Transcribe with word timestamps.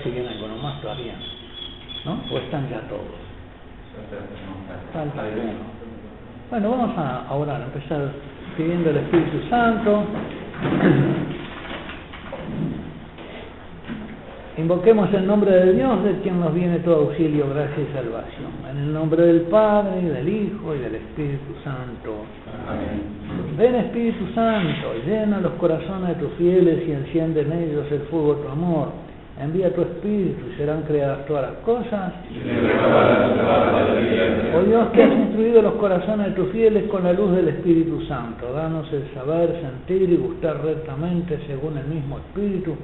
esperar 0.00 0.02
si 0.02 0.10
viene 0.10 0.28
alguno 0.28 0.56
más 0.62 0.80
todavía. 0.80 1.14
¿No? 2.04 2.20
¿O 2.30 2.38
están 2.38 2.68
ya 2.70 2.80
todos? 2.88 3.02
Falta 4.92 5.20
alguno. 5.22 5.52
Bueno, 6.50 6.70
vamos 6.70 6.96
a 6.96 7.34
orar, 7.34 7.60
a 7.62 7.64
empezar 7.66 8.10
pidiendo 8.56 8.90
el 8.90 8.96
Espíritu 8.96 9.48
Santo. 9.48 10.04
Invoquemos 14.56 15.12
el 15.14 15.26
nombre 15.26 15.52
de 15.52 15.72
Dios, 15.72 16.04
de 16.04 16.20
quien 16.20 16.40
nos 16.40 16.52
viene 16.52 16.80
todo 16.80 17.08
auxilio, 17.08 17.48
gracia 17.48 17.82
y 17.82 17.86
salvación. 17.94 18.50
En 18.70 18.76
el 18.78 18.92
nombre 18.92 19.22
del 19.22 19.42
Padre, 19.42 20.02
y 20.02 20.06
del 20.06 20.28
Hijo, 20.28 20.74
y 20.74 20.80
del 20.80 20.96
Espíritu 20.96 21.54
Santo. 21.64 22.24
Amén. 22.68 23.56
Ven 23.56 23.74
Espíritu 23.76 24.26
Santo, 24.34 24.94
llena 25.06 25.40
los 25.40 25.52
corazones 25.52 26.08
de 26.08 26.14
tus 26.16 26.32
fieles 26.34 26.86
y 26.86 26.92
enciende 26.92 27.42
en 27.42 27.52
ellos 27.52 27.86
el 27.90 28.00
fuego 28.10 28.34
de 28.34 28.42
tu 28.42 28.48
amor. 28.48 28.88
Envía 29.40 29.74
tu 29.74 29.80
Espíritu 29.80 30.50
y 30.52 30.56
serán 30.58 30.82
creadas 30.82 31.24
todas 31.24 31.42
las 31.50 31.60
cosas. 31.62 32.12
Oh 34.54 34.62
Dios, 34.62 34.88
que 34.90 35.02
has 35.02 35.12
instruido 35.12 35.62
los 35.62 35.74
corazones 35.74 36.26
de 36.26 36.32
tus 36.32 36.52
fieles 36.52 36.84
con 36.90 37.04
la 37.04 37.14
luz 37.14 37.34
del 37.34 37.48
Espíritu 37.48 38.02
Santo, 38.02 38.52
danos 38.52 38.92
el 38.92 39.08
saber, 39.14 39.62
sentir 39.62 40.10
y 40.10 40.16
gustar 40.16 40.62
rectamente 40.62 41.38
según 41.46 41.78
el 41.78 41.86
mismo 41.86 42.18
Espíritu 42.18 42.76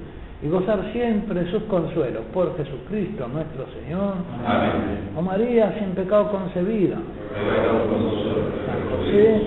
y 0.42 0.48
gozar 0.48 0.92
siempre 0.92 1.50
sus 1.50 1.62
consuelos 1.64 2.22
por 2.32 2.56
Jesucristo 2.56 3.28
nuestro 3.28 3.66
Señor. 3.82 4.14
Amén. 4.46 5.10
Oh 5.14 5.20
María, 5.20 5.74
sin 5.78 5.90
pecado 5.90 6.30
concebida. 6.30 6.96
San 8.66 8.80
José, 8.90 9.42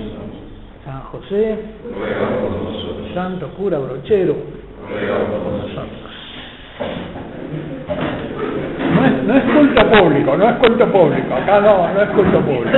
San 0.85 1.01
José, 1.01 1.57
Santo 3.15 3.47
cura 3.57 3.79
brochero. 3.79 4.35
No 4.89 4.95
es, 4.95 5.99
no 9.29 9.35
es 9.35 9.43
culto 9.43 9.85
público, 9.91 10.35
no 10.35 10.49
es 10.49 10.55
culto 10.55 10.91
público, 10.91 11.35
acá 11.35 11.59
no, 11.61 11.93
no 11.93 12.01
es 12.01 12.09
culto 12.09 12.41
público. 12.41 12.69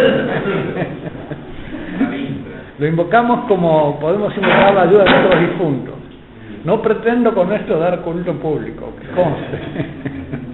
Lo 2.79 2.87
invocamos 2.87 3.45
como 3.47 3.97
podemos 4.01 4.35
invocar 4.35 4.73
la 4.73 4.81
ayuda 4.81 5.05
de 5.05 5.11
nuestros 5.11 5.39
difuntos. 5.39 5.93
No 6.65 6.81
pretendo 6.81 7.33
con 7.33 7.53
esto 7.53 7.79
dar 7.79 8.01
culto 8.01 8.33
público, 8.33 8.93
que 8.99 9.07
conste. 9.15 9.57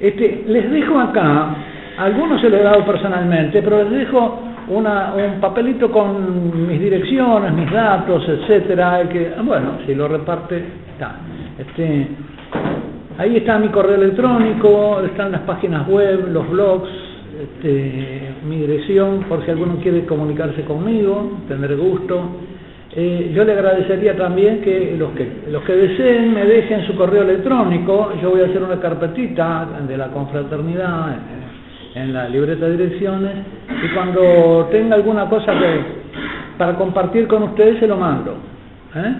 Este, 0.00 0.44
les 0.46 0.70
dejo 0.70 0.98
acá, 0.98 1.54
algunos 1.98 2.40
se 2.40 2.48
lo 2.48 2.56
he 2.56 2.62
dado 2.62 2.86
personalmente, 2.86 3.60
pero 3.60 3.82
les 3.82 3.90
dejo 3.90 4.40
una, 4.68 5.12
un 5.12 5.40
papelito 5.40 5.92
con 5.92 6.66
mis 6.66 6.80
direcciones, 6.80 7.52
mis 7.52 7.70
datos, 7.70 8.26
etcétera, 8.26 9.02
que, 9.10 9.34
bueno, 9.44 9.72
si 9.84 9.94
lo 9.94 10.08
reparte, 10.08 10.64
está. 10.94 11.16
Este, 11.58 12.08
ahí 13.20 13.36
está 13.36 13.58
mi 13.58 13.68
correo 13.68 13.96
electrónico, 13.96 15.02
están 15.04 15.32
las 15.32 15.42
páginas 15.42 15.86
web, 15.86 16.28
los 16.32 16.48
blogs, 16.48 16.88
este, 17.42 18.32
mi 18.48 18.56
dirección, 18.56 19.24
por 19.28 19.44
si 19.44 19.50
alguno 19.50 19.76
quiere 19.76 20.06
comunicarse 20.06 20.62
conmigo, 20.62 21.40
tendré 21.46 21.76
gusto. 21.76 22.18
Eh, 22.96 23.30
yo 23.34 23.44
le 23.44 23.52
agradecería 23.52 24.16
también 24.16 24.62
que 24.62 24.96
los, 24.98 25.10
que 25.12 25.30
los 25.50 25.62
que 25.64 25.72
deseen 25.74 26.32
me 26.32 26.46
dejen 26.46 26.86
su 26.86 26.96
correo 26.96 27.22
electrónico, 27.22 28.10
yo 28.22 28.30
voy 28.30 28.40
a 28.40 28.46
hacer 28.46 28.62
una 28.62 28.80
carpetita 28.80 29.68
de 29.86 29.96
la 29.98 30.08
confraternidad 30.08 31.16
en 31.94 32.14
la 32.14 32.26
libreta 32.26 32.66
de 32.66 32.76
direcciones 32.78 33.32
y 33.84 33.94
cuando 33.94 34.68
tenga 34.72 34.96
alguna 34.96 35.28
cosa 35.28 35.52
que, 35.58 35.80
para 36.56 36.74
compartir 36.74 37.28
con 37.28 37.42
ustedes 37.42 37.80
se 37.80 37.86
lo 37.86 37.98
mando. 37.98 38.38
¿eh? 38.96 39.14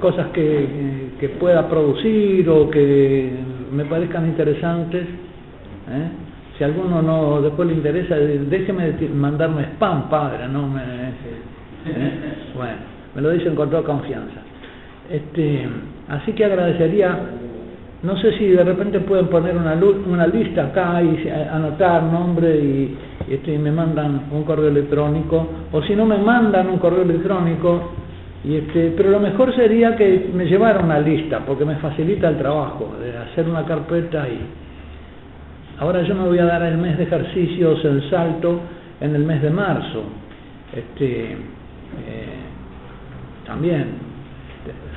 Cosas 0.00 0.28
que, 0.28 1.04
que, 1.18 1.28
pueda 1.28 1.68
producir 1.68 2.48
o 2.48 2.70
que 2.70 3.30
me 3.72 3.84
parezcan 3.84 4.26
interesantes. 4.26 5.02
¿eh? 5.02 6.08
Si 6.56 6.64
a 6.64 6.68
alguno 6.68 7.02
no 7.02 7.42
después 7.42 7.68
le 7.68 7.74
interesa, 7.74 8.16
déjeme 8.16 8.92
mandarme 9.14 9.64
spam, 9.74 10.08
padre, 10.08 10.48
no 10.48 10.68
me 10.68 10.82
¿Eh? 11.86 12.12
Bueno, 12.54 12.76
me 13.14 13.22
lo 13.22 13.30
dicen 13.30 13.54
con 13.54 13.70
toda 13.70 13.82
confianza. 13.82 14.40
Este, 15.10 15.68
así 16.08 16.32
que 16.32 16.44
agradecería, 16.44 17.18
no 18.02 18.16
sé 18.16 18.38
si 18.38 18.48
de 18.48 18.64
repente 18.64 19.00
pueden 19.00 19.26
poner 19.26 19.56
una, 19.56 19.74
una 19.74 20.26
lista 20.26 20.66
acá 20.66 21.02
y 21.02 21.28
anotar 21.28 22.02
nombre 22.04 22.56
y, 22.56 22.96
este, 23.28 23.58
me 23.58 23.70
mandan 23.70 24.28
un 24.30 24.44
correo 24.44 24.68
electrónico, 24.68 25.46
o 25.72 25.82
si 25.82 25.94
no 25.94 26.06
me 26.06 26.18
mandan 26.18 26.68
un 26.68 26.78
correo 26.78 27.02
electrónico, 27.02 27.92
y 28.44 28.56
este, 28.56 28.92
pero 28.96 29.10
lo 29.10 29.20
mejor 29.20 29.54
sería 29.56 29.96
que 29.96 30.30
me 30.34 30.44
llevara 30.44 30.80
una 30.80 31.00
lista, 31.00 31.40
porque 31.46 31.64
me 31.64 31.76
facilita 31.76 32.28
el 32.28 32.36
trabajo 32.36 32.94
de 33.00 33.16
hacer 33.16 33.48
una 33.48 33.64
carpeta 33.64 34.28
y... 34.28 34.40
Ahora 35.76 36.02
yo 36.02 36.14
me 36.14 36.28
voy 36.28 36.38
a 36.38 36.44
dar 36.44 36.62
el 36.62 36.78
mes 36.78 36.96
de 36.98 37.02
ejercicios, 37.02 37.84
el 37.84 38.08
salto, 38.08 38.60
en 39.00 39.12
el 39.14 39.24
mes 39.24 39.42
de 39.42 39.50
marzo. 39.50 40.04
Este, 40.72 41.32
eh, 41.32 41.36
también 43.44 43.86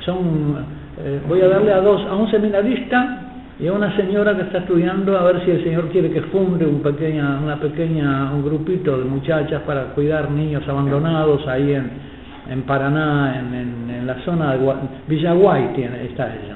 son 0.06 0.66
eh, 1.00 1.20
voy 1.28 1.42
a 1.42 1.48
darle 1.48 1.74
a 1.74 1.82
dos 1.82 2.02
a 2.10 2.16
un 2.16 2.30
seminarista 2.32 3.24
y 3.60 3.68
a 3.68 3.74
una 3.74 3.96
señora 3.96 4.36
que 4.36 4.44
está 4.44 4.60
estudiando 4.60 5.18
a 5.18 5.24
ver 5.24 5.44
si 5.46 5.52
el 5.52 5.64
señor 5.64 5.90
quiere 5.90 6.12
que 6.12 6.22
funde 6.24 6.66
un 6.66 6.82
pequeña 6.82 7.40
una 7.44 7.60
pequeña 7.60 8.32
un 8.32 8.44
grupito 8.44 8.98
de 8.98 9.06
muchachas 9.06 9.62
para 9.64 9.86
cuidar 9.94 10.32
niños 10.32 10.68
abandonados 10.68 11.48
ahí 11.48 11.74
en, 11.74 12.07
en 12.50 12.62
Paraná 12.64 13.40
en, 13.40 14.06
la 14.06 14.16
zona 14.24 14.56
de 14.56 14.74
Villaguay 15.08 15.74
tiene 15.76 16.06
está 16.06 16.28
ella. 16.28 16.56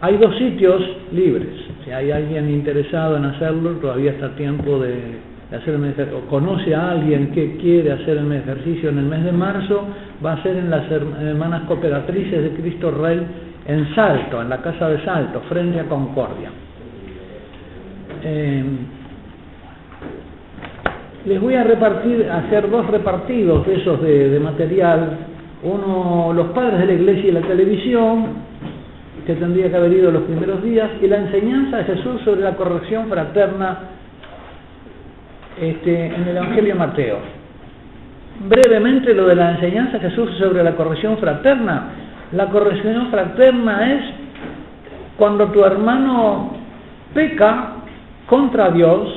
Hay 0.00 0.18
dos 0.18 0.36
sitios 0.36 0.82
libres. 1.12 1.48
Si 1.84 1.90
hay 1.90 2.10
alguien 2.10 2.50
interesado 2.50 3.16
en 3.16 3.24
hacerlo 3.24 3.72
todavía 3.72 4.12
está 4.12 4.34
tiempo 4.36 4.78
de 4.78 5.18
hacer 5.50 5.74
el 5.74 5.84
ejercicio, 5.84 6.18
o 6.18 6.20
conoce 6.28 6.74
a 6.74 6.90
alguien 6.90 7.30
que 7.32 7.56
quiere 7.56 7.92
hacer 7.92 8.18
el 8.18 8.30
ejercicio 8.32 8.90
en 8.90 8.98
el 8.98 9.04
mes 9.04 9.24
de 9.24 9.32
marzo, 9.32 9.86
va 10.24 10.34
a 10.34 10.42
ser 10.42 10.56
en 10.56 10.70
las 10.70 10.90
hermanas 10.90 11.62
cooperatrices 11.62 12.42
de 12.42 12.50
Cristo 12.60 12.90
Rey 12.90 13.20
en 13.66 13.94
Salto, 13.94 14.42
en 14.42 14.48
la 14.48 14.58
casa 14.58 14.88
de 14.88 15.04
Salto, 15.04 15.40
frente 15.48 15.80
a 15.80 15.84
Concordia. 15.84 16.50
Eh, 18.22 18.64
les 21.26 21.40
voy 21.40 21.54
a 21.54 21.64
repartir, 21.64 22.30
hacer 22.30 22.70
dos 22.70 22.86
repartidos 22.86 23.66
de 23.66 23.74
esos 23.74 24.00
de, 24.00 24.38
material. 24.38 25.18
Uno, 25.64 26.32
los 26.32 26.48
padres 26.48 26.78
de 26.78 26.86
la 26.86 26.92
iglesia 26.92 27.28
y 27.28 27.32
la 27.32 27.40
televisión, 27.40 28.26
que 29.26 29.34
tendría 29.34 29.68
que 29.68 29.76
haber 29.76 29.92
ido 29.92 30.12
los 30.12 30.22
primeros 30.22 30.62
días, 30.62 30.88
y 31.02 31.08
la 31.08 31.16
enseñanza 31.16 31.78
de 31.78 31.84
Jesús 31.84 32.20
sobre 32.24 32.42
la 32.42 32.54
corrección 32.54 33.08
fraterna 33.08 33.78
este, 35.60 36.06
en 36.06 36.28
el 36.28 36.36
Evangelio 36.36 36.74
de 36.74 36.78
Mateo. 36.78 37.18
Brevemente 38.48 39.12
lo 39.12 39.26
de 39.26 39.34
la 39.34 39.52
enseñanza 39.52 39.98
de 39.98 40.08
Jesús 40.08 40.30
sobre 40.38 40.62
la 40.62 40.76
corrección 40.76 41.18
fraterna. 41.18 41.88
La 42.32 42.46
corrección 42.46 43.10
fraterna 43.10 43.94
es 43.94 44.04
cuando 45.16 45.46
tu 45.48 45.64
hermano 45.64 46.52
peca 47.14 47.72
contra 48.26 48.70
Dios, 48.70 49.08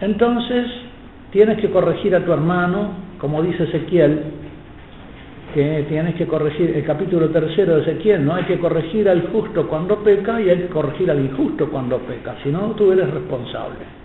entonces 0.00 0.66
tienes 1.30 1.58
que 1.58 1.70
corregir 1.70 2.14
a 2.14 2.24
tu 2.24 2.32
hermano, 2.32 2.90
como 3.18 3.42
dice 3.42 3.64
Ezequiel, 3.64 4.22
que 5.54 5.84
tienes 5.88 6.14
que 6.14 6.26
corregir, 6.26 6.76
el 6.76 6.84
capítulo 6.84 7.28
tercero 7.30 7.76
de 7.76 7.82
Ezequiel, 7.82 8.24
no 8.24 8.34
hay 8.34 8.44
que 8.44 8.58
corregir 8.58 9.08
al 9.08 9.28
justo 9.28 9.66
cuando 9.68 9.98
peca 9.98 10.40
y 10.40 10.48
hay 10.48 10.58
que 10.58 10.68
corregir 10.68 11.10
al 11.10 11.20
injusto 11.20 11.68
cuando 11.68 11.98
peca, 11.98 12.36
si 12.42 12.50
no 12.50 12.70
tú 12.76 12.92
eres 12.92 13.10
responsable. 13.10 14.00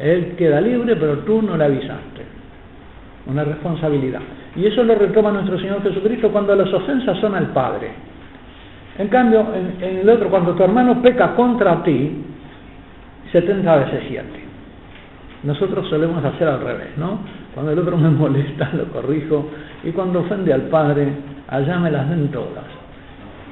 Él 0.00 0.34
queda 0.36 0.60
libre, 0.60 0.96
pero 0.96 1.18
tú 1.18 1.42
no 1.42 1.56
le 1.56 1.64
avisaste. 1.64 2.22
Una 3.26 3.44
responsabilidad. 3.44 4.20
Y 4.56 4.66
eso 4.66 4.82
lo 4.82 4.94
retoma 4.96 5.30
nuestro 5.30 5.58
Señor 5.58 5.82
Jesucristo 5.82 6.30
cuando 6.30 6.54
las 6.56 6.72
ofensas 6.72 7.18
son 7.18 7.34
al 7.34 7.48
Padre. 7.48 7.90
En 8.98 9.08
cambio, 9.08 9.46
en, 9.80 9.98
el 9.98 10.08
otro, 10.08 10.28
cuando 10.28 10.54
tu 10.54 10.62
hermano 10.62 11.00
peca 11.00 11.34
contra 11.34 11.82
ti, 11.82 12.24
70 13.30 13.76
veces 13.76 14.04
7. 14.08 14.41
Nosotros 15.44 15.88
solemos 15.88 16.24
hacer 16.24 16.48
al 16.48 16.60
revés, 16.60 16.96
¿no? 16.96 17.20
Cuando 17.54 17.72
el 17.72 17.78
otro 17.78 17.96
me 17.96 18.10
molesta, 18.10 18.70
lo 18.74 18.84
corrijo, 18.86 19.50
y 19.84 19.90
cuando 19.90 20.20
ofende 20.20 20.52
al 20.52 20.62
Padre, 20.62 21.08
allá 21.48 21.78
me 21.78 21.90
las 21.90 22.08
den 22.08 22.28
todas. 22.30 22.64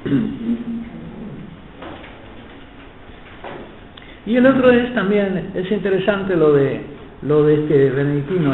Y 4.27 4.37
el 4.37 4.47
otro 4.47 4.71
es 4.71 4.95
también, 4.95 5.51
es 5.55 5.73
interesante 5.73 6.37
lo 6.37 6.53
de 6.53 6.83
lo 7.23 7.43
de 7.45 7.55
este 7.55 7.91
benedictino, 7.91 8.53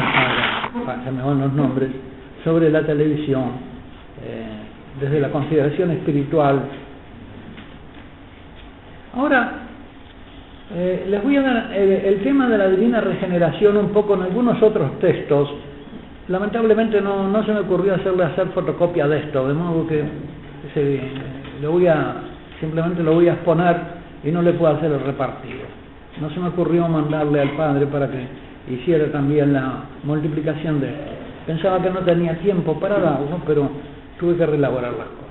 se 1.03 1.11
me 1.11 1.21
van 1.21 1.39
los 1.39 1.53
nombres, 1.53 1.89
sobre 2.43 2.69
la 2.69 2.85
televisión, 2.85 3.51
eh, 4.25 4.45
desde 4.99 5.19
la 5.19 5.29
consideración 5.29 5.91
espiritual. 5.91 6.61
Ahora, 9.15 9.66
eh, 10.75 11.05
les 11.07 11.23
voy 11.23 11.37
a 11.37 11.41
dar 11.41 11.73
el, 11.73 12.21
tema 12.23 12.49
de 12.49 12.57
la 12.57 12.67
divina 12.67 12.99
regeneración 12.99 13.77
un 13.77 13.89
poco 13.89 14.15
en 14.15 14.23
algunos 14.23 14.61
otros 14.61 14.99
textos. 14.99 15.49
Lamentablemente 16.27 16.99
no, 16.99 17.29
no 17.29 17.45
se 17.45 17.53
me 17.53 17.61
ocurrió 17.61 17.95
hacerle 17.95 18.25
hacer 18.25 18.47
fotocopia 18.47 19.07
de 19.07 19.19
esto, 19.19 19.47
de 19.47 19.53
modo 19.53 19.87
que 19.87 20.03
se, 20.73 21.65
voy 21.65 21.87
a, 21.87 22.15
simplemente 22.59 23.01
lo 23.01 23.13
voy 23.13 23.29
a 23.29 23.33
exponer 23.33 23.77
y 24.25 24.31
no 24.31 24.41
le 24.41 24.53
puedo 24.53 24.75
hacer 24.75 24.91
el 24.91 24.99
repartido. 24.99 25.61
No 26.19 26.29
se 26.31 26.39
me 26.39 26.49
ocurrió 26.49 26.87
mandarle 26.89 27.39
al 27.39 27.51
padre 27.51 27.85
para 27.85 28.09
que 28.09 28.27
hiciera 28.69 29.09
también 29.09 29.53
la 29.53 29.83
multiplicación 30.03 30.81
de 30.81 30.89
esto. 30.89 31.11
Pensaba 31.45 31.81
que 31.81 31.89
no 31.89 31.99
tenía 31.99 32.37
tiempo 32.39 32.77
para 32.77 32.99
darlo, 32.99 33.39
pero 33.45 33.69
tuve 34.19 34.35
que 34.35 34.45
relaborar 34.45 34.91
las 34.91 35.07
cosas. 35.07 35.27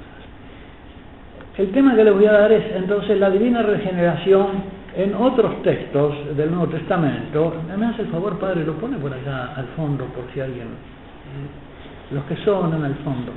El 1.58 1.72
tema 1.72 1.94
que 1.94 2.04
les 2.04 2.14
voy 2.14 2.24
a 2.24 2.32
dar 2.32 2.52
es 2.52 2.64
entonces 2.74 3.18
la 3.18 3.28
divina 3.28 3.60
regeneración 3.60 4.75
en 4.96 5.14
otros 5.14 5.62
textos 5.62 6.36
del 6.36 6.50
Nuevo 6.50 6.68
Testamento. 6.68 7.54
Me 7.76 7.86
hace 7.86 8.02
el 8.02 8.08
favor, 8.08 8.38
padre, 8.38 8.64
lo 8.64 8.74
pone 8.74 8.96
por 8.96 9.12
allá 9.12 9.54
al 9.54 9.66
fondo 9.76 10.04
por 10.06 10.24
si 10.32 10.40
alguien... 10.40 10.66
Eh, 10.66 11.66
los 12.10 12.24
que 12.24 12.36
son 12.44 12.72
en 12.74 12.84
el 12.84 12.94
fondo. 12.96 13.32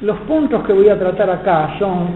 Los 0.00 0.18
puntos 0.20 0.64
que 0.64 0.72
voy 0.72 0.88
a 0.88 0.98
tratar 0.98 1.30
acá 1.30 1.76
son 1.78 2.08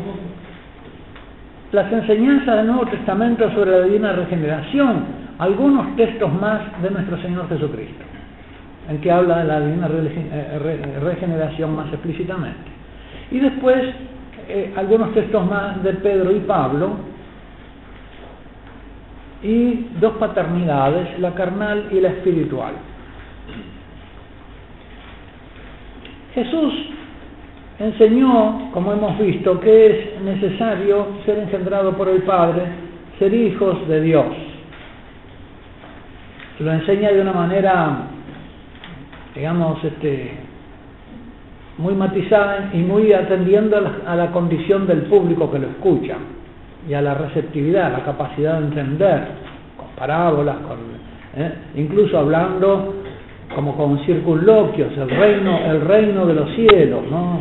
las 1.72 1.92
enseñanzas 1.92 2.56
del 2.56 2.66
Nuevo 2.66 2.86
Testamento 2.86 3.50
sobre 3.52 3.70
la 3.70 3.82
divina 3.82 4.12
regeneración, 4.12 5.04
algunos 5.38 5.94
textos 5.96 6.32
más 6.32 6.82
de 6.82 6.90
nuestro 6.90 7.20
Señor 7.22 7.48
Jesucristo, 7.48 8.04
en 8.88 9.00
que 9.00 9.10
habla 9.10 9.38
de 9.38 9.44
la 9.44 9.60
divina 9.60 9.88
eh, 9.88 10.98
regeneración 11.02 11.74
más 11.74 11.88
explícitamente. 11.92 12.70
Y 13.30 13.40
después 13.40 13.94
eh, 14.50 14.72
algunos 14.76 15.12
textos 15.14 15.46
más 15.46 15.82
de 15.82 15.94
Pedro 15.94 16.32
y 16.32 16.40
Pablo, 16.40 16.96
y 19.42 19.86
dos 20.00 20.14
paternidades, 20.14 21.18
la 21.18 21.34
carnal 21.34 21.88
y 21.90 22.00
la 22.00 22.08
espiritual. 22.08 22.74
Jesús 26.34 26.72
enseñó, 27.78 28.70
como 28.72 28.92
hemos 28.92 29.18
visto, 29.18 29.58
que 29.60 29.86
es 29.86 30.20
necesario 30.22 31.06
ser 31.24 31.38
engendrado 31.38 31.96
por 31.96 32.08
el 32.08 32.22
Padre, 32.22 32.62
ser 33.18 33.32
hijos 33.32 33.88
de 33.88 34.00
Dios. 34.02 34.26
Lo 36.60 36.72
enseña 36.72 37.10
de 37.10 37.22
una 37.22 37.32
manera, 37.32 38.02
digamos, 39.34 39.82
este, 39.82 40.49
muy 41.80 41.94
matizada 41.94 42.70
y 42.72 42.78
muy 42.78 43.12
atendiendo 43.12 43.76
a 44.06 44.14
la, 44.14 44.30
condición 44.30 44.86
del 44.86 45.02
público 45.02 45.50
que 45.50 45.58
lo 45.58 45.68
escucha 45.68 46.16
y 46.88 46.94
a 46.94 47.02
la 47.02 47.14
receptividad, 47.14 47.92
la 47.92 48.04
capacidad 48.04 48.58
de 48.60 48.66
entender, 48.66 49.28
con 49.76 49.88
parábolas, 49.96 50.56
con, 50.58 50.78
¿eh? 51.36 51.52
incluso 51.76 52.18
hablando 52.18 52.94
como 53.54 53.76
con 53.76 53.98
circunloquios, 54.04 54.96
el 54.96 55.10
reino, 55.10 55.58
el 55.58 55.80
reino 55.80 56.26
de 56.26 56.34
los 56.34 56.50
cielos, 56.54 57.02
¿no? 57.10 57.40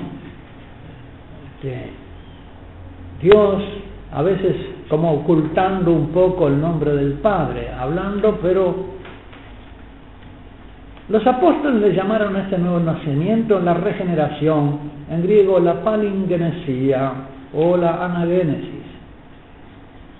Dios 3.21 3.63
a 4.13 4.21
veces 4.23 4.55
como 4.89 5.13
ocultando 5.13 5.91
un 5.91 6.07
poco 6.07 6.47
el 6.47 6.59
nombre 6.59 6.95
del 6.95 7.13
Padre, 7.13 7.69
hablando, 7.69 8.39
pero 8.41 8.88
los 11.09 11.25
apóstoles 11.25 11.81
le 11.81 11.95
llamaron 11.95 12.35
a 12.35 12.41
este 12.41 12.57
nuevo 12.59 12.79
nacimiento 12.79 13.59
la 13.59 13.73
regeneración, 13.73 14.79
en 15.09 15.23
griego 15.23 15.59
la 15.59 15.81
palingenesia 15.81 17.13
o 17.51 17.75
la 17.75 18.05
anagénesis. 18.05 18.85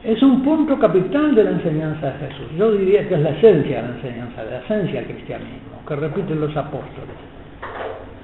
Es 0.04 0.24
un 0.24 0.42
punto 0.42 0.80
capital 0.80 1.36
de 1.36 1.44
la 1.44 1.52
enseñanza 1.52 2.08
de 2.08 2.28
Jesús. 2.28 2.48
Yo 2.58 2.72
diría 2.72 3.08
que 3.08 3.16
es 3.16 3.22
la 3.22 3.30
esencia 3.30 3.82
de 3.82 3.88
la 3.88 3.96
enseñanza, 3.96 4.44
de 4.44 4.52
la 4.52 4.60
esencia 4.60 5.02
del 5.02 5.12
cristianismo, 5.12 5.86
que 5.88 5.96
repiten 5.96 6.40
los 6.40 6.58
apóstoles. 6.58 7.16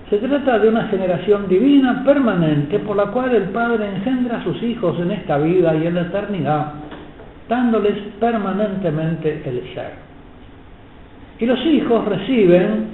Se 0.10 0.18
trata 0.18 0.58
de 0.58 0.70
una 0.70 0.88
generación 0.88 1.48
divina 1.48 2.04
permanente 2.04 2.80
por 2.80 2.96
la 2.96 3.08
cual 3.08 3.36
el 3.36 3.50
Padre 3.50 3.90
engendra 3.90 4.38
a 4.38 4.44
sus 4.44 4.62
hijos 4.64 5.00
en 5.00 5.12
esta 5.12 5.38
vida 5.38 5.76
y 5.76 5.86
en 5.86 5.96
la 5.96 6.02
eternidad, 6.02 6.74
dándoles 7.48 7.96
permanentemente 8.20 9.44
el 9.46 9.74
ser. 9.76 10.05
Y 11.40 11.46
los 11.46 11.60
hijos 11.66 12.06
reciben, 12.06 12.88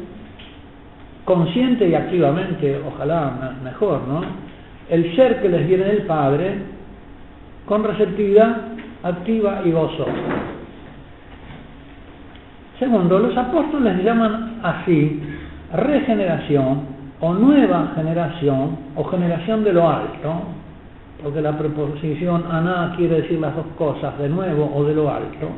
consciente 1.26 1.88
y 1.88 1.94
activamente, 1.94 2.82
ojalá 2.88 3.54
mejor, 3.64 4.02
¿no? 4.08 4.22
El 4.90 5.16
ser 5.16 5.42
que 5.42 5.50
les 5.50 5.68
viene 5.68 5.86
del 5.86 6.04
Padre 6.04 6.56
con 7.66 7.84
receptividad 7.84 8.58
activa 9.04 9.62
y 9.64 9.72
gozosa. 9.72 10.12
Segundo, 12.80 13.20
los 13.20 13.38
apóstoles 13.38 14.04
llaman 14.04 14.60
así 14.64 15.22
regeneración 15.72 16.82
o 17.20 17.34
nueva 17.34 17.94
generación 17.96 18.78
o 18.96 19.04
generación 19.04 19.64
de 19.64 19.74
lo 19.74 19.88
alto, 19.88 20.34
porque 21.22 21.42
la 21.42 21.56
preposición 21.58 22.44
aná 22.50 22.96
quiere 22.98 23.22
decir 23.22 23.40
las 23.40 23.56
dos 23.56 23.68
cosas, 23.78 24.18
de 24.18 24.28
nuevo 24.28 24.72
o 24.76 24.84
de 24.84 24.96
lo 24.96 25.14
alto, 25.14 25.50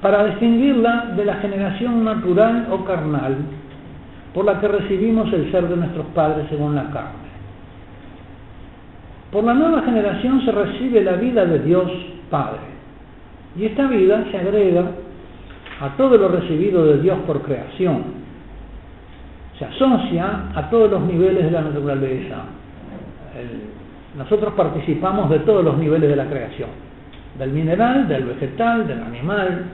para 0.00 0.24
distinguirla 0.26 1.12
de 1.16 1.24
la 1.24 1.34
generación 1.36 2.04
natural 2.04 2.68
o 2.70 2.84
carnal 2.84 3.36
por 4.34 4.44
la 4.44 4.60
que 4.60 4.68
recibimos 4.68 5.32
el 5.32 5.50
ser 5.50 5.68
de 5.68 5.76
nuestros 5.76 6.06
padres 6.14 6.46
según 6.48 6.74
la 6.74 6.84
carne. 6.90 7.30
Por 9.32 9.44
la 9.44 9.54
nueva 9.54 9.82
generación 9.82 10.44
se 10.44 10.52
recibe 10.52 11.02
la 11.02 11.12
vida 11.12 11.44
de 11.44 11.60
Dios 11.60 11.90
Padre, 12.30 12.60
y 13.56 13.64
esta 13.64 13.88
vida 13.88 14.24
se 14.30 14.38
agrega 14.38 14.84
a 15.80 15.88
todo 15.96 16.16
lo 16.16 16.28
recibido 16.28 16.84
de 16.86 17.00
Dios 17.00 17.18
por 17.26 17.42
creación, 17.42 18.04
se 19.58 19.64
asocia 19.64 20.44
a 20.54 20.70
todos 20.70 20.90
los 20.90 21.02
niveles 21.02 21.44
de 21.44 21.50
la 21.50 21.62
naturaleza. 21.62 22.36
nosotros 24.16 24.54
participamos 24.54 25.28
de 25.30 25.40
todos 25.40 25.64
los 25.64 25.76
niveles 25.76 26.08
de 26.08 26.16
la 26.16 26.26
creación, 26.26 26.70
del 27.38 27.50
mineral, 27.50 28.06
del 28.06 28.24
vegetal, 28.24 28.86
del 28.86 29.02
animal, 29.02 29.64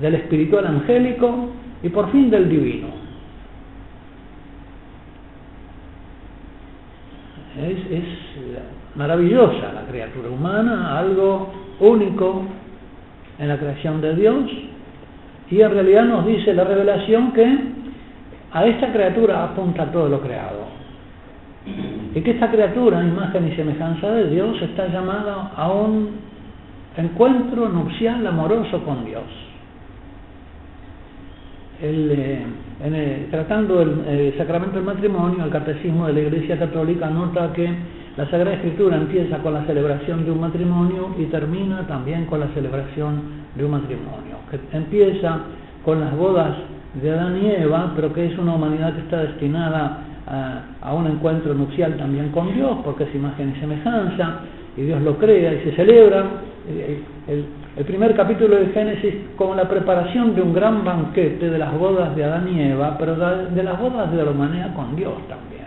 del 0.00 0.14
espiritual 0.14 0.66
angélico 0.66 1.50
y 1.82 1.88
por 1.90 2.10
fin 2.10 2.30
del 2.30 2.48
divino. 2.48 2.88
Es, 7.58 8.04
maravillosa 8.94 9.72
la 9.72 9.82
criatura 9.82 10.28
humana, 10.30 10.98
algo 10.98 11.52
único 11.78 12.42
en 13.38 13.48
la 13.48 13.58
creación 13.58 14.00
de 14.00 14.14
Dios, 14.14 14.50
y 15.50 15.60
en 15.60 15.70
realidad 15.70 16.04
nos 16.04 16.26
dice 16.26 16.54
la 16.54 16.64
revelación 16.64 17.32
que 17.32 17.58
a 18.52 18.66
esta 18.66 18.92
criatura 18.92 19.44
apunta 19.44 19.90
todo 19.92 20.08
lo 20.08 20.20
creado. 20.20 20.80
Y 22.14 22.20
que 22.20 22.32
esta 22.32 22.50
criatura, 22.50 23.02
imagen 23.02 23.48
y 23.48 23.56
semejanza 23.56 24.10
de 24.10 24.30
Dios, 24.30 24.60
está 24.62 24.88
llamada 24.88 25.52
a 25.54 25.70
un 25.70 26.10
encuentro 26.96 27.68
nupcial 27.68 28.26
amoroso 28.26 28.82
con 28.84 29.04
Dios. 29.04 29.49
Eh, 31.82 33.26
tratando 33.30 33.80
el, 33.80 34.34
sacramento 34.36 34.76
del 34.76 34.84
matrimonio, 34.84 35.44
el 35.44 35.50
catecismo 35.50 36.06
de 36.06 36.12
la 36.12 36.20
Iglesia 36.20 36.58
Católica 36.58 37.08
nota 37.08 37.52
que 37.54 37.68
la 38.16 38.28
Sagrada 38.30 38.56
Escritura 38.56 38.98
empieza 38.98 39.38
con 39.38 39.54
la 39.54 39.64
celebración 39.64 40.26
de 40.26 40.30
un 40.30 40.40
matrimonio 40.40 41.14
y 41.18 41.24
termina 41.26 41.86
también 41.86 42.26
con 42.26 42.40
la 42.40 42.48
celebración 42.48 43.22
de 43.54 43.64
un 43.64 43.70
matrimonio. 43.70 44.36
Empieza 44.72 45.38
con 45.82 46.00
las 46.00 46.14
bodas 46.16 46.54
de 47.00 47.10
Adán 47.10 47.38
y 47.42 47.50
Eva, 47.50 47.92
pero 47.96 48.12
que 48.12 48.26
es 48.26 48.38
una 48.38 48.54
humanidad 48.54 48.94
que 48.94 49.00
está 49.00 49.22
destinada 49.22 50.00
a, 50.82 50.92
un 50.92 51.06
encuentro 51.06 51.54
nupcial 51.54 51.96
también 51.96 52.28
con 52.28 52.54
Dios, 52.54 52.76
porque 52.84 53.04
es 53.04 53.14
imagen 53.14 53.54
y 53.56 53.60
semejanza, 53.60 54.40
y 54.76 54.82
Dios 54.82 55.00
lo 55.00 55.16
crea 55.16 55.54
y 55.54 55.60
se 55.64 55.72
celebra. 55.76 56.24
El, 57.26 57.44
primer 57.84 58.14
capítulo 58.14 58.56
de 58.56 58.66
Génesis 58.66 59.14
con 59.36 59.56
la 59.56 59.68
preparación 59.68 60.34
de 60.34 60.42
un 60.42 60.52
gran 60.52 60.84
banquete 60.84 61.50
de 61.50 61.58
las 61.58 61.76
bodas 61.76 62.14
de 62.14 62.24
Adán 62.24 62.48
y 62.48 62.60
Eva, 62.60 62.96
pero 62.98 63.16
de 63.16 63.62
las 63.62 63.80
bodas 63.80 64.12
de 64.12 64.24
la 64.24 64.30
humanidad 64.30 64.74
con 64.74 64.96
Dios 64.96 65.14
también. 65.28 65.66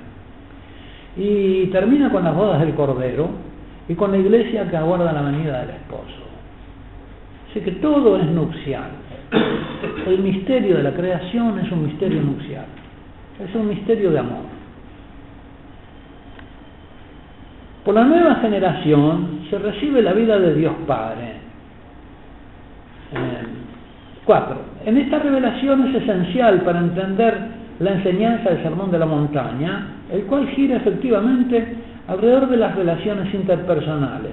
Y 1.15 1.67
termina 1.67 2.11
con 2.11 2.23
las 2.23 2.35
bodas 2.35 2.59
del 2.59 2.73
Cordero 2.75 3.29
y 3.87 3.95
con 3.95 4.11
la 4.11 4.17
iglesia 4.17 4.69
que 4.69 4.77
aguarda 4.77 5.11
la 5.11 5.21
venida 5.21 5.61
del 5.61 5.71
esposo. 5.71 6.23
Así 7.49 7.61
que 7.61 7.71
todo 7.73 8.17
es 8.17 8.25
nupcial. 8.25 8.89
El 10.07 10.19
misterio 10.19 10.77
de 10.77 10.83
la 10.83 10.91
creación 10.91 11.59
es 11.59 11.71
un 11.71 11.85
misterio 11.85 12.21
nupcial, 12.21 12.65
es 13.47 13.55
un 13.55 13.67
misterio 13.67 14.11
de 14.11 14.19
amor. 14.19 14.53
Por 17.83 17.95
la 17.95 18.05
nueva 18.05 18.35
generación 18.35 19.41
se 19.49 19.59
recibe 19.59 20.01
la 20.01 20.13
vida 20.13 20.39
de 20.39 20.55
Dios 20.55 20.73
Padre. 20.87 21.33
Eh, 24.23 24.25
cuatro. 24.25 24.55
En 24.85 24.97
esta 24.97 25.19
revelación 25.19 25.87
es 25.87 26.01
esencial 26.01 26.61
para 26.61 26.79
entender 26.79 27.37
la 27.79 27.91
enseñanza 27.91 28.49
del 28.49 28.63
Sermón 28.63 28.91
de 28.91 28.99
la 28.99 29.05
Montaña, 29.05 29.87
el 30.11 30.23
cual 30.23 30.47
gira 30.49 30.77
efectivamente 30.77 31.75
alrededor 32.07 32.49
de 32.49 32.57
las 32.57 32.75
relaciones 32.75 33.33
interpersonales. 33.33 34.31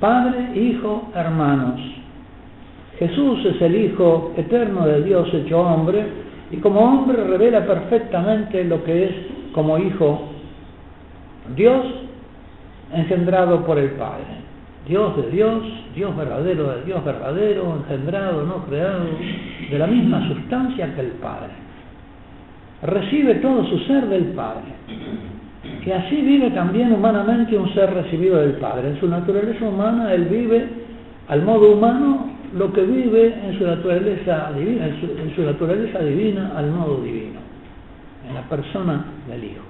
Padre, 0.00 0.58
hijo, 0.58 1.10
hermanos. 1.14 1.80
Jesús 2.98 3.44
es 3.44 3.60
el 3.62 3.74
Hijo 3.74 4.32
eterno 4.36 4.86
de 4.86 5.02
Dios 5.02 5.32
hecho 5.32 5.60
hombre 5.60 6.04
y 6.50 6.56
como 6.58 6.80
hombre 6.80 7.24
revela 7.24 7.66
perfectamente 7.66 8.62
lo 8.64 8.84
que 8.84 9.04
es 9.04 9.12
como 9.52 9.78
hijo, 9.78 10.28
Dios 11.56 11.84
engendrado 12.92 13.64
por 13.64 13.78
el 13.78 13.92
Padre. 13.92 14.51
Dios 14.86 15.16
de 15.16 15.30
Dios, 15.30 15.62
Dios 15.94 16.16
verdadero 16.16 16.74
de 16.74 16.84
Dios 16.84 17.04
verdadero, 17.04 17.76
engendrado, 17.76 18.44
no 18.44 18.64
creado, 18.66 19.04
de 19.70 19.78
la 19.78 19.86
misma 19.86 20.26
sustancia 20.28 20.92
que 20.94 21.00
el 21.00 21.12
Padre. 21.12 21.50
Recibe 22.82 23.36
todo 23.36 23.64
su 23.66 23.78
ser 23.80 24.06
del 24.08 24.24
Padre. 24.32 24.72
Y 25.86 25.90
así 25.90 26.16
vive 26.16 26.50
también 26.50 26.92
humanamente 26.92 27.56
un 27.56 27.72
ser 27.74 27.92
recibido 27.94 28.38
del 28.38 28.54
Padre. 28.54 28.88
En 28.88 29.00
su 29.00 29.06
naturaleza 29.06 29.64
humana 29.64 30.12
Él 30.12 30.24
vive 30.24 30.66
al 31.28 31.42
modo 31.42 31.72
humano 31.72 32.32
lo 32.52 32.72
que 32.72 32.82
vive 32.82 33.34
en 33.46 33.58
su 33.58 33.64
naturaleza 33.64 34.52
divina, 34.56 34.86
en 34.86 35.34
su, 35.36 35.42
naturaleza 35.42 36.00
divina 36.00 36.52
al 36.56 36.70
modo 36.72 37.00
divino, 37.02 37.38
en 38.28 38.34
la 38.34 38.42
persona 38.42 39.04
del 39.28 39.44
Hijo. 39.44 39.62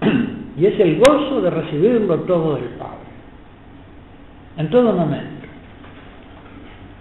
Y 0.56 0.66
es 0.66 0.78
el 0.78 1.00
gozo 1.00 1.40
de 1.40 1.50
recibirlo 1.50 2.20
todo 2.20 2.54
del 2.54 2.68
Padre 2.78 2.93
en 4.56 4.70
todo 4.70 4.92
momento. 4.92 5.46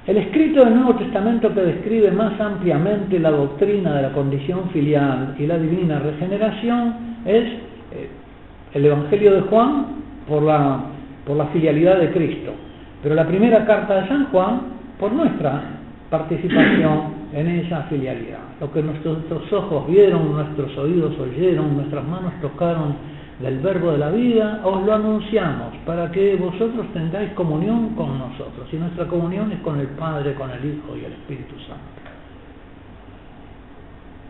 El 0.05 0.17
escrito 0.17 0.65
del 0.65 0.75
Nuevo 0.75 0.95
Testamento 0.95 1.53
que 1.53 1.61
describe 1.61 2.11
más 2.11 2.39
ampliamente 2.39 3.17
la 3.19 3.31
doctrina 3.31 3.95
de 3.95 4.01
la 4.01 4.11
condición 4.11 4.69
filial 4.71 5.35
y 5.39 5.47
la 5.47 5.57
divina 5.57 5.99
regeneración 5.99 6.95
es 7.25 7.43
eh, 7.91 8.09
el 8.73 8.85
Evangelio 8.85 9.33
de 9.33 9.41
Juan 9.43 9.85
por 10.27 10.43
la, 10.43 10.81
por 11.25 11.37
la 11.37 11.45
filialidad 11.47 11.99
de 11.99 12.11
Cristo, 12.11 12.51
pero 13.01 13.15
la 13.15 13.25
primera 13.25 13.65
carta 13.65 14.01
de 14.01 14.07
San 14.09 14.25
Juan 14.25 14.61
por 14.99 15.13
nuestra 15.13 15.61
participación 16.09 17.23
en 17.33 17.47
esa 17.47 17.83
filialidad. 17.83 18.39
Lo 18.59 18.71
que 18.71 18.81
nuestros 18.81 19.51
ojos 19.53 19.87
vieron, 19.87 20.33
nuestros 20.33 20.77
oídos 20.77 21.17
oyeron, 21.17 21.77
nuestras 21.77 22.05
manos 22.05 22.33
tocaron 22.41 22.95
del 23.43 23.59
verbo 23.59 23.91
de 23.91 23.97
la 23.97 24.09
vida, 24.09 24.61
os 24.63 24.85
lo 24.85 24.93
anunciamos 24.93 25.75
para 25.85 26.09
que 26.11 26.37
vosotros 26.37 26.85
tengáis 26.93 27.31
comunión 27.31 27.89
con 27.89 28.17
nosotros. 28.17 28.65
Y 28.71 28.77
nuestra 28.77 29.05
comunión 29.05 29.51
es 29.51 29.59
con 29.59 29.77
el 29.81 29.87
Padre, 29.87 30.33
con 30.33 30.49
el 30.49 30.63
Hijo 30.63 30.95
y 30.95 31.03
el 31.03 31.11
Espíritu 31.11 31.53
Santo. 31.67 31.83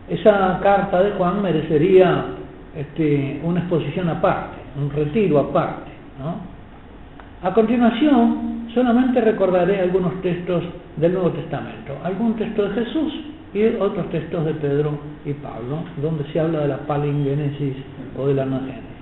Esa 0.08 0.58
carta 0.60 1.00
de 1.00 1.12
Juan 1.12 1.40
merecería 1.42 2.24
este, 2.74 3.40
una 3.44 3.60
exposición 3.60 4.08
aparte, 4.08 4.56
un 4.76 4.90
retiro 4.90 5.38
aparte. 5.38 5.92
A 7.42 7.54
continuación, 7.54 8.66
solamente 8.74 9.20
recordaré 9.20 9.80
algunos 9.80 10.20
textos 10.22 10.64
del 10.96 11.12
Nuevo 11.14 11.30
Testamento, 11.30 11.96
algún 12.02 12.34
texto 12.34 12.68
de 12.68 12.84
Jesús 12.84 13.12
y 13.54 13.64
otros 13.76 14.10
textos 14.10 14.44
de 14.44 14.54
Pedro 14.54 14.98
y 15.24 15.34
Pablo, 15.34 15.84
donde 16.02 16.24
se 16.32 16.40
habla 16.40 16.60
de 16.60 16.68
la 16.68 16.78
palingénesis 16.78 17.76
o 18.18 18.26
de 18.26 18.34
la 18.34 18.42
anagénesis. 18.42 18.93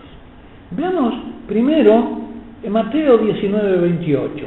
Veamos 0.75 1.15
primero 1.47 2.21
en 2.63 2.73
Mateo 2.73 3.19
19, 3.19 3.77
28. 3.79 4.47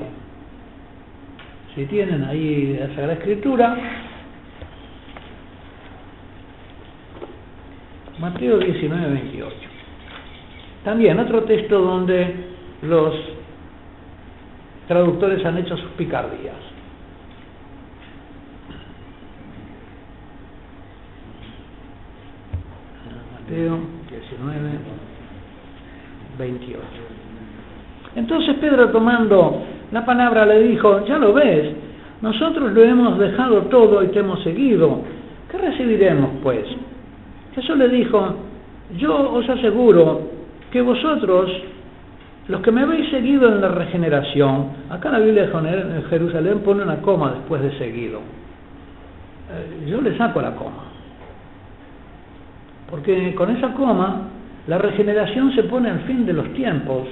Si 1.75 1.85
tienen 1.85 2.23
ahí 2.23 2.77
la 2.79 2.87
Sagrada 2.87 3.13
Escritura, 3.13 3.77
Mateo 8.19 8.57
19, 8.57 9.07
28. 9.07 9.55
También 10.83 11.19
otro 11.19 11.43
texto 11.43 11.79
donde 11.79 12.33
los 12.81 13.13
traductores 14.87 15.45
han 15.45 15.57
hecho 15.57 15.77
sus 15.77 15.91
picardías. 15.91 16.55
Mateo 23.41 23.79
19, 24.09 24.94
28. 26.37 26.79
Entonces 28.15 28.55
Pedro 28.59 28.89
tomando 28.89 29.63
la 29.91 30.05
palabra 30.05 30.45
le 30.45 30.61
dijo, 30.63 31.05
ya 31.05 31.17
lo 31.17 31.33
ves, 31.33 31.73
nosotros 32.21 32.73
lo 32.73 32.83
hemos 32.83 33.19
dejado 33.19 33.63
todo 33.63 34.03
y 34.03 34.07
te 34.07 34.19
hemos 34.19 34.41
seguido. 34.43 35.01
¿Qué 35.51 35.57
recibiremos 35.57 36.31
pues? 36.41 36.65
Jesús 37.53 37.77
le 37.77 37.89
dijo, 37.89 38.35
yo 38.97 39.31
os 39.31 39.47
aseguro 39.49 40.21
que 40.71 40.81
vosotros, 40.81 41.51
los 42.47 42.61
que 42.61 42.71
me 42.71 42.81
habéis 42.81 43.09
seguido 43.09 43.47
en 43.47 43.61
la 43.61 43.69
regeneración, 43.69 44.67
acá 44.89 45.09
la 45.09 45.19
Biblia 45.19 45.47
de 45.47 46.01
Jerusalén 46.09 46.59
pone 46.59 46.83
una 46.83 47.01
coma 47.01 47.31
después 47.31 47.61
de 47.61 47.77
seguido. 47.77 48.19
Eh, 49.51 49.89
yo 49.89 50.01
le 50.01 50.17
saco 50.17 50.41
la 50.41 50.55
coma. 50.55 50.83
Porque 52.89 53.33
con 53.35 53.55
esa 53.55 53.73
coma 53.73 54.29
la 54.67 54.77
regeneración 54.77 55.53
se 55.53 55.63
pone 55.63 55.89
al 55.89 55.99
fin 56.01 56.25
de 56.25 56.33
los 56.33 56.51
tiempos. 56.53 57.07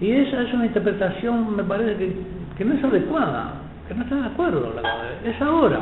Y 0.00 0.10
esa 0.10 0.42
es 0.42 0.52
una 0.52 0.66
interpretación, 0.66 1.54
me 1.54 1.62
parece 1.62 2.14
que, 2.56 2.64
no 2.64 2.74
es 2.74 2.84
adecuada, 2.84 3.54
que 3.86 3.94
no 3.94 4.02
está 4.02 4.16
de 4.16 4.26
acuerdo. 4.26 4.74
Es 5.24 5.40
ahora. 5.40 5.80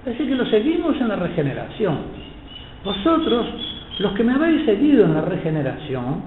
Es 0.00 0.12
decir, 0.12 0.28
que 0.28 0.34
lo 0.34 0.46
seguimos 0.46 0.96
en 1.00 1.08
la 1.08 1.16
regeneración. 1.16 1.98
Vosotros, 2.84 3.46
los 3.98 4.12
que 4.12 4.24
me 4.24 4.32
habéis 4.32 4.64
seguido 4.64 5.04
en 5.04 5.14
la 5.14 5.22
regeneración, 5.22 6.22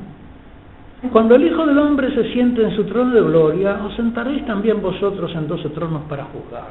cuando 1.12 1.36
el 1.36 1.46
Hijo 1.46 1.66
del 1.66 1.80
Hombre 1.80 2.14
se 2.14 2.32
siente 2.34 2.62
en 2.62 2.76
su 2.76 2.84
trono 2.84 3.14
de 3.14 3.22
gloria, 3.22 3.80
os 3.86 3.96
sentaréis 3.96 4.46
también 4.46 4.82
vosotros 4.82 5.34
en 5.34 5.48
doce 5.48 5.70
tronos 5.70 6.04
para 6.10 6.26
juzgar. 6.26 6.68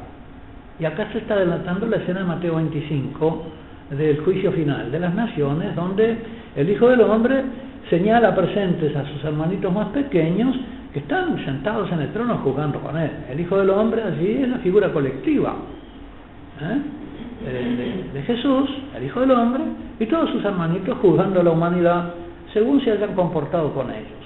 Y 0.79 0.85
acá 0.85 1.11
se 1.11 1.17
está 1.17 1.33
adelantando 1.33 1.87
la 1.87 1.97
escena 1.97 2.19
de 2.19 2.25
Mateo 2.25 2.55
25, 2.55 3.43
del 3.89 4.19
juicio 4.21 4.51
final 4.51 4.91
de 4.91 4.99
las 4.99 5.13
naciones, 5.13 5.75
donde 5.75 6.17
el 6.55 6.69
Hijo 6.69 6.89
del 6.89 7.01
Hombre 7.01 7.43
señala 7.89 8.35
presentes 8.35 8.95
a 8.95 9.05
sus 9.05 9.23
hermanitos 9.23 9.73
más 9.73 9.87
pequeños 9.87 10.55
que 10.93 10.99
están 10.99 11.43
sentados 11.45 11.91
en 11.91 12.01
el 12.01 12.11
trono 12.11 12.37
jugando 12.43 12.79
con 12.79 12.97
él. 12.97 13.11
El 13.29 13.39
Hijo 13.39 13.57
del 13.57 13.69
Hombre 13.69 14.03
allí 14.03 14.43
es 14.43 14.49
la 14.49 14.57
figura 14.59 14.91
colectiva 14.91 15.55
¿eh? 16.61 18.13
de, 18.13 18.21
Jesús, 18.23 18.69
el 18.95 19.05
Hijo 19.05 19.21
del 19.21 19.31
Hombre, 19.31 19.63
y 19.99 20.05
todos 20.05 20.29
sus 20.31 20.43
hermanitos 20.43 20.97
juzgando 20.99 21.41
a 21.41 21.43
la 21.43 21.51
humanidad 21.51 22.13
según 22.53 22.81
se 22.83 22.91
hayan 22.91 23.13
comportado 23.13 23.73
con 23.73 23.89
ellos. 23.91 24.19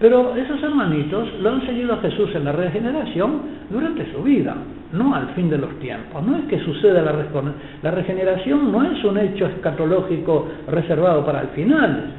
Pero 0.00 0.34
esos 0.34 0.60
hermanitos 0.62 1.28
lo 1.40 1.50
han 1.50 1.66
seguido 1.66 1.94
a 1.94 1.98
Jesús 1.98 2.34
en 2.34 2.44
la 2.44 2.52
regeneración 2.52 3.42
durante 3.70 4.10
su 4.12 4.22
vida 4.22 4.56
no 4.92 5.14
al 5.14 5.28
fin 5.34 5.48
de 5.48 5.58
los 5.58 5.78
tiempos. 5.78 6.22
No 6.24 6.36
es 6.36 6.44
que 6.44 6.58
suceda 6.60 7.02
la, 7.02 7.14
la 7.82 7.90
regeneración, 7.90 8.72
no 8.72 8.82
es 8.84 9.02
un 9.04 9.18
hecho 9.18 9.46
escatológico 9.46 10.48
reservado 10.68 11.24
para 11.24 11.42
el 11.42 11.48
final. 11.48 12.12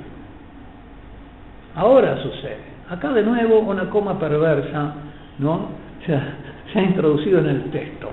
Ahora 1.76 2.22
sucede. 2.22 2.72
Acá 2.90 3.12
de 3.14 3.24
nuevo 3.24 3.60
una 3.60 3.90
coma 3.90 4.20
perversa 4.20 4.94
¿no? 5.40 5.70
se, 6.06 6.14
ha, 6.14 6.36
se 6.72 6.80
ha 6.80 6.84
introducido 6.84 7.40
en 7.40 7.48
el 7.48 7.64
texto. 7.72 8.10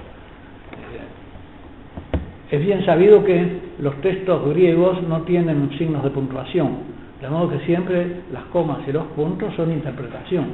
Es 2.50 2.64
bien 2.64 2.84
sabido 2.86 3.22
que 3.24 3.60
los 3.78 4.00
textos 4.00 4.48
griegos 4.48 5.02
no 5.02 5.20
tienen 5.22 5.68
signos 5.76 6.02
de 6.02 6.08
puntuación, 6.08 6.78
de 7.20 7.28
modo 7.28 7.50
que 7.50 7.58
siempre 7.66 8.22
las 8.32 8.44
comas 8.44 8.78
y 8.86 8.92
los 8.92 9.06
puntos 9.08 9.54
son 9.56 9.72
interpretación. 9.72 10.46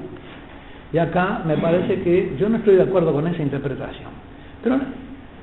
Y 0.93 0.99
acá 0.99 1.43
me 1.45 1.57
parece 1.59 2.01
que 2.03 2.37
yo 2.39 2.49
no 2.49 2.59
estoy 2.59 2.77
de 2.77 2.83
acuerdo 2.83 3.13
con 3.13 3.27
esa 3.27 3.43
interpretación. 3.43 4.11
Pero 4.63 4.79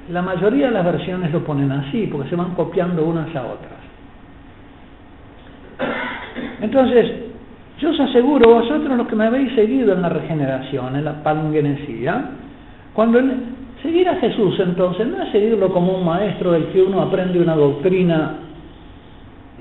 la 0.09 0.21
mayoría 0.21 0.67
de 0.67 0.71
las 0.71 0.85
versiones 0.85 1.31
lo 1.31 1.43
ponen 1.43 1.71
así, 1.71 2.07
porque 2.11 2.29
se 2.29 2.35
van 2.35 2.55
copiando 2.55 3.03
unas 3.03 3.35
a 3.35 3.43
otras. 3.43 3.81
Entonces, 6.61 7.11
yo 7.79 7.89
os 7.89 7.99
aseguro, 7.99 8.49
vosotros 8.49 8.97
los 8.97 9.07
que 9.07 9.15
me 9.15 9.25
habéis 9.25 9.53
seguido 9.53 9.93
en 9.93 10.01
la 10.01 10.09
regeneración, 10.09 10.95
en 10.95 11.05
la 11.05 11.23
palingenesía, 11.23 12.31
cuando 12.93 13.19
seguir 13.81 14.07
a 14.07 14.15
Jesús 14.17 14.59
entonces 14.59 15.07
no 15.07 15.23
es 15.23 15.31
seguirlo 15.31 15.71
como 15.73 15.97
un 15.97 16.05
maestro 16.05 16.51
del 16.51 16.67
que 16.67 16.81
uno 16.81 17.01
aprende 17.01 17.39
una 17.39 17.55
doctrina 17.55 18.35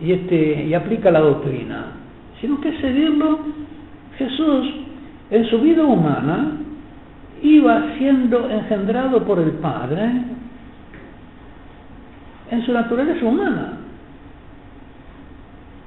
y, 0.02 0.12
este, 0.12 0.64
y 0.64 0.74
aplica 0.74 1.10
la 1.10 1.20
doctrina, 1.20 1.86
sino 2.40 2.60
que 2.60 2.78
seguirlo 2.80 3.40
Jesús 4.16 4.66
en 5.30 5.44
su 5.46 5.60
vida 5.60 5.84
humana 5.84 6.52
iba 7.42 7.94
siendo 7.96 8.50
engendrado 8.50 9.24
por 9.24 9.38
el 9.38 9.52
Padre 9.52 10.10
en 12.50 12.66
su 12.66 12.72
naturaleza 12.72 13.24
humana. 13.24 13.78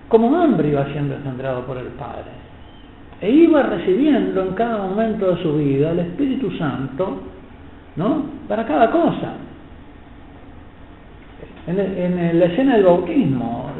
Como 0.07 0.27
hombre 0.27 0.69
iba 0.69 0.85
siendo 0.91 1.15
engendrado 1.15 1.65
por 1.65 1.77
el 1.77 1.87
Padre. 1.87 2.31
E 3.19 3.31
iba 3.31 3.63
recibiendo 3.63 4.41
en 4.41 4.53
cada 4.53 4.87
momento 4.87 5.33
de 5.33 5.41
su 5.41 5.55
vida 5.55 5.91
el 5.91 5.99
Espíritu 5.99 6.51
Santo, 6.57 7.21
¿no? 7.95 8.25
Para 8.47 8.65
cada 8.65 8.91
cosa. 8.91 9.33
En, 11.65 12.39
la 12.39 12.45
escena 12.45 12.75
del 12.75 12.83
bautismo, 12.83 13.71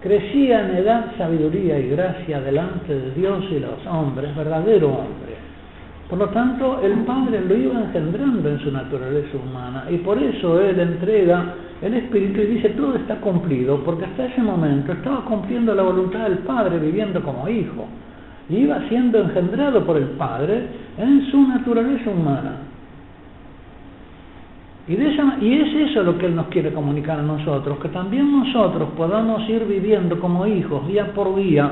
crecía 0.00 0.68
en 0.68 0.76
edad, 0.76 1.06
sabiduría 1.16 1.78
y 1.78 1.88
gracia 1.88 2.40
delante 2.40 2.92
de 2.92 3.10
Dios 3.12 3.44
y 3.50 3.60
los 3.60 3.86
hombres, 3.86 4.34
verdadero 4.36 4.88
hombre. 4.88 5.34
Por 6.10 6.18
lo 6.18 6.28
tanto, 6.28 6.80
el 6.82 6.92
Padre 7.04 7.40
lo 7.40 7.56
iba 7.56 7.80
engendrando 7.80 8.50
en 8.50 8.58
su 8.60 8.70
naturaleza 8.70 9.36
humana 9.36 9.84
y 9.90 9.96
por 9.98 10.22
eso 10.22 10.60
Él 10.60 10.78
entrega 10.78 11.54
el 11.80 11.94
Espíritu 11.94 12.40
y 12.42 12.46
dice 12.46 12.68
todo 12.70 12.96
está 12.96 13.16
cumplido, 13.16 13.82
porque 13.82 14.04
hasta 14.04 14.26
ese 14.26 14.42
momento 14.42 14.92
estaba 14.92 15.24
cumpliendo 15.24 15.74
la 15.74 15.82
voluntad 15.82 16.24
del 16.24 16.38
Padre 16.38 16.78
viviendo 16.78 17.22
como 17.22 17.48
hijo 17.48 17.86
y 18.50 18.56
iba 18.56 18.86
siendo 18.88 19.22
engendrado 19.22 19.84
por 19.84 19.96
el 19.96 20.08
Padre 20.10 20.66
en 20.98 21.26
su 21.30 21.40
naturaleza 21.48 22.10
humana. 22.10 22.56
Y, 24.86 24.94
es 24.96 25.90
eso 25.90 26.02
lo 26.02 26.18
que 26.18 26.26
Él 26.26 26.36
nos 26.36 26.48
quiere 26.48 26.72
comunicar 26.72 27.18
a 27.18 27.22
nosotros, 27.22 27.78
que 27.78 27.88
también 27.88 28.30
nosotros 28.30 28.90
podamos 28.96 29.48
ir 29.48 29.64
viviendo 29.64 30.20
como 30.20 30.46
hijos 30.46 30.86
día 30.86 31.12
por 31.14 31.34
día 31.36 31.70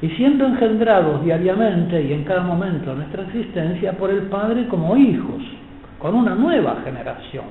y 0.00 0.08
siendo 0.10 0.46
engendrados 0.46 1.24
diariamente 1.24 2.00
y 2.00 2.12
en 2.12 2.22
cada 2.22 2.42
momento 2.42 2.90
de 2.90 2.96
nuestra 2.98 3.24
existencia 3.24 3.92
por 3.94 4.10
el 4.10 4.22
Padre 4.22 4.68
como 4.68 4.96
hijos, 4.96 5.42
con 5.98 6.14
una 6.14 6.36
nueva 6.36 6.76
generación, 6.84 7.46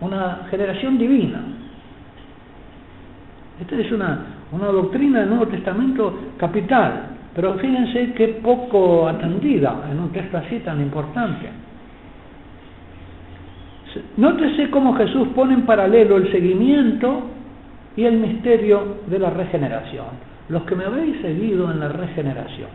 una 0.00 0.46
generación 0.50 0.98
divina. 0.98 1.40
Esta 3.60 3.76
es 3.76 3.92
una, 3.92 4.18
una 4.50 4.66
doctrina 4.66 5.20
del 5.20 5.28
Nuevo 5.28 5.46
Testamento 5.46 6.18
capital, 6.36 7.10
pero 7.36 7.54
fíjense 7.54 8.14
qué 8.14 8.40
poco 8.42 9.06
atendida 9.06 9.84
en 9.92 10.00
un 10.00 10.10
texto 10.10 10.38
así 10.38 10.58
tan 10.58 10.80
importante. 10.80 11.65
Nótese 14.16 14.70
cómo 14.70 14.94
Jesús 14.94 15.28
pone 15.34 15.54
en 15.54 15.62
paralelo 15.62 16.16
el 16.16 16.30
seguimiento 16.30 17.22
y 17.96 18.04
el 18.04 18.18
misterio 18.18 18.98
de 19.06 19.18
la 19.18 19.30
regeneración 19.30 20.36
los 20.48 20.62
que 20.62 20.76
me 20.76 20.84
habéis 20.84 21.20
seguido 21.20 21.70
en 21.70 21.80
la 21.80 21.88
regeneración. 21.88 22.68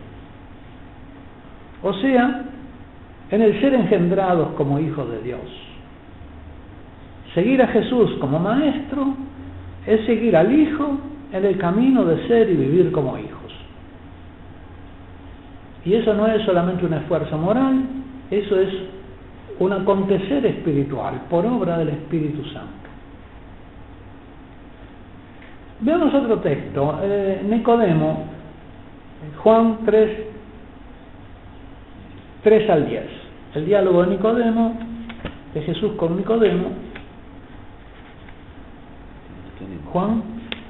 O 1.82 1.92
sea, 1.94 2.44
en 3.30 3.42
el 3.42 3.60
ser 3.60 3.74
engendrados 3.74 4.48
como 4.56 4.78
hijos 4.78 5.10
de 5.10 5.22
Dios. 5.22 5.40
Seguir 7.34 7.62
a 7.62 7.68
Jesús 7.68 8.12
como 8.20 8.38
maestro 8.38 9.14
es 9.86 10.04
seguir 10.04 10.36
al 10.36 10.52
Hijo 10.52 10.98
en 11.32 11.44
el 11.44 11.56
camino 11.56 12.04
de 12.04 12.28
ser 12.28 12.50
y 12.50 12.56
vivir 12.56 12.92
como 12.92 13.16
hijos. 13.16 13.40
Y 15.84 15.94
eso 15.94 16.14
no 16.14 16.26
es 16.28 16.44
solamente 16.44 16.84
un 16.84 16.92
esfuerzo 16.92 17.38
moral, 17.38 17.82
eso 18.30 18.60
es 18.60 18.68
un 19.62 19.72
acontecer 19.72 20.44
espiritual 20.44 21.22
por 21.30 21.46
obra 21.46 21.78
del 21.78 21.90
Espíritu 21.90 22.44
Santo. 22.46 22.82
Veamos 25.80 26.14
otro 26.14 26.38
texto, 26.38 26.98
eh, 27.02 27.42
Nicodemo, 27.48 28.24
Juan 29.42 29.78
3, 29.84 30.10
3 32.42 32.70
al 32.70 32.88
10. 32.88 33.04
El 33.54 33.66
diálogo 33.66 34.02
de 34.04 34.10
Nicodemo, 34.10 34.78
de 35.54 35.62
Jesús 35.62 35.92
con 35.92 36.16
Nicodemo. 36.16 36.70
Juan. 39.92 40.22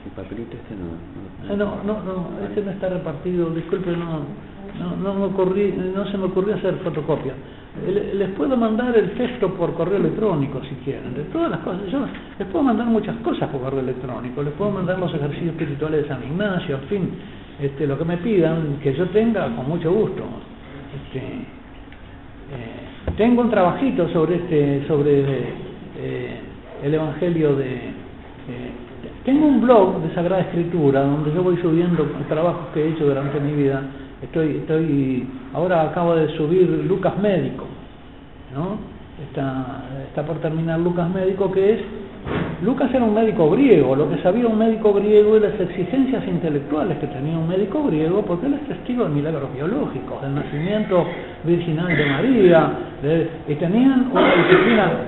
El 0.04 0.10
papelito 0.12 0.56
este 0.56 0.74
no. 0.74 1.56
No, 1.56 1.82
no, 1.84 2.02
no, 2.02 2.28
este 2.46 2.62
no 2.62 2.70
está 2.72 2.88
repartido, 2.88 3.50
disculpe, 3.50 3.90
no, 3.92 4.20
no, 4.78 4.96
no, 4.96 5.14
me 5.14 5.68
no 5.94 6.06
se 6.06 6.18
me 6.18 6.24
ocurrió 6.24 6.54
hacer 6.56 6.74
fotocopia. 6.78 7.34
Les 7.86 8.28
puedo 8.30 8.54
mandar 8.54 8.94
el 8.96 9.12
texto 9.12 9.48
por 9.54 9.72
correo 9.72 9.96
electrónico 9.96 10.60
si 10.62 10.74
quieren, 10.84 11.14
de 11.14 11.22
todas 11.32 11.50
las 11.50 11.60
cosas. 11.60 11.80
Yo 11.90 12.04
les 12.38 12.46
puedo 12.48 12.62
mandar 12.62 12.86
muchas 12.86 13.16
cosas 13.16 13.48
por 13.48 13.62
correo 13.62 13.80
electrónico, 13.80 14.42
les 14.42 14.52
puedo 14.54 14.70
mandar 14.70 14.98
los 14.98 15.12
ejercicios 15.14 15.50
espirituales 15.50 16.02
de 16.02 16.08
San 16.08 16.22
Ignacio, 16.22 16.76
en 16.76 16.88
fin, 16.88 17.10
este, 17.60 17.86
lo 17.86 17.96
que 17.96 18.04
me 18.04 18.18
pidan, 18.18 18.78
que 18.82 18.94
yo 18.94 19.06
tenga 19.08 19.48
con 19.56 19.66
mucho 19.66 19.90
gusto. 19.90 20.22
Este, 20.94 21.18
eh, 21.18 23.14
tengo 23.16 23.40
un 23.40 23.50
trabajito 23.50 24.06
sobre 24.10 24.36
este, 24.36 24.86
sobre 24.86 25.22
eh, 25.98 26.40
el 26.82 26.92
Evangelio 26.92 27.56
de 27.56 27.74
eh, 27.74 28.72
tengo 29.24 29.46
un 29.46 29.62
blog 29.62 30.02
de 30.02 30.14
Sagrada 30.14 30.42
Escritura 30.42 31.02
donde 31.02 31.32
yo 31.32 31.42
voy 31.42 31.56
subiendo 31.56 32.04
trabajos 32.28 32.68
que 32.74 32.84
he 32.84 32.88
hecho 32.90 33.06
durante 33.06 33.40
mi 33.40 33.52
vida 33.52 33.82
Estoy, 34.22 34.58
estoy, 34.58 35.26
ahora 35.54 35.82
acabo 35.82 36.14
de 36.14 36.28
subir 36.36 36.68
Lucas 36.88 37.18
Médico, 37.18 37.66
¿no? 38.54 38.92
Está, 39.28 39.84
está 40.08 40.24
por 40.24 40.38
terminar 40.38 40.80
Lucas 40.80 41.08
Médico, 41.10 41.52
que 41.52 41.74
es, 41.74 41.80
Lucas 42.62 42.92
era 42.94 43.04
un 43.04 43.14
médico 43.14 43.50
griego, 43.50 43.94
lo 43.94 44.08
que 44.08 44.22
sabía 44.22 44.46
un 44.46 44.56
médico 44.56 44.92
griego 44.94 45.36
y 45.36 45.40
las 45.40 45.58
exigencias 45.60 46.26
intelectuales 46.26 46.98
que 46.98 47.08
tenía 47.08 47.36
un 47.36 47.48
médico 47.48 47.84
griego, 47.84 48.22
porque 48.22 48.46
él 48.46 48.54
es 48.54 48.68
testigo 48.68 49.04
de 49.04 49.10
milagros 49.10 49.52
biológicos, 49.52 50.22
del 50.22 50.34
nacimiento 50.34 51.04
virginal 51.44 51.88
de 51.88 52.06
María, 52.06 52.72
y 53.48 53.54
tenían 53.56 54.10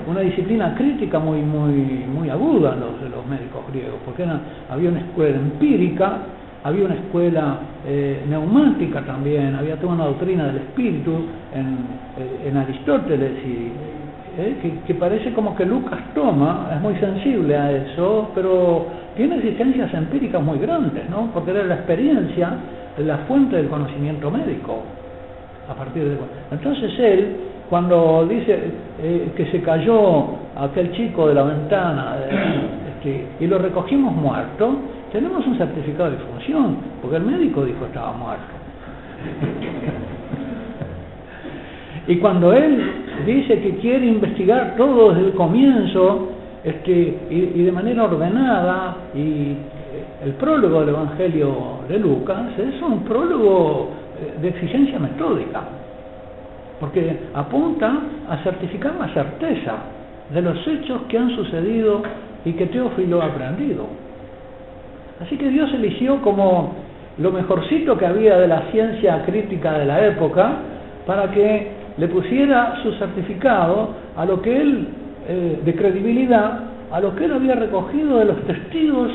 una 0.07 0.21
disciplina, 0.21 0.75
crítica 0.77 1.19
muy, 1.19 1.41
muy, 1.41 2.05
muy 2.13 2.29
aguda 2.29 2.77
los, 2.77 3.11
los 3.11 3.27
médicos 3.27 3.63
griegos, 3.73 4.01
porque 4.05 4.27
había 4.69 4.91
una 4.91 5.01
escuela 5.01 5.37
empírica 5.37 6.19
había 6.65 6.87
una 6.87 6.95
escuela 6.95 7.59
eh, 7.87 8.25
neumática 8.27 9.03
también, 9.03 9.55
había 9.55 9.77
toda 9.77 9.93
una 9.93 10.07
doctrina 10.07 10.47
del 10.47 10.57
espíritu 10.57 11.27
en, 11.55 11.77
eh, 12.19 12.59
Aristóteles, 12.59 13.33
y, 13.45 13.71
eh, 14.41 14.81
que, 14.87 14.95
parece 14.95 15.33
como 15.35 15.55
que 15.55 15.67
Lucas 15.67 16.01
toma, 16.15 16.71
es 16.75 16.81
muy 16.81 16.95
sensible 16.97 17.55
a 17.57 17.71
eso, 17.71 18.31
pero 18.35 18.87
tiene 19.15 19.37
existencias 19.37 19.93
empíricas 19.93 20.43
muy 20.43 20.59
grandes, 20.59 21.09
¿no? 21.11 21.29
porque 21.35 21.51
era 21.51 21.65
la 21.65 21.75
experiencia 21.75 22.55
la 22.99 23.19
fuente 23.29 23.57
del 23.57 23.69
conocimiento 23.69 24.31
médico. 24.31 24.83
A 25.69 25.75
partir 25.75 26.05
de 26.05 26.17
Entonces 26.51 26.93
él, 26.99 27.37
cuando 27.69 28.27
dice 28.27 28.71
que 29.35 29.47
se 29.51 29.61
cayó 29.63 30.27
aquel 30.57 30.93
chico 30.93 31.27
de 31.29 31.35
la 31.35 31.43
ventana 31.43 32.17
este, 32.95 33.27
y 33.41 33.47
lo 33.47 33.59
recogimos 33.59 34.15
muerto, 34.15 34.79
tenemos 35.15 35.47
un 35.47 35.57
certificado 35.57 36.11
de 36.11 36.17
función, 36.17 36.77
porque 37.01 37.19
el 37.19 37.23
médico 37.23 37.65
dijo 37.65 37.79
que 37.79 37.87
estaba 37.87 38.13
muerto. 38.15 38.53
y 42.09 42.17
cuando 42.17 42.53
él 42.53 42.83
dice 43.25 43.61
que 43.61 43.77
quiere 43.77 44.07
investigar 44.07 44.75
todo 44.77 45.15
desde 45.15 45.29
el 45.29 45.35
comienzo, 45.35 46.31
este, 46.65 47.17
y, 47.31 47.63
de 47.63 47.71
manera 47.71 48.03
ordenada, 48.03 48.97
y 49.15 49.55
el 50.25 50.33
prólogo 50.33 50.81
del 50.81 50.89
Evangelio 50.89 51.79
de 51.89 52.01
Lucas 52.01 52.47
es 52.59 52.83
un 52.83 53.05
prólogo 53.05 53.91
de 54.43 54.49
exigencia 54.49 54.99
metódica, 54.99 55.63
porque 56.81 57.21
apunta 57.35 58.01
a 58.29 58.37
certificar 58.39 58.97
la 58.99 59.15
certeza 59.15 59.75
de 60.33 60.43
los 60.43 60.67
hechos 60.67 61.03
que 61.09 61.19
han 61.19 61.31
sucedido 61.37 62.03
y 62.45 62.53
que 62.55 62.67
Teófilo 62.67 63.23
ha 63.23 63.27
aprendido. 63.27 64.04
Así 65.21 65.37
que 65.37 65.49
Dios 65.49 65.73
eligió 65.75 66.21
como 66.23 66.75
lo 67.19 67.31
mejorcito 67.31 67.97
que 67.97 68.07
había 68.07 68.37
de 68.39 68.49
la 68.49 68.63
ciencia 68.73 69.25
crítica 69.25 69.79
de 69.79 69.85
la 69.85 70.07
época 70.07 70.53
para 71.07 71.31
que 71.31 71.69
le 71.97 72.09
pusiera 72.09 72.83
su 72.83 72.93
certificado 72.95 73.91
a 74.17 74.25
lo 74.25 74.43
que 74.43 74.61
él, 74.61 74.89
eh, 75.29 75.61
de 75.65 75.75
credibilidad, 75.75 76.61
a 76.91 77.01
lo 77.01 77.15
que 77.15 77.25
él 77.25 77.33
había 77.33 77.55
recogido 77.55 78.19
de 78.19 78.25
los 78.25 78.43
testigos 78.45 79.13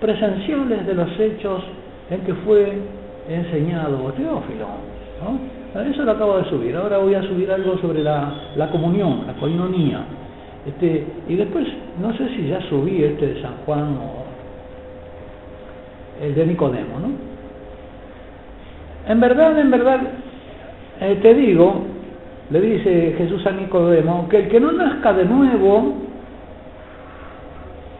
presenciales 0.00 0.86
de 0.86 0.94
los 0.94 1.08
hechos 1.18 1.62
en 2.10 2.20
que 2.20 2.34
fue 2.34 2.78
enseñado 3.28 4.12
Teófilo. 4.12 4.66
Eso 5.74 6.04
lo 6.04 6.12
acabo 6.12 6.38
de 6.38 6.44
subir. 6.44 6.76
Ahora 6.76 6.98
voy 6.98 7.14
a 7.14 7.22
subir 7.22 7.50
algo 7.50 7.76
sobre 7.78 8.02
la, 8.02 8.32
comunión, 8.70 9.26
la 9.26 9.32
coinonía. 9.34 10.04
Este, 10.66 11.04
y 11.28 11.34
después, 11.34 11.66
no 12.00 12.16
sé 12.16 12.28
si 12.28 12.48
ya 12.48 12.60
subí 12.68 13.02
este 13.02 13.34
de 13.34 13.42
San 13.42 13.54
Juan 13.66 13.98
o 13.98 14.23
el 16.20 16.34
de 16.34 16.46
Nicodemo, 16.46 16.98
¿no? 17.00 17.08
En 19.06 19.20
verdad, 19.20 19.58
en 19.58 19.70
verdad, 19.70 20.00
eh, 21.00 21.18
te 21.20 21.34
digo, 21.34 21.84
le 22.50 22.60
dice 22.60 23.14
Jesús 23.18 23.46
a 23.46 23.50
Nicodemo, 23.52 24.28
que 24.28 24.38
el 24.38 24.48
que 24.48 24.60
no 24.60 24.72
nazca 24.72 25.12
de 25.12 25.24
nuevo 25.24 25.94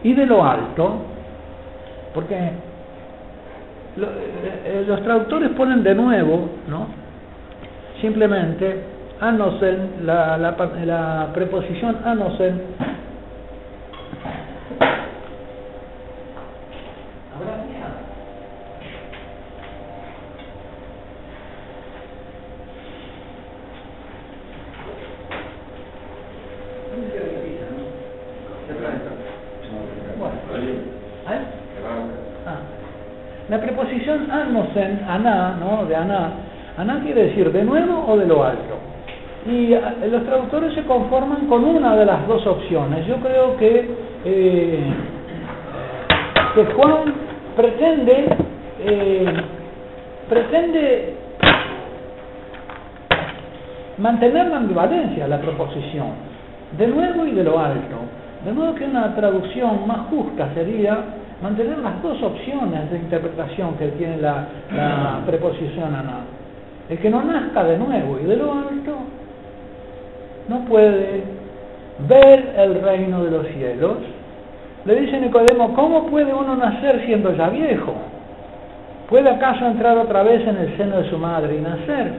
y 0.03 0.13
de 0.13 0.25
lo 0.25 0.43
alto, 0.43 1.01
porque 2.13 2.35
eh, 3.97 4.85
los 4.87 5.03
traductores 5.03 5.51
ponen 5.51 5.83
de 5.83 5.95
nuevo, 5.95 6.49
¿no? 6.67 6.87
Simplemente, 8.01 8.83
anosen, 9.19 10.05
la, 10.05 10.37
la, 10.37 10.55
la 10.85 11.31
preposición 11.33 11.97
anosen 12.03 12.61
La 33.47 33.61
preposición 33.61 34.31
anosen, 34.31 35.04
aná, 35.15 35.55
¿no? 35.59 35.85
de 35.85 35.95
aná, 35.95 36.31
Aná 36.77 36.99
quiere 37.01 37.27
decir 37.27 37.51
de 37.53 37.63
nuevo 37.63 38.05
o 38.05 38.17
de 38.17 38.25
lo 38.25 38.43
alto. 38.43 38.77
Y 39.45 39.73
eh, 39.73 39.81
los 40.11 40.25
traductores 40.25 40.73
se 40.73 40.83
conforman 40.83 41.47
con 41.47 41.63
una 41.63 41.95
de 41.95 42.05
las 42.05 42.27
dos 42.27 42.45
opciones. 42.45 43.05
Yo 43.07 43.15
creo 43.17 43.55
que, 43.55 43.89
eh, 44.25 44.93
que 46.53 46.65
Juan 46.65 47.13
pretende, 47.55 48.27
eh, 48.83 49.33
pretende 50.27 51.13
mantener 53.97 54.47
la 54.47 54.57
ambivalencia, 54.57 55.29
la 55.29 55.39
proposición, 55.39 56.07
de 56.77 56.87
nuevo 56.87 57.25
y 57.25 57.31
de 57.31 57.43
lo 57.43 57.57
alto. 57.57 57.95
De 58.43 58.51
modo 58.51 58.75
que 58.75 58.83
una 58.83 59.15
traducción 59.15 59.87
más 59.87 60.07
justa 60.09 60.49
sería 60.53 60.97
mantener 61.45 61.77
las 61.77 62.01
dos 62.01 62.21
opciones 62.23 62.89
de 62.89 62.97
interpretación 62.97 63.75
que 63.75 63.89
tiene 63.89 64.17
la, 64.17 64.47
preposición 65.27 65.93
aná. 65.93 66.21
El 66.89 66.97
que 66.97 67.09
no 67.09 67.21
nazca 67.23 67.63
de 67.63 67.77
nuevo 67.77 68.17
y 68.19 68.25
de 68.25 68.35
lo 68.35 68.51
alto 68.51 68.95
no 70.47 70.59
puede 70.65 71.23
ver 72.07 72.53
el 72.57 72.81
reino 72.81 73.23
de 73.23 73.31
los 73.31 73.47
cielos. 73.47 73.97
Le 74.85 74.95
dice 75.01 75.19
Nicodemo, 75.19 75.73
¿cómo 75.75 76.07
puede 76.07 76.33
uno 76.33 76.55
nacer 76.55 77.03
siendo 77.05 77.31
ya 77.35 77.49
viejo? 77.49 77.93
¿Puede 79.07 79.29
acaso 79.29 79.67
entrar 79.67 79.97
otra 79.99 80.23
vez 80.23 80.47
en 80.47 80.57
el 80.57 80.77
seno 80.77 80.97
de 80.97 81.09
su 81.11 81.17
madre 81.17 81.57
y 81.57 81.61
nacer? 81.61 82.11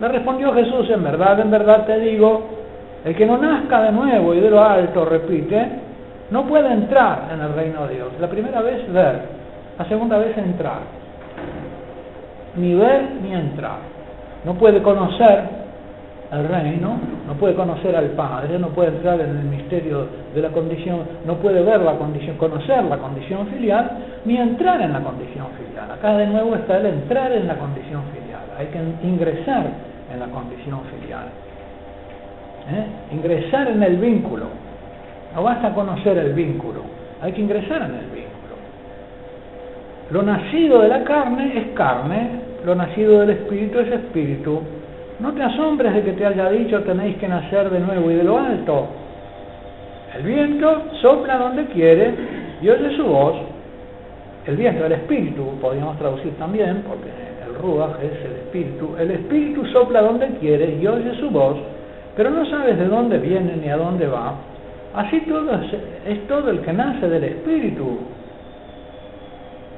Le 0.00 0.08
respondió 0.08 0.52
Jesús, 0.52 0.88
en 0.90 1.02
verdad, 1.02 1.40
en 1.40 1.50
verdad 1.50 1.84
te 1.84 1.98
digo, 1.98 2.44
el 3.04 3.14
que 3.16 3.26
no 3.26 3.38
nazca 3.38 3.82
de 3.82 3.92
nuevo 3.92 4.34
y 4.34 4.40
de 4.40 4.50
lo 4.50 4.62
alto, 4.62 5.04
repite, 5.04 5.68
no 6.30 6.46
puede 6.46 6.72
entrar 6.72 7.28
en 7.32 7.40
el 7.40 7.54
reino 7.54 7.86
de 7.86 7.94
Dios. 7.94 8.08
La 8.20 8.28
primera 8.28 8.60
vez 8.62 8.90
ver, 8.92 9.20
la 9.78 9.84
segunda 9.86 10.18
vez 10.18 10.36
entrar. 10.36 10.80
Ni 12.56 12.74
ver 12.74 13.10
ni 13.22 13.34
entrar. 13.34 13.78
No 14.44 14.54
puede 14.54 14.82
conocer 14.82 15.64
el 16.32 16.48
reino, 16.48 16.96
no 17.26 17.34
puede 17.34 17.54
conocer 17.54 17.94
al 17.94 18.10
Padre, 18.10 18.58
no 18.58 18.68
puede 18.68 18.88
entrar 18.88 19.20
en 19.20 19.30
el 19.30 19.44
misterio 19.44 20.06
de 20.34 20.42
la 20.42 20.48
condición, 20.50 21.00
no 21.26 21.36
puede 21.36 21.62
ver 21.62 21.80
la 21.80 21.96
condición, 21.96 22.36
conocer 22.36 22.84
la 22.84 22.98
condición 22.98 23.46
filial, 23.48 23.90
ni 24.24 24.36
entrar 24.36 24.80
en 24.80 24.92
la 24.92 25.00
condición 25.00 25.46
filial. 25.58 25.90
Acá 25.90 26.16
de 26.16 26.26
nuevo 26.26 26.54
está 26.56 26.78
el 26.78 26.86
entrar 26.86 27.32
en 27.32 27.46
la 27.46 27.56
condición 27.56 28.02
filial. 28.12 28.42
Hay 28.58 28.66
que 28.66 29.06
ingresar 29.06 29.66
en 30.12 30.20
la 30.20 30.26
condición 30.26 30.80
filial. 30.84 31.26
¿Eh? 32.70 33.14
Ingresar 33.14 33.68
en 33.68 33.82
el 33.82 33.96
vínculo. 33.96 34.46
No 35.34 35.42
basta 35.42 35.74
conocer 35.74 36.16
el 36.18 36.32
vínculo, 36.32 36.82
hay 37.20 37.32
que 37.32 37.40
ingresar 37.40 37.82
en 37.82 37.94
el 37.96 38.06
vínculo. 38.06 38.54
Lo 40.10 40.22
nacido 40.22 40.80
de 40.80 40.88
la 40.88 41.02
carne 41.02 41.52
es 41.56 41.66
carne, 41.74 42.30
lo 42.64 42.74
nacido 42.74 43.20
del 43.20 43.30
espíritu 43.30 43.80
es 43.80 43.88
espíritu. 43.88 44.60
No 45.18 45.32
te 45.32 45.42
asombres 45.42 45.92
de 45.94 46.02
que 46.02 46.12
te 46.12 46.26
haya 46.26 46.50
dicho 46.50 46.82
tenéis 46.82 47.16
que 47.16 47.28
nacer 47.28 47.70
de 47.70 47.80
nuevo 47.80 48.10
y 48.10 48.14
de 48.14 48.24
lo 48.24 48.38
alto. 48.38 48.86
El 50.16 50.22
viento 50.22 50.82
sopla 51.02 51.36
donde 51.38 51.64
quiere 51.66 52.14
y 52.62 52.68
oye 52.68 52.96
su 52.96 53.04
voz. 53.04 53.34
El 54.46 54.56
viento, 54.56 54.84
el 54.86 54.92
espíritu, 54.92 55.58
podríamos 55.60 55.98
traducir 55.98 56.32
también, 56.36 56.84
porque 56.86 57.08
el 57.46 57.54
ruach 57.60 57.96
es 58.02 58.24
el 58.24 58.32
espíritu. 58.32 58.94
El 58.98 59.10
espíritu 59.10 59.64
sopla 59.66 60.02
donde 60.02 60.28
quiere 60.38 60.76
y 60.80 60.86
oye 60.86 61.14
su 61.18 61.30
voz, 61.30 61.56
pero 62.16 62.30
no 62.30 62.44
sabes 62.46 62.78
de 62.78 62.86
dónde 62.86 63.18
viene 63.18 63.56
ni 63.56 63.68
a 63.68 63.76
dónde 63.76 64.06
va. 64.06 64.34
Así 64.94 65.20
todo 65.22 65.60
es, 66.06 66.26
todo 66.28 66.50
el 66.50 66.60
que 66.60 66.72
nace 66.72 67.08
del 67.08 67.24
Espíritu. 67.24 67.98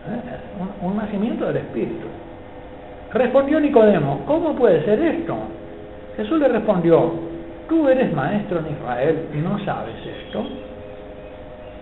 ¿Eh? 0.07 0.83
Un, 0.83 0.97
nacimiento 0.97 1.47
del 1.47 1.57
Espíritu. 1.57 2.07
Respondió 3.15 3.59
Nicodemo, 3.59 4.21
¿cómo 4.27 4.55
puede 4.55 4.85
ser 4.85 5.01
esto? 5.01 5.37
Jesús 6.19 6.39
le 6.39 6.49
respondió, 6.49 7.15
tú 7.67 7.89
eres 7.89 8.13
maestro 8.13 8.59
en 8.59 8.75
Israel 8.75 9.29
y 9.33 9.39
no 9.39 9.59
sabes 9.65 9.95
esto. 10.05 10.45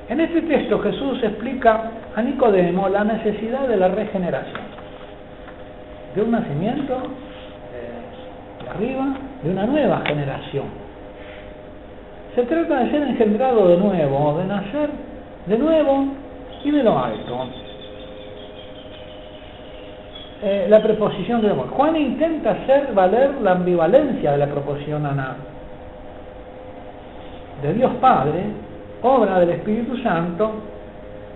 En 0.08 0.20
este 0.20 0.42
texto 0.42 0.78
Jesús 0.78 1.20
explica 1.24 1.90
a 2.14 2.22
Nicodemo 2.22 2.88
la 2.88 3.02
necesidad 3.02 3.66
de 3.66 3.76
la 3.76 3.88
regeneración, 3.88 4.62
de 6.14 6.22
un 6.22 6.30
nacimiento 6.30 6.94
eh, 7.74 8.62
de 8.62 8.70
arriba, 8.70 9.06
de 9.42 9.50
una 9.50 9.66
nueva 9.66 10.02
generación 10.06 10.83
se 12.34 12.42
trata 12.42 12.80
de 12.80 12.90
ser 12.90 13.02
engendrado 13.02 13.68
de 13.68 13.76
nuevo, 13.76 14.38
de 14.38 14.44
nacer 14.46 14.90
de 15.46 15.58
nuevo 15.58 16.06
y 16.64 16.70
de 16.70 16.82
lo 16.82 16.98
alto. 16.98 17.46
Eh, 20.42 20.66
la 20.68 20.82
preposición 20.82 21.42
de. 21.42 21.50
Juan 21.50 21.96
intenta 21.96 22.50
hacer 22.50 22.92
valer 22.92 23.40
la 23.40 23.52
ambivalencia 23.52 24.32
de 24.32 24.38
la 24.38 24.46
proposición 24.46 25.06
aná. 25.06 25.36
De 27.62 27.72
Dios 27.72 27.92
Padre, 28.00 28.42
obra 29.02 29.38
del 29.40 29.50
Espíritu 29.50 29.96
Santo, 29.98 30.52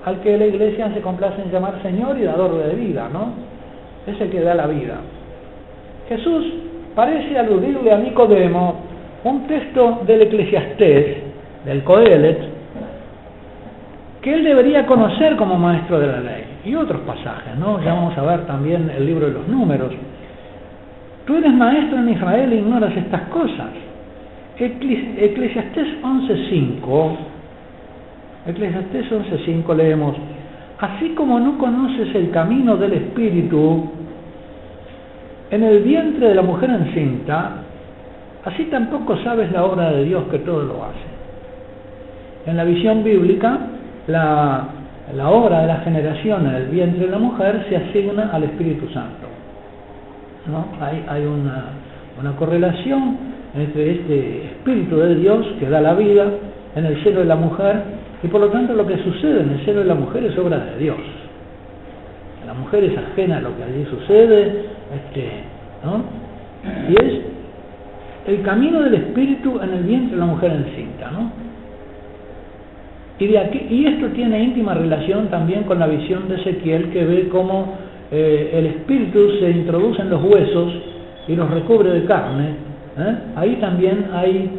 al 0.04 0.20
que 0.20 0.37
la 0.37 0.46
iglesia 0.46 0.92
se 0.92 1.00
complace 1.00 1.40
en 1.42 1.50
llamar 1.50 1.80
Señor 1.82 2.18
y 2.18 2.24
dador 2.24 2.58
de 2.58 2.74
vida, 2.74 3.08
¿no? 3.12 3.32
Es 4.06 4.20
el 4.20 4.30
que 4.30 4.40
da 4.40 4.54
la 4.54 4.66
vida. 4.66 4.96
Jesús 6.08 6.44
parece 6.94 7.38
aludirle 7.38 7.92
a 7.92 7.98
Nicodemo 7.98 8.88
un 9.24 9.46
texto 9.46 10.02
del 10.07 10.22
Eclesiastés, 10.22 11.16
del 11.64 11.83
Coelet, 11.83 12.38
que 14.22 14.35
él 14.35 14.44
debería 14.44 14.87
conocer 14.87 15.37
como 15.37 15.57
maestro 15.57 15.98
de 16.00 16.07
la 16.07 16.20
ley, 16.20 16.44
y 16.64 16.74
otros 16.74 17.00
pasajes, 17.02 17.57
¿no? 17.59 17.83
Ya 17.83 17.94
vamos 17.94 18.16
a 18.16 18.22
ver 18.22 18.46
también 18.46 18.90
el 18.90 19.07
libro 19.07 19.26
de 19.26 19.33
los 19.33 19.48
números. 19.48 19.92
Tú 21.26 21.37
eres 21.37 21.52
maestro 21.52 21.98
en 21.98 22.09
Israel 22.09 22.52
e 22.52 22.57
ignoras 22.57 22.96
estas 22.96 23.22
cosas. 23.28 23.68
Eclesiastés 24.59 26.02
11.5, 26.02 27.16
Eclesiastés 28.46 29.12
11.5 29.12 29.76
leemos, 29.76 30.16
así 30.81 31.11
como 31.11 31.38
no 31.38 31.59
conoces 31.59 32.12
el 32.14 32.31
camino 32.31 32.76
del 32.76 32.94
Espíritu, 32.94 33.90
en 35.50 35.62
el 35.62 35.83
vientre 35.83 36.28
de 36.28 36.35
la 36.35 36.42
mujer 36.42 36.70
encinta, 36.70 37.62
Así 38.48 38.64
tampoco 38.64 39.18
sabes 39.18 39.52
la 39.52 39.64
obra 39.64 39.90
de 39.90 40.04
Dios 40.04 40.24
que 40.30 40.38
todo 40.38 40.62
lo 40.62 40.82
hace. 40.82 41.06
En 42.46 42.56
la 42.56 42.64
visión 42.64 43.04
bíblica, 43.04 43.58
la, 44.06 44.68
obra 45.26 45.61
de 45.61 45.66
la 45.66 45.76
generación 45.80 46.46
en 46.46 46.54
el 46.54 46.66
vientre 46.68 47.04
de 47.04 47.11
la 47.11 47.18
mujer 47.18 47.66
se 47.68 47.76
asigna 47.76 48.30
al 48.32 48.44
Espíritu 48.44 48.88
Santo. 48.88 49.26
¿no? 50.46 50.64
Hay, 50.80 51.26
una 51.26 52.37
correlación 52.37 53.18
entre 53.54 53.90
este 53.92 54.46
Espíritu 54.46 54.96
de 54.96 55.16
Dios 55.16 55.46
que 55.61 55.68
da 55.68 55.82
la 55.82 55.92
vida 55.92 56.24
en 56.74 56.87
el 56.87 57.04
seno 57.04 57.20
de 57.20 57.26
la 57.26 57.37
mujer 57.37 57.82
y 58.22 58.28
por 58.28 58.40
lo 58.40 58.48
tanto 58.48 58.72
lo 58.72 58.87
que 58.87 58.96
sucede 59.02 59.42
en 59.42 59.50
el 59.50 59.64
seno 59.66 59.80
de 59.80 59.87
la 59.87 59.94
mujer 59.94 60.24
es 60.24 60.38
obra 60.38 60.58
de 60.58 60.78
Dios. 60.78 60.98
La 62.46 62.54
mujer 62.54 62.82
es 62.84 62.96
ajena 62.96 63.37
a 63.37 63.40
lo 63.42 63.54
que 63.58 63.62
allí 63.62 63.84
sucede, 63.90 64.64
este, 64.94 65.30
¿no? 65.84 66.02
y 66.88 66.94
es 66.94 67.38
el 68.28 68.42
camino 68.42 68.82
del 68.82 68.94
espíritu 68.94 69.58
en 69.62 69.72
el 69.72 69.84
vientre 69.84 70.10
de 70.10 70.20
la 70.20 70.26
mujer 70.26 70.52
encinta, 70.52 71.10
¿no? 71.10 71.32
Y, 73.18 73.26
de 73.26 73.38
aquí, 73.38 73.66
y 73.70 73.86
esto 73.86 74.08
tiene 74.08 74.44
íntima 74.44 74.74
relación 74.74 75.28
también 75.28 75.64
con 75.64 75.78
la 75.78 75.86
visión 75.86 76.28
de 76.28 76.36
Ezequiel 76.36 76.90
que 76.90 77.04
ve 77.04 77.28
cómo 77.30 77.74
eh, 78.12 78.50
el 78.52 78.66
espíritu 78.66 79.30
se 79.40 79.50
introduce 79.50 80.02
en 80.02 80.10
los 80.10 80.22
huesos 80.22 80.72
y 81.26 81.34
los 81.34 81.50
recubre 81.50 81.90
de 81.90 82.04
carne. 82.04 82.50
¿eh? 82.98 83.14
Ahí 83.34 83.56
también 83.56 84.10
hay 84.12 84.50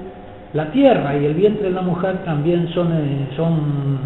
la 0.53 0.71
tierra 0.71 1.15
y 1.15 1.25
el 1.25 1.35
vientre 1.35 1.69
de 1.69 1.73
la 1.73 1.83
mujer 1.83 2.17
también 2.25 2.67
son, 2.73 2.91
eh, 2.91 3.27
son 3.37 3.99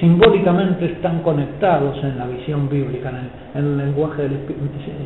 simbólicamente 0.00 0.86
están 0.86 1.20
conectados 1.20 2.02
en 2.02 2.18
la 2.18 2.26
visión 2.26 2.68
bíblica, 2.68 3.12
en 3.54 3.62
el, 3.62 3.76
lenguaje 3.76 4.26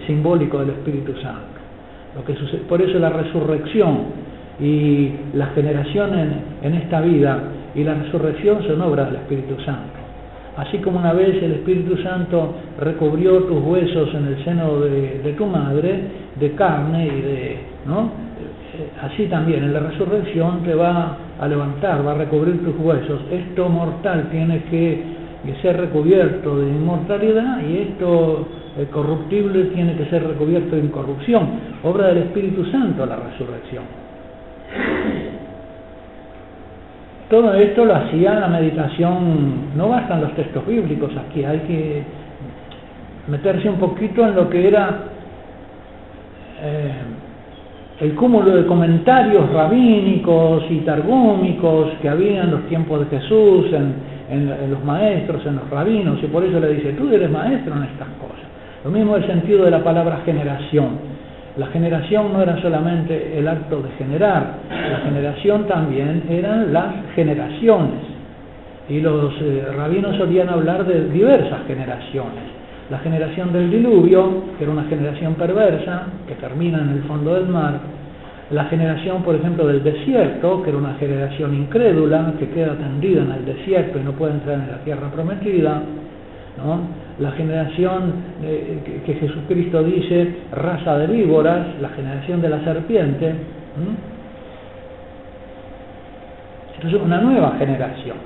simbólico 0.06 0.60
del 0.60 0.70
Espíritu 0.70 1.12
Santo 1.20 1.59
que 2.26 2.34
por 2.68 2.82
eso 2.82 2.98
la 2.98 3.10
resurrección 3.10 3.98
y 4.60 5.10
la 5.34 5.46
generación 5.48 6.10
en, 6.62 6.74
esta 6.74 7.00
vida 7.00 7.38
y 7.74 7.84
la 7.84 7.94
resurrección 7.94 8.62
son 8.66 8.80
obras 8.82 9.06
del 9.06 9.16
Espíritu 9.22 9.56
Santo. 9.64 9.98
Así 10.56 10.78
como 10.78 10.98
una 10.98 11.12
vez 11.12 11.42
el 11.42 11.52
Espíritu 11.52 11.96
Santo 12.02 12.54
recubrió 12.78 13.44
tus 13.44 13.62
huesos 13.62 14.12
en 14.14 14.26
el 14.26 14.44
seno 14.44 14.80
de, 14.80 15.34
tu 15.38 15.46
madre, 15.46 16.00
de 16.38 16.52
carne 16.52 17.06
y 17.06 17.20
de... 17.20 17.58
¿no? 17.86 18.10
Así 19.02 19.26
también 19.26 19.64
en 19.64 19.72
la 19.72 19.80
resurrección 19.80 20.62
te 20.62 20.74
va 20.74 21.16
a 21.38 21.48
levantar, 21.48 22.06
va 22.06 22.12
a 22.12 22.14
recubrir 22.14 22.64
tus 22.64 22.76
huesos. 22.78 23.20
Esto 23.30 23.68
mortal 23.68 24.28
tiene 24.30 24.62
que 24.64 25.02
ser 25.62 25.78
recubierto 25.78 26.58
de 26.58 26.68
inmortalidad 26.68 27.60
y 27.66 27.78
esto 27.78 28.46
el 28.78 28.86
corruptible 28.88 29.64
tiene 29.74 29.94
que 29.96 30.06
ser 30.06 30.26
recubierto 30.26 30.76
de 30.76 30.82
incorrupción, 30.82 31.48
obra 31.82 32.08
del 32.08 32.18
Espíritu 32.18 32.64
Santo 32.66 33.04
la 33.06 33.16
resurrección. 33.16 33.84
Todo 37.28 37.54
esto 37.54 37.84
lo 37.84 37.94
hacía 37.94 38.34
la 38.34 38.48
meditación, 38.48 39.76
no 39.76 39.88
bastan 39.88 40.20
los 40.20 40.34
textos 40.34 40.66
bíblicos 40.66 41.12
aquí, 41.16 41.44
hay 41.44 41.60
que 41.60 42.02
meterse 43.28 43.68
un 43.68 43.76
poquito 43.76 44.26
en 44.26 44.34
lo 44.34 44.50
que 44.50 44.66
era 44.66 45.04
eh, 46.62 46.92
el 48.00 48.14
cúmulo 48.14 48.56
de 48.56 48.66
comentarios 48.66 49.50
rabínicos 49.52 50.64
y 50.70 50.78
targúmicos 50.78 51.90
que 52.02 52.08
había 52.08 52.42
en 52.42 52.50
los 52.50 52.66
tiempos 52.66 53.00
de 53.00 53.18
Jesús, 53.18 53.66
en, 53.72 54.70
los 54.70 54.82
maestros, 54.84 55.44
en 55.44 55.56
los 55.56 55.68
rabinos, 55.70 56.18
y 56.22 56.26
por 56.26 56.44
eso 56.44 56.58
le 56.60 56.74
dice, 56.74 56.92
tú 56.92 57.12
eres 57.12 57.30
maestro 57.30 57.76
en 57.76 57.82
estas 57.82 58.08
cosas. 58.20 58.49
Lo 58.84 58.90
mismo 58.90 59.16
el 59.16 59.26
sentido 59.26 59.64
de 59.64 59.70
la 59.70 59.84
palabra 59.84 60.22
generación. 60.24 61.10
La 61.58 61.66
generación 61.66 62.32
no 62.32 62.40
era 62.40 62.60
solamente 62.62 63.38
el 63.38 63.46
acto 63.46 63.82
de 63.82 63.90
generar, 63.98 64.54
la 64.70 64.98
generación 65.00 65.66
también 65.66 66.22
eran 66.30 66.72
las 66.72 66.94
generaciones. 67.14 68.00
Y 68.88 69.00
los 69.00 69.34
eh, 69.40 69.66
rabinos 69.76 70.16
solían 70.16 70.48
hablar 70.48 70.86
de 70.86 71.08
diversas 71.10 71.66
generaciones. 71.66 72.60
La 72.90 72.98
generación 73.00 73.52
del 73.52 73.70
diluvio, 73.70 74.44
que 74.56 74.64
era 74.64 74.72
una 74.72 74.84
generación 74.84 75.34
perversa, 75.34 76.04
que 76.26 76.34
termina 76.36 76.80
en 76.80 76.88
el 76.90 77.02
fondo 77.02 77.34
del 77.34 77.46
mar. 77.46 77.74
La 78.50 78.64
generación, 78.64 79.22
por 79.22 79.34
ejemplo, 79.34 79.66
del 79.66 79.82
desierto, 79.84 80.62
que 80.62 80.70
era 80.70 80.78
una 80.78 80.94
generación 80.94 81.54
incrédula, 81.54 82.32
que 82.38 82.48
queda 82.48 82.74
tendida 82.74 83.22
en 83.22 83.30
el 83.32 83.44
desierto 83.44 83.98
y 83.98 84.02
no 84.02 84.12
puede 84.12 84.32
entrar 84.32 84.58
en 84.58 84.70
la 84.70 84.78
tierra 84.78 85.08
prometida. 85.12 85.82
La 87.20 87.32
generación 87.32 88.12
que 89.04 89.14
Jesucristo 89.14 89.82
dice, 89.84 90.36
raza 90.52 90.98
de 90.98 91.06
víboras, 91.06 91.66
la 91.80 91.90
generación 91.90 92.40
de 92.40 92.48
la 92.48 92.64
serpiente. 92.64 93.34
Entonces, 96.76 97.00
una 97.04 97.20
nueva 97.20 97.56
generación. 97.58 98.16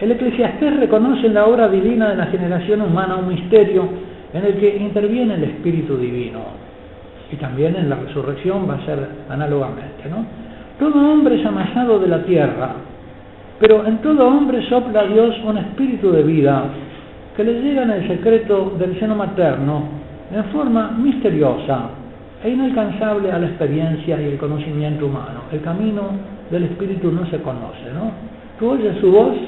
El 0.00 0.12
eclesiastés 0.12 0.80
reconoce 0.80 1.26
en 1.26 1.34
la 1.34 1.44
obra 1.44 1.68
divina 1.68 2.08
de 2.08 2.16
la 2.16 2.26
generación 2.26 2.80
humana 2.80 3.16
un 3.16 3.28
misterio 3.28 3.86
en 4.32 4.44
el 4.44 4.54
que 4.54 4.78
interviene 4.78 5.34
el 5.34 5.44
Espíritu 5.44 5.98
Divino. 5.98 6.40
Y 7.30 7.36
también 7.36 7.76
en 7.76 7.90
la 7.90 7.96
resurrección 7.96 8.68
va 8.68 8.76
a 8.76 8.86
ser 8.86 9.06
análogamente. 9.28 10.08
¿no? 10.08 10.24
Todo 10.78 11.12
hombre 11.12 11.38
es 11.38 11.44
amasado 11.44 11.98
de 11.98 12.08
la 12.08 12.22
tierra, 12.24 12.72
pero 13.58 13.86
en 13.86 13.98
todo 13.98 14.26
hombre 14.26 14.66
sopla 14.68 15.04
Dios 15.04 15.36
un 15.44 15.58
espíritu 15.58 16.10
de 16.10 16.22
vida 16.22 16.64
que 17.40 17.44
le 17.44 17.62
llega 17.62 17.84
en 17.84 17.90
el 17.90 18.06
secreto 18.06 18.76
del 18.78 19.00
seno 19.00 19.16
materno 19.16 19.84
en 20.30 20.44
forma 20.52 20.90
misteriosa 20.90 21.88
e 22.44 22.50
inalcanzable 22.50 23.32
a 23.32 23.38
la 23.38 23.46
experiencia 23.46 24.20
y 24.20 24.24
el 24.26 24.36
conocimiento 24.36 25.06
humano. 25.06 25.44
El 25.50 25.62
camino 25.62 26.02
del 26.50 26.64
espíritu 26.64 27.10
no 27.10 27.24
se 27.30 27.38
conoce, 27.38 27.94
¿no? 27.94 28.10
Tú 28.58 28.72
oyes 28.72 28.94
su 29.00 29.10
voz 29.10 29.38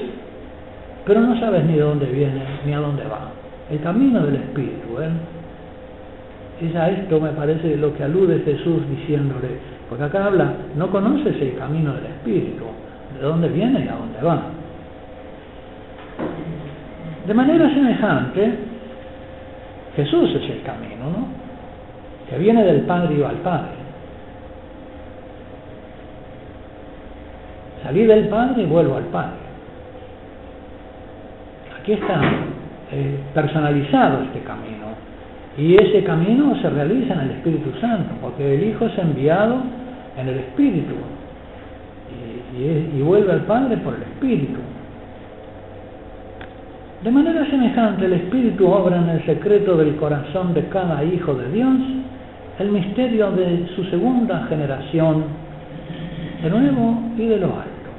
pero 1.05 1.21
no 1.21 1.39
sabes 1.39 1.65
ni 1.65 1.73
de 1.73 1.81
dónde 1.81 2.07
viene 2.07 2.41
ni 2.65 2.73
a 2.73 2.79
dónde 2.79 3.03
va. 3.03 3.29
El 3.69 3.79
camino 3.81 4.25
del 4.25 4.37
Espíritu. 4.37 4.99
¿eh? 4.99 5.09
Es 6.61 6.75
a 6.75 6.89
esto 6.89 7.19
me 7.19 7.29
parece 7.29 7.77
lo 7.77 7.93
que 7.93 8.03
alude 8.03 8.39
Jesús 8.39 8.89
diciéndole, 8.89 9.49
porque 9.87 10.05
acá 10.05 10.25
habla, 10.25 10.53
no 10.77 10.89
conoces 10.89 11.39
el 11.39 11.55
camino 11.57 11.93
del 11.93 12.05
Espíritu, 12.05 12.63
de 13.19 13.23
dónde 13.23 13.49
viene 13.49 13.85
y 13.85 13.87
a 13.87 13.95
dónde 13.97 14.21
va. 14.23 14.62
De 17.27 17.33
manera 17.33 17.69
semejante, 17.73 18.53
Jesús 19.95 20.29
es 20.35 20.49
el 20.49 20.61
camino, 20.63 21.05
¿no? 21.05 21.27
Que 22.29 22.37
viene 22.37 22.63
del 22.63 22.81
Padre 22.81 23.15
y 23.15 23.19
va 23.19 23.29
al 23.29 23.37
Padre. 23.37 23.83
Salí 27.83 28.05
del 28.05 28.27
Padre 28.27 28.63
y 28.63 28.65
vuelvo 28.65 28.97
al 28.97 29.05
Padre. 29.05 29.43
Aquí 31.79 31.93
está 31.93 32.21
eh, 32.91 33.19
personalizado 33.33 34.23
este 34.23 34.39
camino. 34.39 34.83
Y 35.57 35.75
ese 35.75 36.03
camino 36.03 36.55
se 36.61 36.69
realiza 36.69 37.13
en 37.13 37.19
el 37.21 37.31
Espíritu 37.31 37.71
Santo, 37.79 38.15
porque 38.21 38.55
el 38.55 38.63
Hijo 38.63 38.85
es 38.87 38.97
enviado 38.97 39.61
en 40.17 40.27
el 40.27 40.39
Espíritu 40.39 40.95
y, 42.57 42.97
y 42.97 43.01
vuelve 43.01 43.31
al 43.31 43.41
Padre 43.41 43.77
por 43.77 43.93
el 43.93 44.01
Espíritu. 44.01 44.59
De 47.03 47.11
manera 47.11 47.45
semejante, 47.49 48.05
el 48.05 48.13
Espíritu 48.13 48.67
obra 48.67 48.97
en 48.97 49.09
el 49.09 49.25
secreto 49.25 49.75
del 49.75 49.95
corazón 49.97 50.53
de 50.53 50.67
cada 50.67 51.03
hijo 51.03 51.33
de 51.33 51.51
Dios 51.51 51.75
el 52.59 52.69
misterio 52.69 53.31
de 53.31 53.67
su 53.75 53.83
segunda 53.85 54.45
generación, 54.47 55.23
de 56.41 56.49
nuevo 56.49 57.01
y 57.17 57.25
de 57.25 57.37
lo 57.37 57.47
alto. 57.47 57.89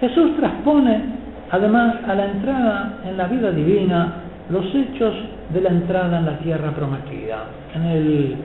Jesús 0.00 0.36
transpone 0.36 1.22
Además, 1.52 1.96
a 2.08 2.14
la 2.14 2.24
entrada 2.30 2.94
en 3.04 3.18
la 3.18 3.26
vida 3.26 3.50
divina, 3.50 4.14
los 4.48 4.64
hechos 4.74 5.14
de 5.52 5.60
la 5.60 5.68
entrada 5.68 6.18
en 6.18 6.24
la 6.24 6.38
tierra 6.38 6.70
prometida. 6.70 7.44
En 7.74 7.84
el, 7.84 8.36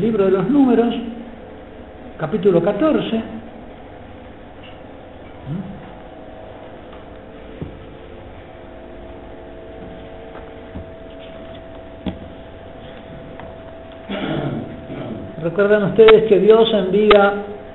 libro 0.00 0.24
de 0.24 0.30
los 0.30 0.48
números, 0.48 0.94
capítulo 2.16 2.62
14, 2.62 3.22
Recuerdan 15.42 15.84
ustedes 15.84 16.24
que 16.24 16.40
Dios 16.40 16.68
envía, 16.74 17.34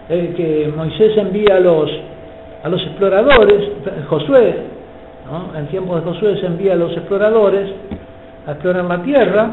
eh, 0.09 0.33
que 0.35 0.73
Moisés 0.75 1.17
envía 1.17 1.55
a 1.55 1.59
los 1.59 2.81
exploradores, 2.81 3.69
Josué, 4.09 4.55
en 5.55 5.67
tiempos 5.67 6.03
de 6.03 6.11
Josué 6.11 6.37
se 6.39 6.45
envía 6.47 6.73
a 6.73 6.75
los 6.75 6.91
exploradores 6.91 7.71
a 8.45 8.51
explorar 8.51 8.83
la 8.85 9.01
tierra, 9.01 9.49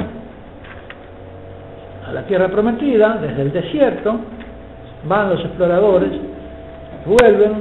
a 2.09 2.13
la 2.13 2.23
tierra 2.23 2.49
prometida, 2.49 3.19
desde 3.21 3.43
el 3.43 3.53
desierto, 3.53 4.17
van 5.05 5.31
los 5.31 5.41
exploradores, 5.41 6.11
vuelven, 7.07 7.53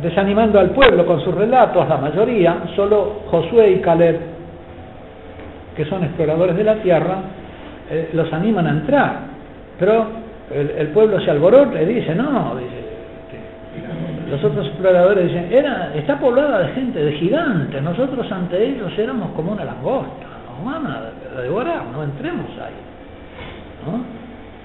desanimando 0.00 0.60
al 0.60 0.70
pueblo 0.70 1.04
con 1.04 1.20
sus 1.22 1.34
relatos, 1.34 1.88
la 1.88 1.96
mayoría, 1.96 2.62
solo 2.76 3.22
Josué 3.30 3.72
y 3.72 3.80
Caleb, 3.80 4.20
que 5.76 5.84
son 5.86 6.04
exploradores 6.04 6.56
de 6.56 6.64
la 6.64 6.76
tierra, 6.76 7.16
eh, 7.94 8.08
los 8.14 8.32
animan 8.32 8.66
a 8.66 8.70
entrar, 8.70 9.18
pero 9.78 10.06
el, 10.50 10.88
pueblo 10.88 11.20
se 11.20 11.30
alborota 11.30 11.82
y 11.82 11.84
dice, 11.84 12.14
no, 12.14 12.56
dice, 12.56 12.82
los 14.30 14.42
otros 14.42 14.66
exploradores 14.68 15.26
dicen, 15.26 15.52
era, 15.52 15.92
está 15.94 16.18
poblada 16.18 16.60
de 16.60 16.68
gente, 16.68 17.04
de 17.04 17.12
gigantes, 17.12 17.82
nosotros 17.82 18.32
ante 18.32 18.64
ellos 18.64 18.90
éramos 18.98 19.32
como 19.32 19.52
una 19.52 19.66
langosta, 19.66 20.26
nos 20.48 20.72
van 20.72 20.86
a 20.86 21.42
devorar, 21.42 21.82
no 21.92 22.02
entremos 22.02 22.46
ahí. 22.52 22.72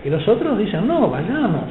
Y 0.06 0.10
los 0.10 0.26
otros 0.26 0.58
dicen, 0.58 0.88
no, 0.88 1.10
vayamos. 1.10 1.64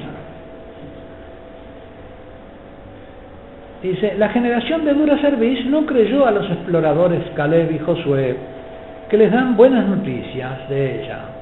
Dice, 3.83 4.15
la 4.19 4.29
generación 4.29 4.85
de 4.85 4.93
Dura 4.93 5.19
Service 5.23 5.65
no 5.65 5.87
creyó 5.87 6.27
a 6.27 6.33
los 6.33 6.51
exploradores 6.51 7.23
Caleb 7.35 7.73
y 7.73 7.79
Josué, 7.79 8.37
que 9.09 9.17
les 9.17 9.33
dan 9.33 9.57
buenas 9.57 9.87
noticias 9.87 10.69
de 10.69 11.03
ella. 11.03 11.36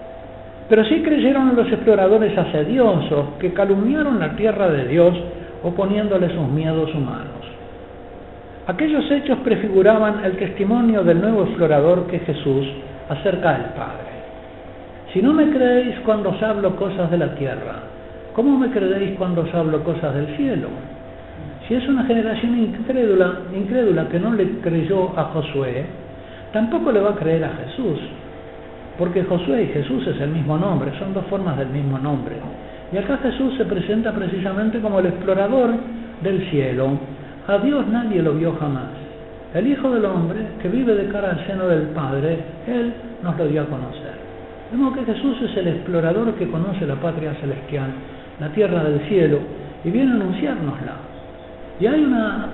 Pero 0.68 0.84
sí 0.84 1.02
creyeron 1.02 1.54
los 1.54 1.68
exploradores 1.68 2.36
asediosos, 2.36 3.34
que 3.38 3.52
calumniaron 3.52 4.18
la 4.18 4.34
tierra 4.34 4.70
de 4.70 4.86
Dios 4.88 5.14
oponiéndole 5.62 6.28
sus 6.28 6.48
miedos 6.48 6.94
humanos. 6.94 7.44
Aquellos 8.66 9.10
hechos 9.10 9.38
prefiguraban 9.44 10.24
el 10.24 10.36
testimonio 10.36 11.04
del 11.04 11.20
nuevo 11.20 11.44
explorador 11.44 12.06
que 12.06 12.18
Jesús 12.20 12.66
acerca 13.10 13.52
del 13.52 13.66
Padre. 13.74 14.14
Si 15.12 15.20
no 15.20 15.34
me 15.34 15.50
creéis 15.50 15.98
cuando 16.00 16.30
os 16.30 16.42
hablo 16.42 16.74
cosas 16.76 17.10
de 17.10 17.18
la 17.18 17.34
tierra, 17.34 17.74
¿cómo 18.34 18.58
me 18.58 18.70
creéis 18.70 19.18
cuando 19.18 19.42
os 19.42 19.54
hablo 19.54 19.84
cosas 19.84 20.14
del 20.14 20.34
cielo? 20.36 20.68
Si 21.68 21.74
es 21.74 21.86
una 21.88 22.04
generación 22.04 22.58
incrédula, 22.58 23.40
incrédula 23.54 24.08
que 24.08 24.18
no 24.18 24.32
le 24.32 24.58
creyó 24.60 25.18
a 25.18 25.24
Josué, 25.24 25.84
tampoco 26.52 26.90
le 26.90 27.00
va 27.00 27.10
a 27.10 27.16
creer 27.16 27.44
a 27.44 27.50
Jesús, 27.50 28.00
porque 28.98 29.24
Josué 29.24 29.64
y 29.64 29.66
Jesús 29.68 30.06
es 30.06 30.20
el 30.20 30.30
mismo 30.30 30.56
nombre, 30.56 30.92
son 30.98 31.12
dos 31.14 31.24
formas 31.26 31.56
del 31.58 31.68
mismo 31.68 31.98
nombre. 31.98 32.36
Y 32.92 32.96
acá 32.96 33.18
Jesús 33.18 33.54
se 33.56 33.64
presenta 33.64 34.12
precisamente 34.12 34.80
como 34.80 35.00
el 35.00 35.06
explorador 35.06 35.70
del 36.22 36.48
cielo. 36.50 36.98
A 37.46 37.58
Dios 37.58 37.86
nadie 37.88 38.22
lo 38.22 38.34
vio 38.34 38.54
jamás. 38.54 38.90
El 39.52 39.66
Hijo 39.66 39.90
del 39.90 40.04
Hombre, 40.04 40.40
que 40.60 40.68
vive 40.68 40.94
de 40.94 41.08
cara 41.08 41.30
al 41.30 41.46
seno 41.46 41.66
del 41.68 41.88
Padre, 41.88 42.38
Él 42.66 42.92
nos 43.22 43.36
lo 43.36 43.46
dio 43.46 43.62
a 43.62 43.66
conocer. 43.66 44.14
Vemos 44.72 44.96
que 44.96 45.04
Jesús 45.04 45.36
es 45.42 45.56
el 45.56 45.68
explorador 45.68 46.34
que 46.34 46.48
conoce 46.48 46.86
la 46.86 46.96
patria 46.96 47.34
celestial, 47.34 47.90
la 48.40 48.48
tierra 48.48 48.82
del 48.82 49.00
cielo, 49.08 49.38
y 49.84 49.90
viene 49.90 50.12
a 50.12 50.14
anunciárnosla. 50.14 50.96
Y 51.78 51.86
hay 51.86 52.02
una 52.02 52.48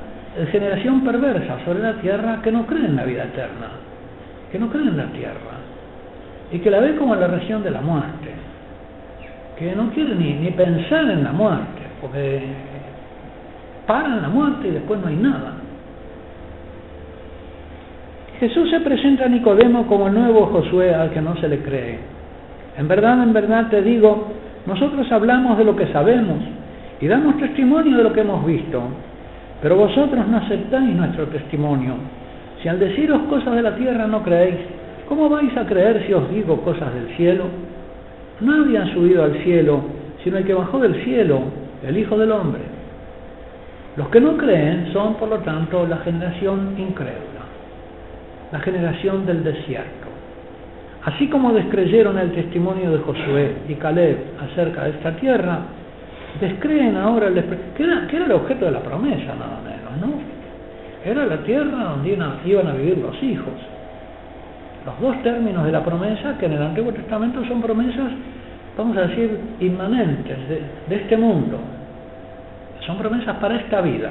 generación 0.51 1.03
perversa 1.03 1.59
sobre 1.65 1.81
la 1.81 1.95
tierra 1.95 2.41
que 2.43 2.53
no 2.53 2.67
cree 2.67 2.85
en 2.85 2.97
la 2.97 3.05
vida 3.05 3.25
eterna, 3.25 3.69
que 4.51 4.59
no 4.59 4.69
cree 4.69 4.89
en 4.89 4.97
la 4.97 5.07
tierra, 5.07 5.60
y 6.53 6.59
que 6.59 6.71
la 6.71 6.81
ve 6.81 6.97
como 6.97 7.15
la 7.15 7.27
región 7.27 7.63
de 7.63 7.71
la 7.71 7.81
muerte 7.81 8.41
que 9.61 9.77
no 9.77 9.91
quiere 9.91 10.15
ni, 10.15 10.33
ni 10.33 10.51
pensar 10.53 11.11
en 11.11 11.23
la 11.23 11.33
muerte, 11.33 11.83
porque 12.01 12.41
paran 13.87 14.23
la 14.23 14.29
muerte 14.31 14.69
y 14.69 14.71
después 14.71 14.99
no 15.01 15.09
hay 15.09 15.17
nada. 15.17 15.53
Jesús 18.41 18.71
se 18.71 18.81
presenta 18.81 19.27
a 19.27 19.29
Nicodemo 19.29 19.87
como 19.87 20.09
el 20.09 20.15
nuevo 20.15 20.47
Josué 20.47 20.95
al 20.95 21.11
que 21.11 21.21
no 21.21 21.37
se 21.37 21.47
le 21.47 21.59
cree. 21.59 21.99
En 22.79 22.89
verdad, 22.89 23.23
en 23.23 23.35
verdad 23.35 23.69
te 23.69 23.83
digo, 23.83 24.33
nosotros 24.65 25.13
hablamos 25.13 25.59
de 25.59 25.65
lo 25.65 25.77
que 25.77 25.89
sabemos 25.89 26.39
y 26.99 27.07
damos 27.07 27.37
testimonio 27.37 27.99
de 27.99 28.03
lo 28.03 28.15
que 28.15 28.23
hemos 28.23 28.43
visto, 28.47 28.83
pero 29.61 29.77
vosotros 29.77 30.27
no 30.27 30.39
aceptáis 30.39 30.97
nuestro 30.97 31.27
testimonio. 31.27 31.97
Si 32.63 32.69
al 32.69 32.79
deciros 32.79 33.21
cosas 33.29 33.57
de 33.57 33.63
la 33.63 33.77
tierra 33.77 34.07
no 34.07 34.23
creéis, 34.23 34.57
¿cómo 35.11 35.29
vais 35.29 35.55
a 35.57 35.67
creer 35.67 36.07
si 36.07 36.15
os 36.15 36.31
digo 36.31 36.63
cosas 36.63 36.95
del 36.95 37.09
cielo? 37.17 37.45
Nadie 38.41 38.79
ha 38.79 38.87
subido 38.95 39.25
al 39.25 39.35
cielo, 39.43 39.83
sino 40.23 40.39
el 40.39 40.45
que 40.45 40.55
bajó 40.55 40.79
del 40.79 41.03
cielo, 41.05 41.43
el 41.87 41.99
Hijo 41.99 42.17
del 42.17 42.31
Hombre. 42.31 42.63
Los 43.97 44.09
que 44.09 44.21
no 44.21 44.37
creen 44.37 44.93
son, 44.93 45.17
por 45.17 45.29
lo 45.29 45.39
tanto, 45.41 45.85
la 45.85 45.99
generación 45.99 46.77
incrédula, 46.79 47.43
la 48.53 48.61
generación 48.61 49.27
del 49.27 49.43
desierto. 49.43 50.07
Así 51.05 51.29
como 51.29 51.53
descreyeron 51.53 52.17
el 52.17 52.31
testimonio 52.31 52.93
de 52.93 52.99
Josué 52.99 53.57
y 53.69 53.75
Caleb 53.75 54.17
acerca 54.41 54.85
de 54.85 54.91
esta 54.91 55.17
tierra, 55.17 55.59
descreen 56.41 56.97
ahora 56.97 57.27
el 57.27 57.35
que 57.77 57.83
era, 57.83 58.07
que 58.07 58.17
era 58.17 58.27
el 58.27 58.33
objeto 58.33 58.67
de 58.67 58.71
la 58.71 58.81
promesa, 58.81 59.35
nada 59.35 59.61
menos, 59.65 60.01
¿no? 60.01 60.23
Era 61.05 61.27
la 61.27 61.39
tierra 61.39 61.85
donde 61.97 62.11
iban 62.45 62.67
a 62.69 62.75
vivir 62.75 62.99
los 62.99 63.21
hijos. 63.23 63.70
Los 64.85 64.99
dos 65.01 65.23
términos 65.23 65.65
de 65.65 65.73
la 65.73 65.85
promesa, 65.85 66.39
que 66.39 66.47
en 66.47 66.53
el 66.53 66.63
Antiguo 66.63 66.93
Testamento 66.93 67.45
son 67.45 67.61
promesas, 67.61 68.11
vamos 68.77 68.97
a 68.97 69.03
decir, 69.03 69.39
inmanentes 69.61 70.39
de, 70.49 70.97
este 70.97 71.17
mundo. 71.17 71.59
Son 72.87 72.97
promesas 72.97 73.37
para 73.37 73.57
esta 73.57 73.83
vida. 73.83 74.11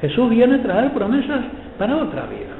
Jesús 0.00 0.28
viene 0.28 0.56
a 0.56 0.62
traer 0.62 0.90
promesas 0.92 1.40
para 1.78 1.96
otra 1.96 2.26
vida. 2.26 2.52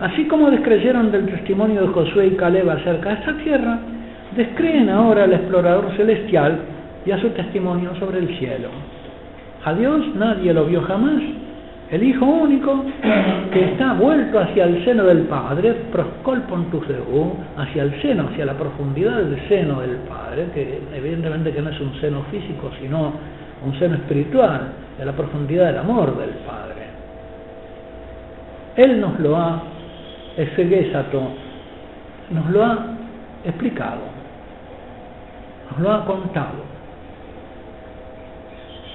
Así 0.00 0.26
como 0.26 0.50
descreyeron 0.50 1.12
del 1.12 1.26
testimonio 1.26 1.82
de 1.82 1.86
Josué 1.88 2.26
y 2.26 2.36
Caleb 2.36 2.68
acerca 2.68 3.10
de 3.10 3.14
esta 3.14 3.36
tierra, 3.36 3.78
descreen 4.34 4.90
ahora 4.90 5.24
al 5.24 5.32
explorador 5.32 5.96
celestial 5.96 6.58
y 7.06 7.12
a 7.12 7.18
su 7.18 7.30
testimonio 7.30 7.94
sobre 8.00 8.18
el 8.18 8.36
cielo. 8.38 8.68
A 9.64 9.72
Dios 9.74 10.02
nadie 10.16 10.52
lo 10.52 10.64
vio 10.64 10.82
jamás, 10.82 11.22
el 11.92 12.02
Hijo 12.02 12.24
único 12.24 12.84
que 13.52 13.72
está 13.72 13.92
vuelto 13.92 14.40
hacia 14.40 14.64
el 14.64 14.82
seno 14.82 15.04
del 15.04 15.24
Padre, 15.24 15.74
proscolpon 15.92 16.70
tu 16.70 16.80
hacia 17.58 17.82
el 17.82 18.00
seno, 18.00 18.28
hacia 18.32 18.46
la 18.46 18.54
profundidad 18.54 19.18
del 19.18 19.46
seno 19.46 19.82
del 19.82 19.96
Padre, 20.08 20.46
que 20.54 20.80
evidentemente 20.94 21.52
que 21.52 21.60
no 21.60 21.68
es 21.68 21.78
un 21.80 21.94
seno 22.00 22.22
físico, 22.30 22.70
sino 22.80 23.12
un 23.62 23.78
seno 23.78 23.96
espiritual, 23.96 24.68
de 24.98 25.04
la 25.04 25.12
profundidad 25.12 25.66
del 25.66 25.78
amor 25.78 26.16
del 26.16 26.30
Padre. 26.46 26.82
Él 28.76 28.98
nos 28.98 29.20
lo 29.20 29.36
ha 29.36 29.62
exegesato, 30.38 31.28
nos 32.30 32.50
lo 32.50 32.64
ha 32.64 32.86
explicado, 33.44 34.00
nos 35.70 35.80
lo 35.80 35.92
ha 35.92 36.04
contado. 36.06 36.71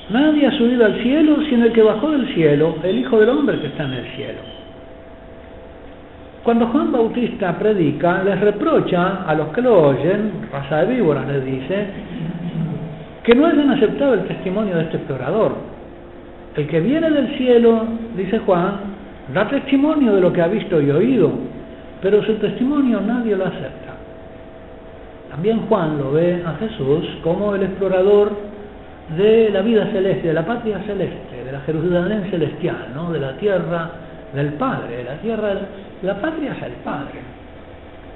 Nadie 0.10 0.48
ha 0.48 0.52
subido 0.52 0.86
al 0.86 1.02
cielo 1.02 1.38
sino 1.50 1.66
el 1.66 1.74
que 1.74 1.84
bajó 1.84 2.12
del 2.12 2.34
cielo, 2.34 2.78
el 2.84 3.00
Hijo 3.00 3.20
del 3.20 3.30
Hombre 3.30 3.60
que 3.60 3.68
está 3.68 3.84
en 3.84 3.94
el 3.94 4.06
cielo. 4.16 4.40
Cuando 6.44 6.68
Juan 6.68 6.94
Bautista 6.94 7.60
predica, 7.60 8.24
les 8.24 8.40
reprocha 8.40 9.26
a 9.28 9.36
los 9.36 9.50
que 9.50 9.62
lo 9.62 9.90
oyen, 9.90 10.48
raza 10.50 10.86
de 10.86 10.96
víboras 10.96 11.28
les 11.28 11.44
dice, 11.44 11.88
que 13.24 13.36
no 13.36 13.48
hayan 13.48 13.70
aceptado 13.72 14.14
el 14.14 14.22
testimonio 14.28 14.78
de 14.78 14.84
este 14.84 14.96
explorador. 14.96 15.56
El 16.56 16.68
que 16.68 16.80
viene 16.80 17.10
del 17.12 17.38
cielo, 17.38 17.86
dice 18.16 18.40
Juan, 18.40 18.80
da 19.34 19.50
testimonio 19.50 20.16
de 20.16 20.22
lo 20.22 20.32
que 20.32 20.42
ha 20.42 20.48
visto 20.48 20.82
y 20.82 20.90
oído, 20.90 21.32
pero 22.02 22.24
su 22.24 22.36
testimonio 22.36 23.02
nadie 23.02 23.36
lo 23.36 23.46
acepta. 23.46 23.96
También 25.30 25.60
Juan 25.68 25.98
lo 25.98 26.14
ve 26.14 26.42
a 26.46 26.54
Jesús 26.54 27.06
como 27.24 27.56
el 27.56 27.64
explorador 27.64 28.32
de 29.16 29.50
la 29.52 29.62
vida 29.62 29.88
celeste, 29.92 30.28
de 30.28 30.34
la 30.34 30.46
patria 30.46 30.80
celeste, 30.86 31.44
de 31.46 31.52
la 31.52 31.62
Jerusalén 31.62 32.30
celestial, 32.30 32.90
¿no? 32.94 33.12
de 33.12 33.20
la 33.20 33.38
tierra 33.38 33.92
del 34.34 34.54
Padre, 34.54 34.98
de 34.98 35.04
la 35.06 35.16
tierra, 35.16 35.54
la 36.02 36.20
patria 36.20 36.54
es 36.54 36.64
el 36.64 36.74
Padre, 36.84 37.20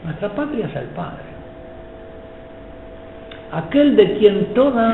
nuestra 0.03 0.29
patria 0.29 0.65
es 0.65 0.75
el 0.75 0.87
Padre. 0.87 1.31
Aquel 3.53 3.95
de 3.95 4.17
quien 4.17 4.53
toda 4.53 4.93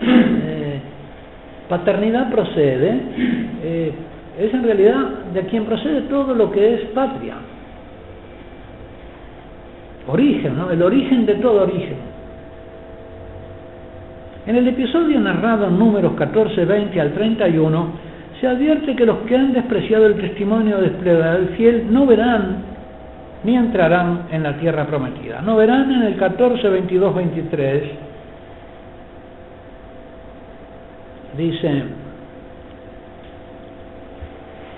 eh, 0.00 0.80
paternidad 1.68 2.30
procede, 2.30 3.00
eh, 3.62 3.92
es 4.38 4.54
en 4.54 4.62
realidad 4.62 5.08
de 5.32 5.42
quien 5.46 5.64
procede 5.64 6.02
todo 6.02 6.34
lo 6.34 6.50
que 6.50 6.74
es 6.74 6.80
patria. 6.90 7.34
Origen, 10.06 10.56
¿no? 10.56 10.70
El 10.70 10.82
origen 10.82 11.26
de 11.26 11.34
todo 11.34 11.64
origen. 11.64 12.07
En 14.48 14.56
el 14.56 14.66
episodio 14.66 15.20
narrado 15.20 15.66
en 15.66 15.78
números 15.78 16.14
14, 16.14 16.64
20 16.64 16.98
al 16.98 17.12
31, 17.12 17.86
se 18.40 18.46
advierte 18.46 18.96
que 18.96 19.04
los 19.04 19.18
que 19.18 19.36
han 19.36 19.52
despreciado 19.52 20.06
el 20.06 20.14
testimonio 20.14 20.78
del 20.78 21.48
fiel 21.54 21.92
no 21.92 22.06
verán 22.06 22.62
ni 23.44 23.54
entrarán 23.54 24.22
en 24.30 24.42
la 24.42 24.56
tierra 24.56 24.86
prometida. 24.86 25.42
No 25.42 25.54
verán 25.56 25.92
en 25.92 26.02
el 26.02 26.16
14, 26.16 26.66
22, 26.66 27.14
23. 27.14 27.82
Dice 31.36 31.82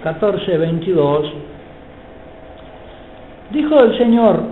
14, 0.02 0.59
22. 0.59 1.33
Dijo 3.52 3.85
el 3.85 3.98
Señor, 3.98 4.42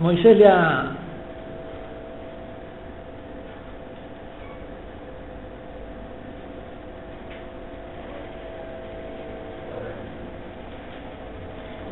Moisés 0.00 0.38
le 0.38 0.48
ha 0.48 0.96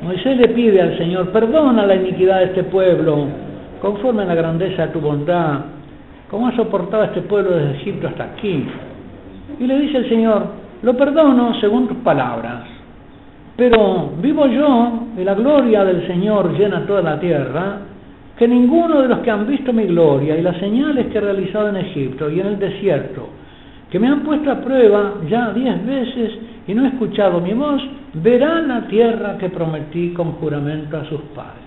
Moisés 0.09 0.39
le 0.39 0.49
pide 0.49 0.81
al 0.81 0.97
Señor, 0.97 1.29
perdona 1.33 1.85
la 1.85 1.95
iniquidad 1.95 2.39
de 2.39 2.45
este 2.47 2.65
pueblo, 2.65 3.27
conforme 3.79 4.23
a 4.23 4.25
la 4.25 4.35
grandeza 4.35 4.87
de 4.87 4.93
tu 4.95 5.01
bondad, 5.01 5.59
como 6.31 6.49
has 6.49 6.55
soportado 6.55 7.05
este 7.05 7.21
pueblo 7.21 7.51
desde 7.51 7.77
Egipto 7.83 8.09
hasta 8.09 8.25
aquí. 8.25 8.65
Y 9.61 9.67
le 9.67 9.79
dice 9.81 9.99
el 9.99 10.09
Señor, 10.09 10.47
lo 10.81 10.97
perdono 10.97 11.61
según 11.61 11.89
tus 11.89 11.99
palabras, 11.99 12.63
pero 13.55 14.13
vivo 14.23 14.47
yo 14.47 15.09
y 15.19 15.25
la 15.25 15.35
gloria 15.35 15.85
del 15.85 16.07
Señor 16.07 16.57
llena 16.57 16.87
toda 16.87 17.03
la 17.03 17.21
tierra, 17.21 17.81
que 18.39 18.49
ninguno 18.49 19.03
de 19.03 19.09
los 19.09 19.19
que 19.19 19.31
han 19.31 19.47
visto 19.47 19.75
mi 19.75 19.85
gloria 19.85 20.39
y 20.39 20.41
las 20.41 20.57
señales 20.57 21.09
que 21.09 21.19
he 21.19 21.21
realizado 21.21 21.69
en 21.69 21.77
Egipto 21.77 22.31
y 22.31 22.41
en 22.41 22.47
el 22.47 22.59
desierto, 22.59 23.29
que 23.91 23.99
me 23.99 24.09
han 24.09 24.21
puesto 24.21 24.51
a 24.51 24.57
prueba 24.57 25.17
ya 25.29 25.51
diez 25.51 25.85
veces 25.85 26.31
y 26.69 26.75
no 26.75 26.85
he 26.85 26.89
escuchado 26.89 27.41
mi 27.41 27.55
voz, 27.55 27.83
verá 28.13 28.61
la 28.61 28.87
tierra 28.87 29.39
que 29.39 29.49
prometí 29.49 30.13
con 30.13 30.33
juramento 30.33 30.99
a 30.99 31.05
sus 31.07 31.23
padres. 31.35 31.65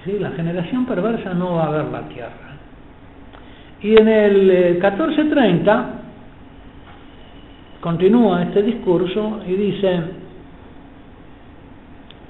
Así, 0.00 0.18
la 0.20 0.30
generación 0.30 0.86
perversa 0.86 1.34
no 1.34 1.56
va 1.56 1.66
a 1.66 1.70
ver 1.70 1.84
la 1.86 2.02
tierra. 2.02 2.30
Y 3.82 4.00
en 4.00 4.08
el 4.08 4.72
1430 4.74 5.80
eh, 5.80 5.84
continúa 7.80 8.44
este 8.44 8.62
discurso 8.62 9.40
y 9.44 9.52
dice, 9.54 10.00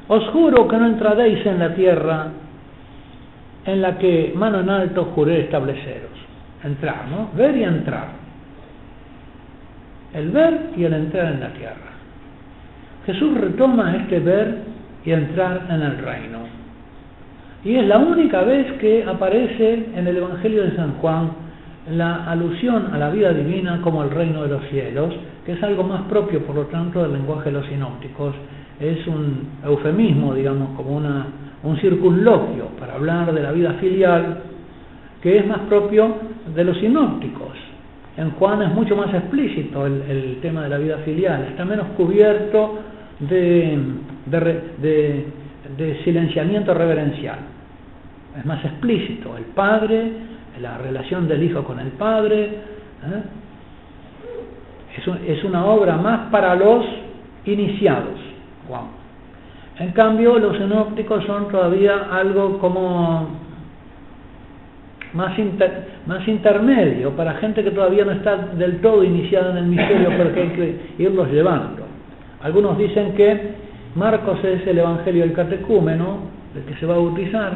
os 0.08 0.26
juro 0.28 0.66
que 0.66 0.76
no 0.78 0.86
entraréis 0.86 1.44
en 1.44 1.58
la 1.58 1.74
tierra 1.74 2.28
en 3.66 3.82
la 3.82 3.98
que 3.98 4.32
mano 4.34 4.60
en 4.60 4.70
alto 4.70 5.04
juré 5.14 5.40
estableceros. 5.42 6.12
Entrar, 6.64 7.08
¿no? 7.08 7.28
Ver 7.36 7.58
y 7.58 7.62
entrar 7.62 8.25
el 10.16 10.30
ver 10.30 10.70
y 10.76 10.84
el 10.84 10.94
entrar 10.94 11.34
en 11.34 11.40
la 11.40 11.48
tierra. 11.50 11.92
Jesús 13.04 13.38
retoma 13.38 13.96
este 13.96 14.18
ver 14.20 14.62
y 15.04 15.12
entrar 15.12 15.66
en 15.68 15.82
el 15.82 15.98
reino. 15.98 16.38
Y 17.64 17.76
es 17.76 17.86
la 17.86 17.98
única 17.98 18.42
vez 18.42 18.72
que 18.78 19.04
aparece 19.04 19.88
en 19.94 20.06
el 20.06 20.16
Evangelio 20.16 20.64
de 20.64 20.74
San 20.74 20.92
Juan 20.94 21.30
la 21.90 22.30
alusión 22.30 22.92
a 22.92 22.98
la 22.98 23.10
vida 23.10 23.32
divina 23.32 23.80
como 23.82 24.02
el 24.02 24.10
reino 24.10 24.42
de 24.42 24.48
los 24.48 24.64
cielos, 24.68 25.14
que 25.44 25.52
es 25.52 25.62
algo 25.62 25.84
más 25.84 26.02
propio, 26.02 26.44
por 26.44 26.56
lo 26.56 26.64
tanto, 26.64 27.02
del 27.02 27.12
lenguaje 27.12 27.50
de 27.50 27.58
los 27.58 27.66
sinópticos. 27.66 28.34
Es 28.80 29.06
un 29.06 29.48
eufemismo, 29.64 30.34
digamos, 30.34 30.70
como 30.76 30.96
un 30.96 31.76
circunloquio 31.78 32.68
para 32.80 32.94
hablar 32.94 33.32
de 33.32 33.42
la 33.42 33.52
vida 33.52 33.74
filial, 33.74 34.38
que 35.20 35.38
es 35.38 35.46
más 35.46 35.60
propio 35.68 36.16
de 36.54 36.64
los 36.64 36.76
sinópticos. 36.78 37.65
En 38.16 38.30
Juan 38.32 38.62
es 38.62 38.72
mucho 38.72 38.96
más 38.96 39.12
explícito 39.12 39.86
el, 39.86 40.38
tema 40.40 40.62
de 40.62 40.68
la 40.70 40.78
vida 40.78 40.98
filial, 40.98 41.48
está 41.50 41.64
menos 41.64 41.88
cubierto 41.96 42.78
de, 43.20 43.78
silenciamiento 46.04 46.72
reverencial. 46.72 47.38
Es 48.38 48.44
más 48.46 48.64
explícito, 48.64 49.36
el 49.36 49.44
Padre, 49.44 50.12
la 50.60 50.78
relación 50.78 51.28
del 51.28 51.42
Hijo 51.42 51.62
con 51.64 51.78
el 51.78 51.88
Padre, 51.88 52.44
¿eh? 52.44 53.22
Es, 55.26 55.44
una 55.44 55.66
obra 55.66 55.96
más 55.96 56.30
para 56.30 56.54
los 56.54 56.84
iniciados. 57.44 58.18
En 59.78 59.92
cambio, 59.92 60.38
los 60.38 60.56
sinópticos 60.56 61.22
son 61.26 61.48
todavía 61.48 62.08
algo 62.10 62.58
como 62.58 63.45
más, 65.16 65.32
más 66.06 66.28
intermedio, 66.28 67.10
para 67.16 67.34
gente 67.34 67.64
que 67.64 67.70
todavía 67.70 68.04
no 68.04 68.12
está 68.12 68.36
del 68.36 68.80
todo 68.80 69.02
iniciada 69.02 69.52
en 69.52 69.56
el 69.56 69.66
misterio, 69.66 70.10
porque 70.16 70.40
hay 70.40 70.48
que 70.50 71.02
irlos 71.02 71.30
llevando. 71.32 71.84
Algunos 72.42 72.76
dicen 72.76 73.14
que 73.14 73.66
Marcos 73.94 74.38
es 74.44 74.66
el 74.66 74.78
Evangelio 74.78 75.22
del 75.22 75.32
catecúmeno, 75.32 76.18
el 76.54 76.62
que 76.62 76.78
se 76.78 76.86
va 76.86 76.94
a 76.94 76.98
bautizar, 76.98 77.52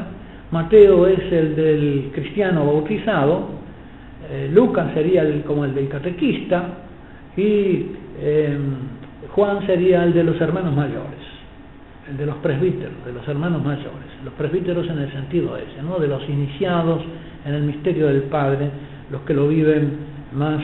Mateo 0.51 1.07
es 1.07 1.33
el 1.33 1.55
del 1.55 2.11
cristiano 2.13 2.65
bautizado, 2.65 3.61
eh, 4.31 4.51
Lucas 4.53 4.93
sería 4.95 5.23
el, 5.23 5.43
como 5.43 5.65
el 5.65 5.75
del 5.75 5.89
catequista 5.89 6.65
y 7.37 7.87
em, 8.21 8.75
Juan 9.35 9.65
sería 9.67 10.03
el 10.05 10.13
de 10.13 10.25
los 10.25 10.41
hermanos 10.41 10.75
mayores, 10.75 11.21
el 12.11 12.17
de 12.17 12.27
los 12.27 12.37
presbíteros, 12.37 13.05
de 13.05 13.13
los 13.13 13.27
hermanos 13.29 13.63
mayores, 13.63 14.09
los 14.25 14.35
presbíteros 14.35 14.89
en 14.89 14.99
el 14.99 15.13
sentido 15.13 15.57
ese, 15.57 15.83
¿no? 15.83 15.99
de 15.99 16.09
los 16.09 16.29
iniciados 16.29 17.03
en 17.45 17.55
el 17.55 17.63
misterio 17.63 18.07
del 18.09 18.23
Padre, 18.25 18.71
los 19.11 19.23
que 19.23 19.35
lo 19.35 19.49
viven 19.49 19.99
más 20.33 20.61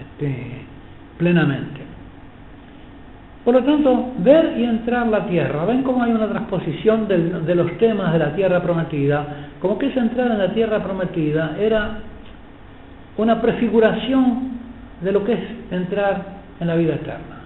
este, 0.00 0.62
plenamente. 1.16 1.80
Por 3.44 3.54
lo 3.54 3.64
tanto, 3.64 4.12
ver 4.18 4.58
y 4.58 4.64
entrar 4.64 5.06
la 5.06 5.26
tierra. 5.26 5.64
¿Ven 5.64 5.82
cómo 5.82 6.02
hay 6.02 6.12
una 6.12 6.28
transposición 6.28 7.08
de 7.08 7.54
los 7.54 7.78
temas 7.78 8.12
de 8.12 8.18
la 8.18 8.34
tierra 8.34 8.62
prometida? 8.62 9.26
Como 9.60 9.78
que 9.78 9.86
esa 9.86 10.00
entrada 10.00 10.34
en 10.34 10.38
la 10.38 10.52
tierra 10.52 10.82
prometida 10.82 11.56
era 11.58 11.98
una 13.16 13.40
prefiguración 13.40 14.50
de 15.00 15.12
lo 15.12 15.24
que 15.24 15.32
es 15.32 15.40
entrar 15.70 16.22
en 16.60 16.66
la 16.66 16.74
vida 16.74 16.94
eterna. 16.96 17.37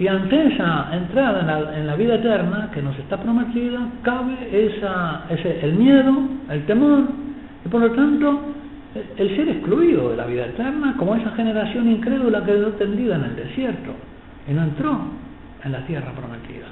Y 0.00 0.08
ante 0.08 0.54
esa 0.54 0.88
entrada 0.96 1.76
en 1.76 1.86
la, 1.86 1.94
vida 1.94 2.14
eterna 2.14 2.70
que 2.72 2.80
nos 2.80 2.98
está 2.98 3.18
prometida, 3.18 3.80
cabe 4.00 4.32
esa, 4.50 5.24
el 5.28 5.74
miedo, 5.74 6.22
el 6.48 6.64
temor, 6.64 7.02
y 7.62 7.68
por 7.68 7.82
lo 7.82 7.90
tanto 7.90 8.40
el 9.18 9.36
ser 9.36 9.50
excluido 9.50 10.08
de 10.08 10.16
la 10.16 10.24
vida 10.24 10.46
eterna, 10.46 10.94
como 10.96 11.16
esa 11.16 11.32
generación 11.32 11.86
incrédula 11.90 12.40
que 12.40 12.52
quedó 12.52 12.68
tendida 12.70 13.16
en 13.16 13.24
el 13.24 13.36
desierto 13.36 13.90
y 14.48 14.54
no 14.54 14.62
entró 14.62 15.00
en 15.62 15.72
la 15.72 15.84
tierra 15.86 16.12
prometida. 16.12 16.66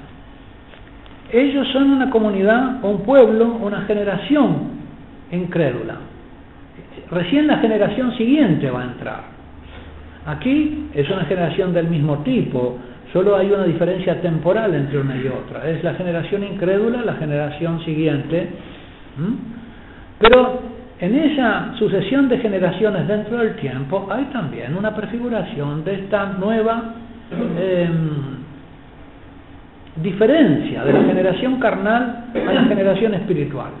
Ellos 1.31 1.67
son 1.71 1.91
una 1.91 2.09
comunidad, 2.09 2.83
un 2.83 3.03
pueblo, 3.03 3.59
una 3.61 3.81
generación 3.81 4.69
incrédula. 5.31 5.97
Recién 7.11 7.45
la 7.45 7.59
generación 7.59 8.11
siguiente 8.17 8.71
va 8.71 8.81
a 8.81 8.85
entrar. 8.85 9.23
Aquí 10.25 10.87
es 10.95 11.07
una 11.11 11.25
generación 11.25 11.73
del 11.73 11.87
mismo 11.87 12.17
tipo, 12.23 12.79
Solo 13.11 13.35
hay 13.35 13.51
una 13.51 13.63
diferencia 13.63 14.21
temporal 14.21 14.73
entre 14.75 14.99
una 14.99 15.15
y 15.15 15.27
otra. 15.27 15.67
Es 15.67 15.83
la 15.83 15.95
generación 15.95 16.43
incrédula, 16.43 17.01
la 17.01 17.15
generación 17.15 17.83
siguiente. 17.83 18.49
Pero 20.19 20.59
en 20.99 21.15
esa 21.15 21.73
sucesión 21.79 22.29
de 22.29 22.37
generaciones 22.37 23.07
dentro 23.07 23.37
del 23.37 23.55
tiempo 23.55 24.07
hay 24.11 24.25
también 24.25 24.77
una 24.77 24.93
prefiguración 24.95 25.83
de 25.83 25.95
esta 25.95 26.33
nueva 26.33 26.93
em, 27.31 28.09
diferencia 29.95 30.83
de 30.83 30.93
la 30.93 31.03
generación 31.03 31.59
carnal 31.59 32.25
a 32.35 32.53
la 32.53 32.63
generación 32.65 33.15
espiritual, 33.15 33.71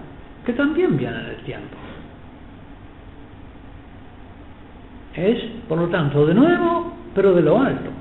que 0.43 0.53
también 0.53 0.97
viene 0.97 1.19
en 1.19 1.25
el 1.25 1.37
tiempo. 1.43 1.75
Es, 5.13 5.39
por 5.67 5.77
lo 5.77 5.87
tanto, 5.87 6.25
de 6.25 6.33
nuevo, 6.33 6.93
pero 7.13 7.33
de 7.33 7.41
lo 7.41 7.59
alto. 7.59 7.91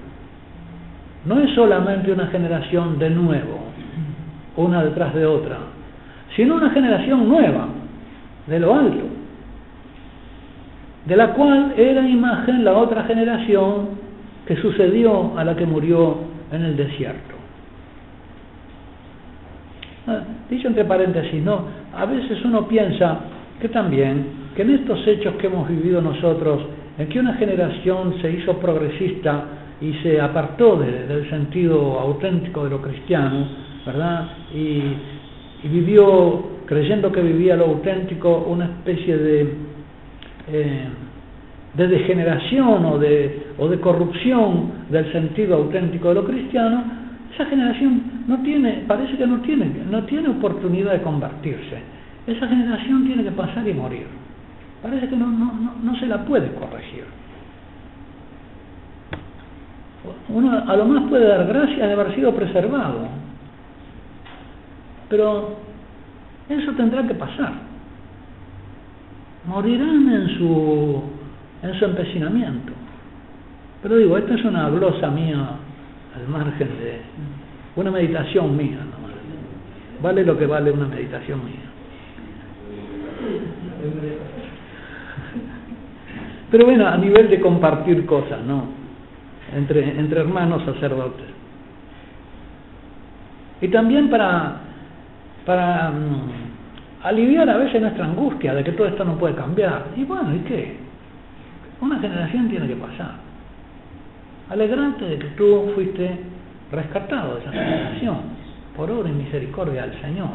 No 1.28 1.38
es 1.40 1.54
solamente 1.54 2.10
una 2.10 2.28
generación 2.28 2.98
de 2.98 3.10
nuevo, 3.10 3.58
una 4.56 4.82
detrás 4.82 5.14
de 5.14 5.26
otra, 5.26 5.58
sino 6.34 6.54
una 6.54 6.70
generación 6.70 7.28
nueva, 7.28 7.68
de 8.46 8.58
lo 8.58 8.74
alto, 8.74 9.04
de 11.04 11.16
la 11.16 11.34
cual 11.34 11.74
era 11.76 12.08
imagen 12.08 12.64
la 12.64 12.72
otra 12.72 13.04
generación 13.04 13.88
que 14.46 14.56
sucedió 14.56 15.38
a 15.38 15.44
la 15.44 15.54
que 15.54 15.66
murió 15.66 16.16
en 16.50 16.62
el 16.62 16.76
desierto. 16.78 17.34
Ah, 20.06 20.20
dicho 20.48 20.68
entre 20.68 20.86
paréntesis, 20.86 21.42
no, 21.42 21.64
a 21.94 22.06
veces 22.06 22.42
uno 22.42 22.66
piensa 22.66 23.18
que 23.60 23.68
también, 23.68 24.48
que 24.56 24.62
en 24.62 24.70
estos 24.70 25.06
hechos 25.06 25.34
que 25.34 25.48
hemos 25.48 25.68
vivido 25.68 26.00
nosotros, 26.00 26.62
en 26.96 27.06
que 27.10 27.20
una 27.20 27.34
generación 27.34 28.14
se 28.22 28.30
hizo 28.32 28.58
progresista 28.58 29.44
y 29.80 29.92
se 30.02 30.20
apartó 30.20 30.76
del 30.76 31.28
sentido 31.30 32.00
auténtico 32.00 32.64
de 32.64 32.70
lo 32.70 32.82
cristiano, 32.82 33.46
¿verdad? 33.86 34.28
Y, 34.54 34.82
vivió, 35.68 36.50
creyendo 36.66 37.10
que 37.10 37.20
vivía 37.20 37.56
lo 37.56 37.66
auténtico, 37.66 38.46
una 38.48 38.66
especie 38.66 39.16
de, 39.16 39.54
eh, 40.48 40.88
de 41.74 41.88
degeneración 41.88 42.84
o 42.84 42.98
de, 42.98 43.48
o 43.58 43.68
de 43.68 43.80
corrupción 43.80 44.70
del 44.88 45.10
sentido 45.12 45.56
auténtico 45.56 46.10
de 46.10 46.14
lo 46.14 46.24
cristiano, 46.24 46.84
esa 47.34 47.46
generación 47.46 48.02
no 48.26 48.40
tiene, 48.42 48.84
parece 48.86 49.16
que 49.16 49.26
no 49.26 49.40
tiene, 49.40 49.66
no 49.90 50.04
tiene 50.04 50.28
oportunidad 50.28 50.92
de 50.92 51.02
convertirse. 51.02 51.78
Esa 52.26 52.46
generación 52.46 53.04
tiene 53.06 53.24
que 53.24 53.32
pasar 53.32 53.66
y 53.66 53.74
morir. 53.74 54.06
Parece 54.82 55.08
que 55.08 55.16
no, 55.16 55.26
no, 55.26 55.74
no 55.82 55.96
se 55.98 56.06
la 56.06 56.24
puede 56.24 56.52
corregir. 56.54 57.04
Uno 60.28 60.64
a 60.66 60.76
lo 60.76 60.84
más 60.84 61.08
puede 61.08 61.26
dar 61.26 61.46
gracias 61.46 61.78
de 61.78 61.92
haber 61.92 62.14
sido 62.14 62.34
preservado. 62.34 63.08
Pero 65.08 65.56
eso 66.48 66.72
tendrá 66.72 67.06
que 67.06 67.14
pasar. 67.14 67.52
Morirán 69.46 70.08
en 70.12 70.38
su, 70.38 71.02
en 71.62 71.78
su 71.78 71.84
empecinamiento. 71.84 72.72
Pero 73.82 73.96
digo, 73.96 74.18
esta 74.18 74.34
es 74.34 74.44
una 74.44 74.68
glosa 74.70 75.08
mía 75.10 75.50
al 76.16 76.28
margen 76.28 76.68
de 76.68 77.00
una 77.76 77.90
meditación 77.90 78.56
mía. 78.56 78.78
Vale 80.02 80.24
lo 80.24 80.38
que 80.38 80.46
vale 80.46 80.70
una 80.70 80.86
meditación 80.86 81.44
mía. 81.44 81.68
Pero 86.50 86.64
bueno, 86.64 86.86
a 86.86 86.96
nivel 86.96 87.28
de 87.28 87.40
compartir 87.40 88.06
cosas, 88.06 88.40
¿no? 88.46 88.77
Entre, 89.54 90.20
hermanos 90.20 90.62
sacerdotes. 90.64 91.26
Y 93.60 93.68
también 93.68 94.08
para, 94.08 94.56
para 95.44 95.90
mm, 95.90 97.04
aliviar 97.04 97.48
a 97.48 97.56
veces 97.56 97.80
nuestra 97.80 98.04
angustia 98.04 98.54
de 98.54 98.64
que 98.64 98.72
todo 98.72 98.86
esto 98.86 99.04
no 99.04 99.16
puede 99.18 99.34
cambiar. 99.34 99.86
Y 99.96 100.04
bueno, 100.04 100.34
¿y 100.34 100.38
qué? 100.40 100.76
Una 101.80 101.98
generación 101.98 102.48
tiene 102.48 102.66
que 102.66 102.76
pasar. 102.76 103.12
Alegrante 104.50 105.04
de 105.04 105.18
que 105.18 105.28
tú 105.28 105.70
fuiste 105.74 106.18
rescatado 106.72 107.34
de 107.34 107.40
esa 107.40 107.52
generación 107.52 108.16
por 108.76 108.90
obra 108.90 109.08
y 109.08 109.12
misericordia 109.12 109.86
del 109.86 110.00
Señor. 110.00 110.28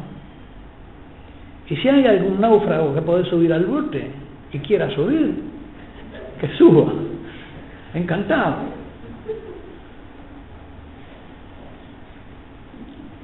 Y 1.70 1.76
si 1.78 1.90
hay 1.90 2.06
algún 2.06 2.40
náufrago 2.40 2.94
que 2.94 3.02
puede 3.02 3.26
subir 3.26 3.52
al 3.52 3.66
bote 3.66 4.12
y 4.52 4.60
quiera 4.60 4.90
subir, 4.92 5.34
que 6.40 6.48
suba. 6.58 6.92
Encantado. 7.96 8.83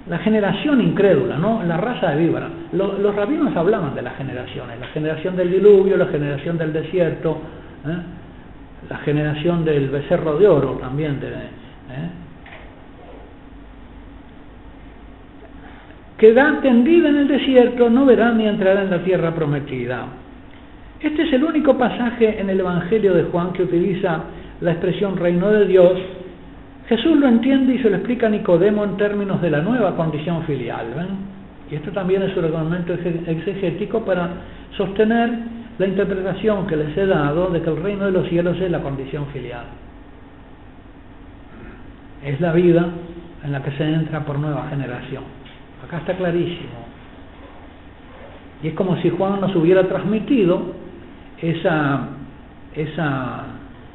La 0.10 0.18
generación 0.18 0.82
incrédula, 0.82 1.38
¿no? 1.38 1.64
la 1.64 1.78
raza 1.78 2.10
de 2.10 2.24
víbora. 2.24 2.50
Los, 2.74 3.16
rabinos 3.16 3.56
hablaban 3.56 3.94
de 3.94 4.02
las 4.02 4.18
generaciones, 4.18 4.80
la 4.80 4.88
generación 4.88 5.36
del 5.36 5.52
diluvio, 5.52 5.98
la 5.98 6.08
generación 6.08 6.58
del 6.58 6.74
desierto, 6.74 7.38
¿eh? 7.86 7.98
la 8.90 8.98
generación 9.00 9.64
del 9.64 9.90
becerro 9.90 10.38
de 10.40 10.48
oro 10.48 10.72
también. 10.82 11.20
De, 11.20 11.28
¿eh? 11.28 12.10
Tendida 16.62 17.10
en 17.10 17.16
el 17.16 17.28
desierto, 17.28 17.90
no 17.90 18.06
verá 18.06 18.32
ni 18.32 18.48
entrará 18.48 18.82
en 18.82 18.90
la 18.90 19.04
tierra 19.04 19.34
prometida. 19.34 20.06
Este 21.00 21.22
es 21.22 21.34
el 21.34 21.44
único 21.44 21.78
pasaje 21.78 22.42
en 22.42 22.50
el 22.50 22.60
Evangelio 22.60 23.14
de 23.14 23.24
Juan 23.24 23.54
que 23.54 23.64
utiliza 23.64 24.24
la 24.60 24.72
expresión 24.72 25.16
reino 25.16 25.50
de 25.52 25.66
Dios 25.66 25.94
Jesús 26.90 27.20
lo 27.20 27.28
entiende 27.28 27.76
y 27.76 27.78
se 27.84 27.90
lo 27.90 27.98
explica 27.98 28.26
a 28.26 28.30
Nicodemo 28.32 28.84
en 28.84 28.98
términos 28.98 29.40
de 29.44 29.52
la 29.52 29.62
nueva 29.62 29.96
condición 29.96 30.44
filial. 30.46 30.88
Y 31.70 31.76
esto 31.76 31.92
también 31.92 32.24
es 32.24 32.36
un 32.36 32.46
argumento 32.46 32.94
exegético 32.94 34.04
para 34.04 34.28
sostener 34.76 35.30
la 35.78 35.86
interpretación 35.86 36.66
que 36.66 36.76
les 36.76 36.98
he 36.98 37.06
dado 37.06 37.52
de 37.52 37.62
que 37.62 37.70
el 37.70 37.78
reino 37.84 38.06
de 38.06 38.12
los 38.12 38.28
cielos 38.28 38.60
es 38.60 38.72
la 38.72 38.82
condición 38.82 39.28
filial. 39.28 39.66
Es 42.26 42.42
la 42.42 42.54
vida 42.54 42.88
en 43.44 43.52
la 43.52 43.62
que 43.62 43.70
se 43.72 43.84
entra 43.84 44.26
por 44.26 44.40
nueva 44.40 44.68
generación. 44.72 45.24
Acá 45.86 46.00
está 46.00 46.16
clarísimo. 46.16 46.88
Y 48.64 48.70
es 48.70 48.74
como 48.74 48.98
si 48.98 49.12
Juan 49.12 49.40
nos 49.40 49.56
hubiera 49.56 49.88
transmitido 49.88 50.74
esa, 51.40 52.08
esa 52.74 53.46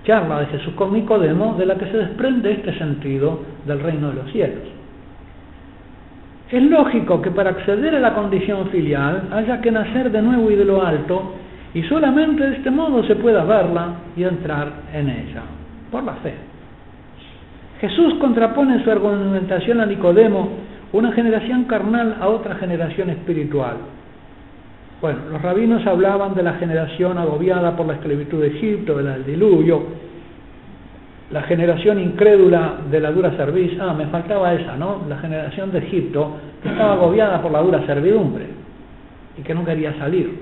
charla 0.05 0.41
de 0.41 0.47
Jesús 0.47 0.75
con 0.75 0.93
Nicodemo 0.93 1.55
de 1.59 1.67
la 1.67 1.77
que 1.77 1.87
se 1.87 1.97
desprende 1.97 2.53
este 2.53 2.77
sentido 2.79 3.41
del 3.67 3.81
reino 3.81 4.09
de 4.11 4.15
los 4.15 4.31
cielos. 4.31 4.63
Es 6.51 6.63
lógico 6.63 7.21
que 7.23 7.31
para 7.31 7.51
acceder 7.51 7.95
a 7.97 8.01
la 8.01 8.15
condición 8.15 8.69
filial 8.69 9.29
haya 9.33 9.61
que 9.61 9.71
nacer 9.71 10.11
de 10.11 10.23
nuevo 10.23 10.51
y 10.51 10.57
de 10.57 10.65
lo 10.65 10.85
alto, 10.85 11.35
y 11.73 11.83
solamente 11.85 12.49
de 12.49 12.57
este 12.57 12.71
modo 12.71 13.03
se 13.05 13.17
pueda 13.17 13.45
verla 13.45 13.95
y 14.17 14.23
entrar 14.23 14.71
en 14.93 15.09
ella, 15.09 15.43
por 15.91 16.05
la 16.05 16.13
fe. 16.15 16.35
Jesús 17.81 18.15
contrapone 18.21 18.77
en 18.77 18.85
su 18.85 18.91
argumentación 18.91 19.81
a 19.81 19.87
Nicodemo 19.87 20.51
una 20.93 21.13
generación 21.13 21.65
carnal 21.65 22.17
a 22.21 22.29
otra 22.29 22.55
generación 22.57 23.11
espiritual. 23.11 23.77
Bueno, 25.05 25.21
los 25.33 25.43
rabinos 25.43 25.87
hablaban 25.87 26.35
de 26.35 26.43
la 26.43 26.55
generación 26.55 27.19
agobiada 27.19 27.77
por 27.77 27.85
la 27.85 27.93
esclavitud 27.93 28.41
de 28.41 28.47
Egipto, 28.47 28.97
del 28.97 29.23
diluvio, 29.27 29.85
la 31.31 31.43
generación 31.43 32.01
incrédula 32.01 32.77
de 32.91 33.01
la 33.01 33.13
dura 33.13 33.37
serviz, 33.37 33.79
ah, 33.79 33.93
me 33.93 34.07
faltaba 34.07 34.55
esa, 34.55 34.79
¿no? 34.79 35.03
La 35.07 35.19
generación 35.19 35.71
de 35.73 35.81
Egipto 35.81 36.39
que 36.63 36.71
estaba 36.71 36.95
agobiada 36.95 37.43
por 37.43 37.53
la 37.53 37.61
dura 37.61 37.85
servidumbre 37.85 38.47
y 39.37 39.43
que 39.43 39.55
no 39.55 39.63
quería 39.63 39.93
salir, 39.99 40.39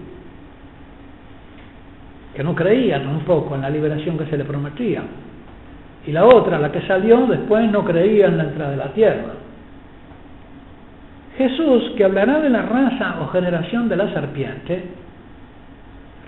que 2.33 2.45
no 2.45 2.55
creía 2.55 3.03
tampoco 3.03 3.57
en 3.57 3.63
la 3.63 3.71
liberación 3.71 4.17
que 4.17 4.27
se 4.27 4.37
le 4.37 4.45
prometía. 4.45 5.03
Y 6.07 6.13
la 6.13 6.25
otra, 6.25 6.61
la 6.61 6.71
que 6.71 6.83
salió 6.83 7.27
después, 7.27 7.69
no 7.69 7.85
creía 7.85 8.27
en 8.27 8.39
la 8.39 8.45
entrada 8.45 8.71
de 8.71 8.77
la 8.77 8.93
tierra. 8.93 9.42
Jesús, 11.49 11.93
que 11.97 12.05
hablará 12.05 12.41
de 12.41 12.51
la 12.51 12.63
raza 12.63 13.17
o 13.21 13.29
generación 13.29 13.89
de 13.89 13.97
la 13.97 14.13
serpiente, 14.13 14.83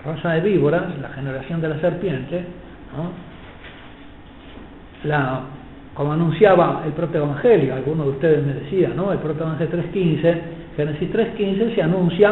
raza 0.03 0.33
de 0.33 0.41
víboras, 0.41 0.83
la 1.01 1.09
generación 1.09 1.61
de 1.61 1.69
la 1.69 1.79
serpiente, 1.79 2.43
la, 5.05 5.41
como 5.93 6.11
anunciaba 6.11 6.83
el 6.85 6.91
propio 6.91 7.23
Evangelio, 7.23 7.75
algunos 7.75 8.07
de 8.07 8.11
ustedes 8.11 8.45
me 8.45 8.53
decían, 8.55 8.95
¿no? 8.97 9.13
el 9.13 9.19
propio 9.19 9.43
Evangelio 9.45 9.83
3.15, 9.93 10.37
Génesis 10.75 11.13
3.15 11.13 11.75
se 11.75 11.81
anuncia, 11.81 12.31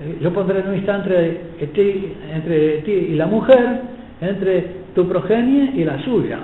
eh, 0.00 0.18
yo 0.20 0.32
pondré 0.32 0.60
enemistad 0.60 1.00
entre 1.00 1.32
ti, 1.74 2.14
entre 2.32 2.82
ti 2.82 2.92
y 2.92 3.14
la 3.16 3.26
mujer, 3.26 3.80
entre 4.20 4.60
tu 4.94 5.08
progenie 5.08 5.72
y 5.74 5.84
la 5.84 5.98
suya. 6.04 6.38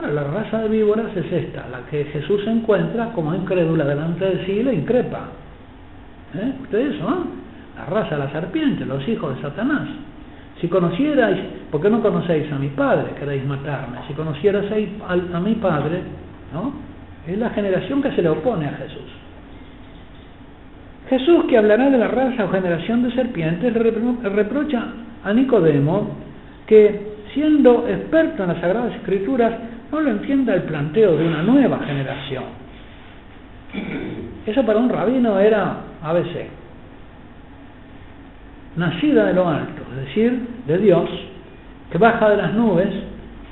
Bueno, 0.00 0.14
la 0.14 0.22
raza 0.22 0.60
de 0.60 0.68
víboras 0.68 1.08
es 1.16 1.32
esta, 1.32 1.66
la 1.72 1.80
que 1.90 2.04
Jesús 2.04 2.40
encuentra 2.46 3.06
como 3.14 3.34
incrédula 3.34 3.84
delante 3.84 4.24
de 4.26 4.46
sí 4.46 4.52
y 4.52 4.62
le 4.62 4.74
increpa. 4.74 5.26
¿Eh? 6.36 6.52
Ustedes 6.62 7.00
son 7.00 7.24
la 7.76 7.84
raza 7.86 8.10
de 8.10 8.18
la 8.18 8.30
serpiente, 8.30 8.86
los 8.86 9.08
hijos 9.08 9.34
de 9.34 9.42
Satanás. 9.42 9.88
Si 10.60 10.68
conocierais, 10.68 11.40
¿por 11.72 11.80
qué 11.80 11.90
no 11.90 12.00
conocéis 12.00 12.52
a 12.52 12.60
mi 12.60 12.68
padre? 12.68 13.10
Queréis 13.18 13.44
matarme. 13.44 13.98
Si 14.06 14.14
conocierais 14.14 14.70
a, 15.08 15.40
mi 15.40 15.56
padre, 15.56 16.02
¿no? 16.54 16.74
Es 17.26 17.36
la 17.36 17.50
generación 17.50 18.00
que 18.00 18.12
se 18.12 18.22
le 18.22 18.28
opone 18.28 18.68
a 18.68 18.74
Jesús. 18.74 19.10
Jesús, 21.10 21.44
que 21.48 21.58
hablará 21.58 21.90
de 21.90 21.98
la 21.98 22.06
raza 22.06 22.44
o 22.44 22.50
generación 22.50 23.02
de 23.02 23.10
serpientes, 23.16 23.74
reprocha 23.74 24.92
a 25.24 25.32
Nicodemo 25.32 26.10
que, 26.68 27.16
siendo 27.34 27.88
experto 27.88 28.44
en 28.44 28.50
las 28.50 28.60
Sagradas 28.60 28.94
Escrituras, 28.94 29.54
no 29.90 30.00
lo 30.00 30.10
entienda 30.10 30.54
el 30.54 30.62
planteo 30.62 31.16
de 31.16 31.26
una 31.26 31.42
nueva 31.42 31.78
generación. 31.80 32.44
Eso 34.46 34.64
para 34.64 34.78
un 34.78 34.88
rabino 34.88 35.38
era 35.38 35.76
ABC, 36.02 36.46
nacida 38.76 39.26
de 39.26 39.34
lo 39.34 39.48
alto, 39.48 39.82
es 39.90 40.06
decir, 40.06 40.46
de 40.66 40.78
Dios, 40.78 41.08
que 41.90 41.98
baja 41.98 42.30
de 42.30 42.36
las 42.36 42.54
nubes 42.54 42.88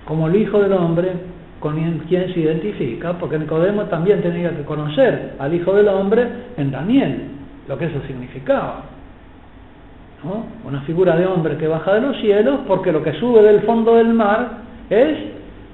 como 0.05 0.29
el 0.29 0.37
Hijo 0.37 0.61
del 0.61 0.73
Hombre 0.73 1.13
con 1.61 1.75
quien 2.09 2.33
se 2.33 2.41
identifica, 2.41 3.15
porque 3.15 3.39
Nicodemo 3.39 3.85
también 3.85 4.23
tenía 4.23 4.57
que 4.57 4.63
conocer 4.63 5.35
al 5.39 5.53
Hijo 5.53 5.75
del 5.75 5.89
Hombre 5.89 6.29
en 6.57 6.71
Daniel, 6.71 7.23
lo 7.67 7.77
que 7.77 7.87
eso 7.87 8.01
significaba. 8.07 8.83
Una 10.65 10.81
figura 10.83 11.17
de 11.17 11.27
hombre 11.27 11.57
que 11.57 11.69
baja 11.69 11.95
de 11.95 12.01
los 12.01 12.17
cielos, 12.19 12.61
porque 12.67 12.91
lo 12.91 13.03
que 13.03 13.13
sube 13.15 13.43
del 13.43 13.61
fondo 13.61 13.95
del 13.95 14.13
mar 14.13 14.59
es 14.91 15.19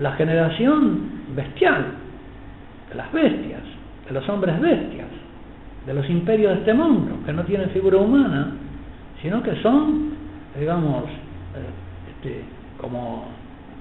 la 0.01 0.13
generación 0.13 1.01
bestial, 1.35 1.85
de 2.89 2.95
las 2.95 3.13
bestias, 3.13 3.61
de 4.07 4.13
los 4.13 4.29
hombres 4.29 4.61
bestias, 4.61 5.09
de 5.87 5.95
los 5.95 6.09
imperios 6.09 6.53
de 6.53 6.59
este 6.61 6.75
mundo, 6.75 7.17
que 7.25 7.33
no 7.33 7.43
tienen 7.45 7.71
figura 7.71 7.99
humana, 7.99 8.53
sino 9.21 9.43
que 9.43 9.55
son, 9.63 10.11
digamos, 10.59 11.05
eh, 11.05 12.11
este, 12.11 12.45
como, 12.81 13.27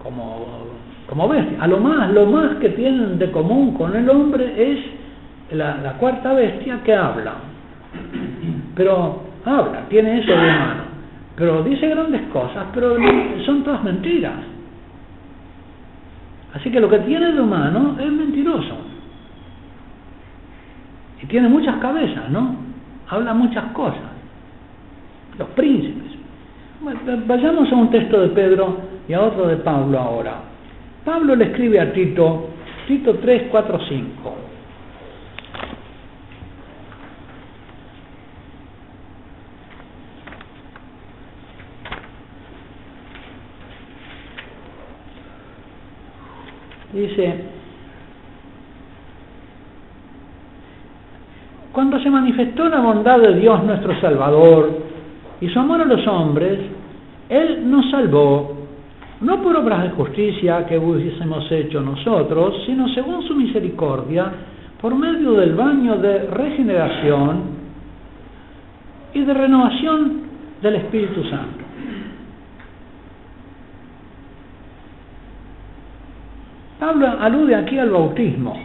como, 0.02 0.68
como 1.08 1.28
bestias. 1.28 1.62
A 1.62 1.68
lo 1.68 1.80
más, 1.80 2.12
lo 2.12 2.26
más 2.28 2.56
que 2.58 2.70
tienen 2.70 3.18
de 3.20 3.32
común 3.32 3.74
con 3.76 3.96
el 3.96 4.10
hombre 4.10 4.54
es 4.58 4.80
la, 5.52 5.78
la 5.78 5.94
cuarta 5.94 6.34
bestia 6.34 6.80
que 6.84 6.96
habla. 6.96 7.36
Pero 8.76 9.24
habla, 9.46 9.86
tiene 9.90 10.20
eso 10.20 10.32
de 10.32 10.38
humano. 10.38 10.84
Pero 11.36 11.64
dice 11.64 11.88
grandes 11.88 12.22
cosas, 12.34 12.68
pero 12.74 12.96
son 13.46 13.64
todas 13.64 13.84
mentiras. 13.84 14.51
Así 16.54 16.70
que 16.70 16.80
lo 16.80 16.90
que 16.90 17.00
tiene 17.00 17.32
de 17.32 17.42
humano 17.42 17.96
es 18.00 18.12
mentiroso. 18.12 18.76
Y 21.22 21.26
tiene 21.28 21.48
muchas 21.48 21.78
cabezas, 21.78 22.30
¿no? 22.30 22.56
Habla 23.10 23.34
muchas 23.34 23.66
cosas. 23.74 24.12
Los 25.38 25.48
príncipes. 25.50 26.12
Vayamos 27.28 27.72
a 27.72 27.76
un 27.76 27.90
texto 27.92 28.22
de 28.22 28.30
Pedro 28.30 28.78
y 29.08 29.14
a 29.14 29.22
otro 29.22 29.48
de 29.48 29.58
Pablo 29.58 30.00
ahora. 30.00 30.36
Pablo 31.06 31.36
le 31.36 31.46
escribe 31.46 31.80
a 31.80 31.94
Tito, 31.94 32.50
Tito 32.88 33.16
3, 33.16 33.44
4, 33.52 33.80
5. 33.88 34.36
Dice, 47.02 47.34
cuando 51.72 52.00
se 52.00 52.12
manifestó 52.12 52.70
la 52.70 52.80
bondad 52.80 53.20
de 53.20 53.40
Dios 53.40 53.64
nuestro 53.64 54.00
Salvador 54.00 54.70
y 55.40 55.50
su 55.50 55.60
amor 55.60 55.82
a 55.82 55.86
los 55.86 56.06
hombres, 56.06 56.60
Él 57.28 57.72
nos 57.72 57.90
salvó, 57.90 58.56
no 59.22 59.42
por 59.42 59.58
obras 59.58 59.82
de 59.82 59.90
justicia 59.90 60.64
que 60.68 60.78
hubiésemos 60.78 61.52
hecho 61.52 61.82
nosotros, 61.82 62.62
sino 62.68 62.88
según 62.90 63.24
su 63.24 63.34
misericordia, 63.34 64.32
por 64.80 64.94
medio 64.94 65.32
del 65.34 65.56
baño 65.56 65.98
de 65.98 66.28
regeneración 66.28 67.42
y 69.16 69.22
de 69.22 69.34
renovación 69.34 70.22
del 70.62 70.76
Espíritu 70.76 71.24
Santo 71.24 71.71
Pablo 76.82 77.08
alude 77.20 77.54
aquí 77.54 77.78
al 77.78 77.92
bautismo, 77.92 78.60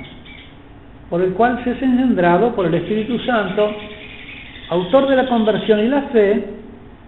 por 1.11 1.21
el 1.21 1.35
cual 1.35 1.63
se 1.63 1.73
es 1.73 1.83
engendrado 1.83 2.55
por 2.55 2.65
el 2.65 2.73
Espíritu 2.73 3.19
Santo, 3.19 3.71
autor 4.71 5.07
de 5.11 5.17
la 5.17 5.29
conversión 5.29 5.81
y 5.81 5.89
la 5.89 6.01
fe, 6.05 6.43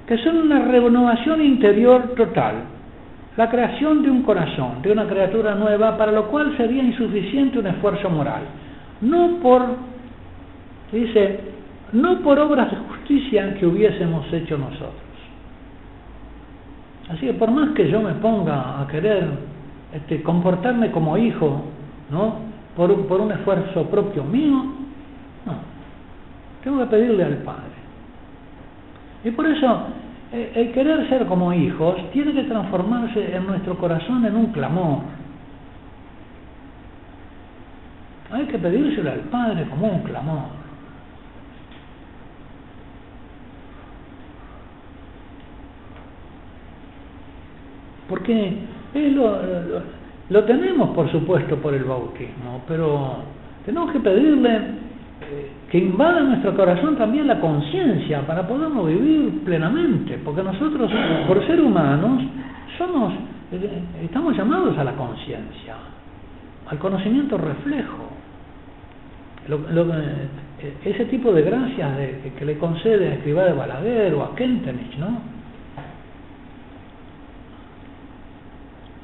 que 0.07 0.19
son 0.19 0.37
una 0.37 0.67
renovación 0.67 1.41
interior 1.41 2.15
total, 2.15 2.57
la 3.39 3.49
creación 3.49 4.03
de 4.03 4.11
un 4.11 4.23
corazón, 4.23 4.83
de 4.83 4.93
una 4.93 5.07
criatura 5.07 5.55
nueva, 5.55 5.97
para 5.97 6.13
lo 6.13 6.29
cual 6.29 6.55
sería 6.59 6.83
insuficiente 6.83 7.59
un 7.59 7.69
esfuerzo 7.69 8.11
moral, 8.11 8.43
no 9.01 9.39
por, 9.41 9.63
dice, 10.93 11.41
no 11.93 12.19
por 12.21 12.39
obras 12.39 12.71
de 12.71 12.77
justicia 12.77 13.55
que 13.55 13.65
hubiésemos 13.65 14.31
hecho 14.31 14.59
nosotros. 14.59 14.93
Así 17.09 17.25
que 17.25 17.33
por 17.33 17.51
más 17.51 17.71
que 17.71 17.89
yo 17.89 18.03
me 18.03 18.13
ponga 18.13 18.83
a 18.83 18.87
querer 18.89 19.58
este, 19.93 20.23
comportarme 20.23 20.91
como 20.91 21.17
hijo, 21.17 21.63
¿no? 22.11 22.37
Por, 22.77 23.07
por 23.07 23.21
un 23.21 23.33
esfuerzo 23.33 23.85
propio 23.87 24.25
mío, 24.25 24.57
no. 25.47 25.55
Tengo 26.63 26.79
que 26.81 26.87
pedirle 26.87 27.25
al 27.25 27.39
Padre. 27.39 27.79
Y 29.25 29.31
por 29.31 29.47
eso, 29.47 29.87
eh, 30.33 30.53
el 30.55 30.73
querer 30.73 31.09
ser 31.09 31.27
como 31.27 31.53
hijos 31.53 31.97
tiene 32.13 32.33
que 32.33 32.45
transformarse 32.45 33.35
en 33.35 33.47
nuestro 33.47 33.77
corazón 33.79 34.25
en 34.27 34.37
un 34.37 34.47
clamor. 34.53 34.99
Hay 38.31 38.45
que 38.45 38.59
pedírselo 38.59 39.11
al 39.11 39.21
Padre 39.21 39.67
como 39.71 39.89
un 39.89 40.03
clamor. 40.03 40.59
Porque 48.09 48.59
lo, 48.95 50.45
tenemos, 50.45 50.91
por 50.91 51.11
supuesto, 51.11 51.57
por 51.57 51.75
el 51.75 51.85
bautismo, 51.85 52.63
pero 52.67 53.17
tenemos 53.65 53.93
que 53.93 54.01
pedirle 54.01 54.61
que 55.71 55.79
invada 55.79 56.21
nuestro 56.21 56.57
corazón 56.57 56.97
también 56.97 57.27
la 57.27 57.41
conciencia 57.41 58.27
para 58.27 58.47
podernos 58.47 58.87
vivir 58.87 59.45
plenamente, 59.45 60.19
porque 60.25 60.43
nosotros, 60.43 60.91
por 61.27 61.47
ser 61.47 61.61
humanos, 61.61 62.23
somos, 62.79 63.13
eh, 63.53 63.83
estamos 64.05 64.37
llamados 64.37 64.79
a 64.79 64.85
la 64.85 64.93
conciencia, 64.93 65.75
al 66.69 66.79
conocimiento 66.79 67.37
reflejo. 67.37 68.09
Eh, 69.49 70.75
ese 70.85 71.05
tipo 71.07 71.33
de 71.33 71.43
gracias 71.43 71.91
que 72.39 72.45
le 72.45 72.59
concede 72.59 73.09
a 73.09 73.15
Escribá 73.15 73.45
de 73.45 73.53
Balaguer 73.53 74.15
o 74.15 74.25
a 74.25 74.35
Kentenich, 74.35 74.97
¿no? 74.99 75.38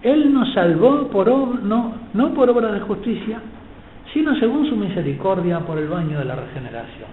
Él 0.05 0.33
nos 0.33 0.53
salvó 0.53 1.09
por 1.09 1.29
no, 1.29 1.95
no 2.13 2.35
por 2.35 2.51
obra 2.51 2.71
de 2.73 2.81
justicia, 2.81 3.41
sino 4.13 4.37
según 4.37 4.69
su 4.69 4.77
misericordia 4.77 5.61
por 5.61 5.79
el 5.79 5.89
baño 5.89 6.19
de 6.19 6.25
la 6.27 6.37
regeneración. 6.37 7.09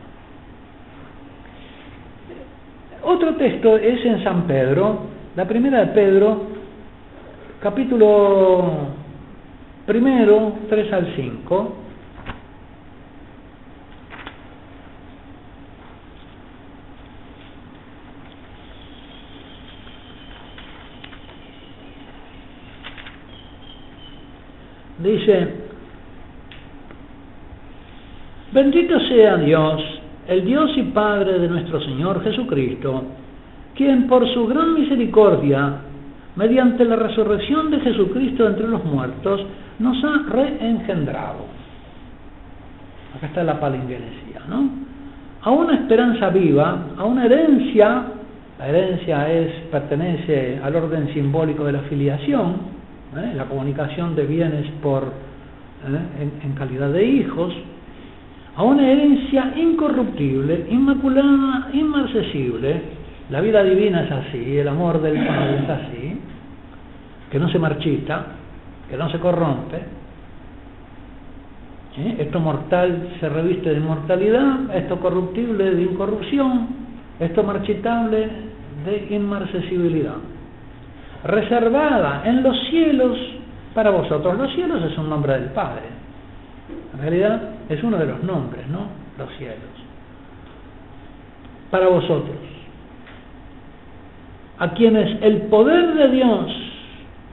Otro 3.04 3.36
texto 3.36 3.78
es 3.78 4.06
en 4.06 4.24
San 4.24 4.44
Pedro, 4.44 5.00
la 5.36 5.48
primera 5.48 5.80
de 5.80 5.88
Pedro, 5.88 6.44
capítulo 7.62 8.90
primero, 9.86 10.54
3 10.70 10.94
al 10.94 11.14
5. 11.16 11.76
Dice, 25.04 25.62
Bendito 28.52 29.00
sea 29.08 29.38
Dios, 29.38 29.82
el 30.28 30.46
Dios 30.46 30.72
y 30.76 30.84
Padre 30.84 31.40
de 31.40 31.48
nuestro 31.48 31.80
Señor 31.82 32.22
Jesucristo, 32.22 33.04
quien 33.76 34.08
por 34.08 34.28
su 34.34 34.46
gran 34.46 34.74
misericordia, 34.74 35.78
mediante 36.36 36.84
la 36.84 36.98
resurrección 36.98 37.72
de 37.72 37.80
Jesucristo 37.80 38.48
entre 38.48 38.68
los 38.68 38.84
muertos, 38.84 39.42
nos 39.80 40.04
ha 40.04 40.30
reengendrado. 40.30 41.46
Acá 43.16 43.28
está 43.28 43.44
la 43.44 43.60
palingenesia, 43.60 44.42
¿no? 44.50 44.70
A 45.44 45.52
una 45.52 45.76
esperanza 45.76 46.30
viva, 46.30 46.88
a 46.98 47.06
una 47.06 47.26
herencia, 47.26 48.04
la 48.60 48.68
herencia 48.68 49.32
es, 49.32 49.52
pertenece 49.72 50.60
al 50.62 50.76
orden 50.76 51.12
simbólico 51.14 51.64
de 51.64 51.72
la 51.72 51.82
filiación, 51.84 52.81
¿eh? 53.18 53.34
la 53.36 53.46
comunicación 53.46 54.16
de 54.16 54.26
bienes 54.26 54.68
por, 54.82 55.04
¿eh? 55.04 56.30
en 56.44 56.54
calidad 56.54 56.92
de 56.92 57.04
hijos, 57.04 57.54
a 58.56 58.64
una 58.64 58.90
herencia 58.90 59.54
incorruptible, 59.56 60.68
inmaculada, 60.70 61.70
inmarcesible. 61.74 62.82
La 63.30 63.40
vida 63.40 63.64
divina 63.64 64.04
es 64.04 64.12
así, 64.12 64.58
el 64.58 64.68
amor 64.68 65.02
del 65.02 65.26
Padre 65.26 65.60
es 65.64 65.70
así, 65.70 66.20
que 67.32 67.40
no 67.40 67.50
se 67.50 67.60
marchita, 67.60 68.26
que 68.90 68.98
no 68.98 69.10
se 69.10 69.20
corrompe. 69.20 69.78
¿Eh? 71.98 72.16
Esto 72.20 72.40
mortal 72.40 73.16
se 73.20 73.30
reviste 73.30 73.70
de 73.70 73.78
inmortalidad, 73.78 74.76
esto 74.76 75.00
corruptible 75.00 75.76
de 75.76 75.82
incorrupción, 75.82 76.68
esto 77.20 77.44
marchitable 77.44 78.30
de 78.86 79.16
inmarcesibilidad. 79.16 80.16
Reservada 81.24 82.24
en 82.26 82.44
los 82.44 82.58
cielos 82.70 83.18
para 83.74 83.92
vosotros. 83.92 84.38
Los 84.38 84.54
cielos 84.54 84.84
es 84.84 84.98
un 84.98 85.10
nombre 85.10 85.34
del 85.34 85.50
Padre. 85.52 85.84
En 86.94 87.00
realidad 87.00 87.42
es 87.70 87.84
uno 87.84 87.98
de 87.98 88.06
los 88.06 88.24
nombres, 88.24 88.68
¿no? 88.68 88.88
Los 89.18 89.30
cielos. 89.38 89.58
Para 91.70 91.88
vosotros, 91.88 92.36
a 94.60 94.72
quienes 94.74 95.22
el 95.22 95.44
poder 95.44 95.94
de 95.94 96.10
Dios, 96.10 96.52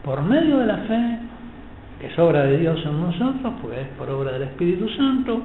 por 0.04 0.22
medio 0.22 0.58
de 0.58 0.66
la 0.66 0.76
fe, 0.78 1.18
que 2.00 2.06
es 2.06 2.18
obra 2.18 2.44
de 2.44 2.58
Dios 2.58 2.78
en 2.84 3.00
nosotros, 3.00 3.52
pues 3.60 3.78
es 3.78 3.88
por 3.98 4.08
obra 4.10 4.32
del 4.32 4.42
Espíritu 4.42 4.88
Santo, 4.90 5.42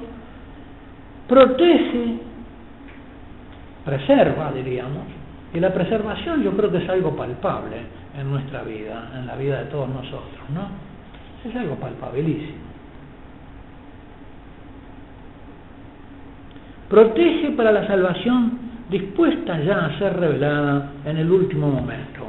protege, 1.28 2.18
preserva, 3.84 4.52
diríamos, 4.52 5.02
y 5.54 5.60
la 5.60 5.72
preservación 5.72 6.42
yo 6.42 6.56
creo 6.56 6.70
que 6.70 6.78
es 6.78 6.88
algo 6.88 7.16
palpable 7.16 7.76
en 8.18 8.30
nuestra 8.30 8.62
vida, 8.62 9.10
en 9.16 9.26
la 9.26 9.36
vida 9.36 9.60
de 9.60 9.66
todos 9.66 9.88
nosotros, 9.88 10.50
¿no? 10.52 10.68
Es 11.48 11.56
algo 11.56 11.76
palpabilísimo. 11.76 12.74
protege 16.94 17.50
para 17.56 17.72
la 17.72 17.86
salvación 17.88 18.58
dispuesta 18.88 19.58
ya 19.60 19.86
a 19.86 19.98
ser 19.98 20.16
revelada 20.16 20.92
en 21.04 21.16
el 21.16 21.28
último 21.30 21.68
momento. 21.68 22.22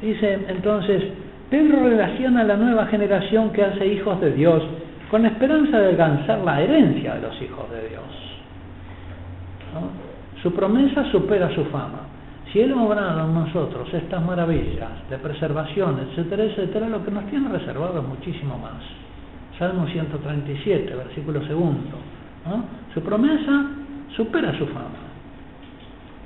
Dice 0.00 0.40
entonces, 0.48 1.04
Pedro 1.48 1.84
relaciona 1.84 2.40
a 2.40 2.44
la 2.44 2.56
nueva 2.56 2.86
generación 2.86 3.50
que 3.52 3.62
hace 3.62 3.86
hijos 3.86 4.20
de 4.20 4.32
Dios 4.32 4.62
con 5.08 5.24
esperanza 5.24 5.78
de 5.78 5.90
alcanzar 5.90 6.38
la 6.40 6.62
herencia 6.62 7.14
de 7.14 7.20
los 7.20 7.42
hijos 7.42 7.70
de 7.70 7.88
Dios. 7.90 8.02
Su 10.42 10.52
promesa 10.52 11.04
supera 11.10 11.54
su 11.54 11.64
fama. 11.66 12.00
Si 12.52 12.60
Él 12.60 12.72
obrado 12.72 13.24
en 13.26 13.34
nosotros 13.34 13.88
estas 13.94 14.22
maravillas 14.22 14.90
de 15.08 15.16
preservación, 15.18 16.00
etcétera, 16.00 16.44
etcétera, 16.44 16.88
lo 16.88 17.04
que 17.04 17.10
nos 17.10 17.24
tiene 17.26 17.48
reservado 17.48 17.98
es 18.00 18.06
muchísimo 18.06 18.58
más. 18.58 18.82
Salmo 19.58 19.86
137, 19.86 20.94
versículo 20.94 21.46
segundo. 21.46 21.96
Su 22.92 23.00
promesa 23.02 23.66
supera 24.16 24.56
su 24.58 24.66
fama. 24.66 25.12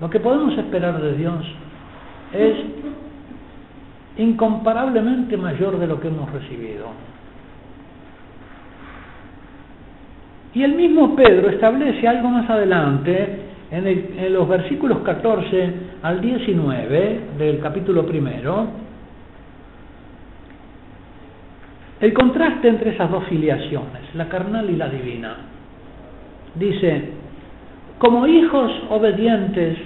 Lo 0.01 0.11
que 0.11 0.19
podemos 0.21 0.57
esperar 0.59 1.01
de 1.01 1.14
Dios 1.14 1.45
es 2.33 2.57
incomparablemente 4.19 5.37
mayor 5.37 5.79
de 5.79 5.87
lo 5.87 6.01
que 6.01 6.09
hemos 6.09 6.31
recibido. 6.33 6.87
Y 10.55 10.62
el 10.62 10.75
mismo 10.75 11.14
Pedro 11.14 11.51
establece 11.51 12.09
algo 12.09 12.31
más 12.31 12.49
adelante, 12.49 13.41
en, 13.71 14.33
los 14.33 14.49
versículos 14.49 14.99
14 14.99 15.73
al 16.03 16.21
19 16.21 17.21
del 17.39 17.61
capítulo 17.61 18.07
primero, 18.07 18.67
el 22.01 22.12
contraste 22.12 22.69
entre 22.69 22.91
esas 22.91 23.11
dos 23.11 23.25
filiaciones, 23.25 24.14
la 24.14 24.29
carnal 24.29 24.69
y 24.71 24.77
la 24.77 24.89
divina. 24.89 25.37
Dice, 26.55 27.11
como 27.99 28.27
hijos 28.27 28.71
obedientes, 28.91 29.79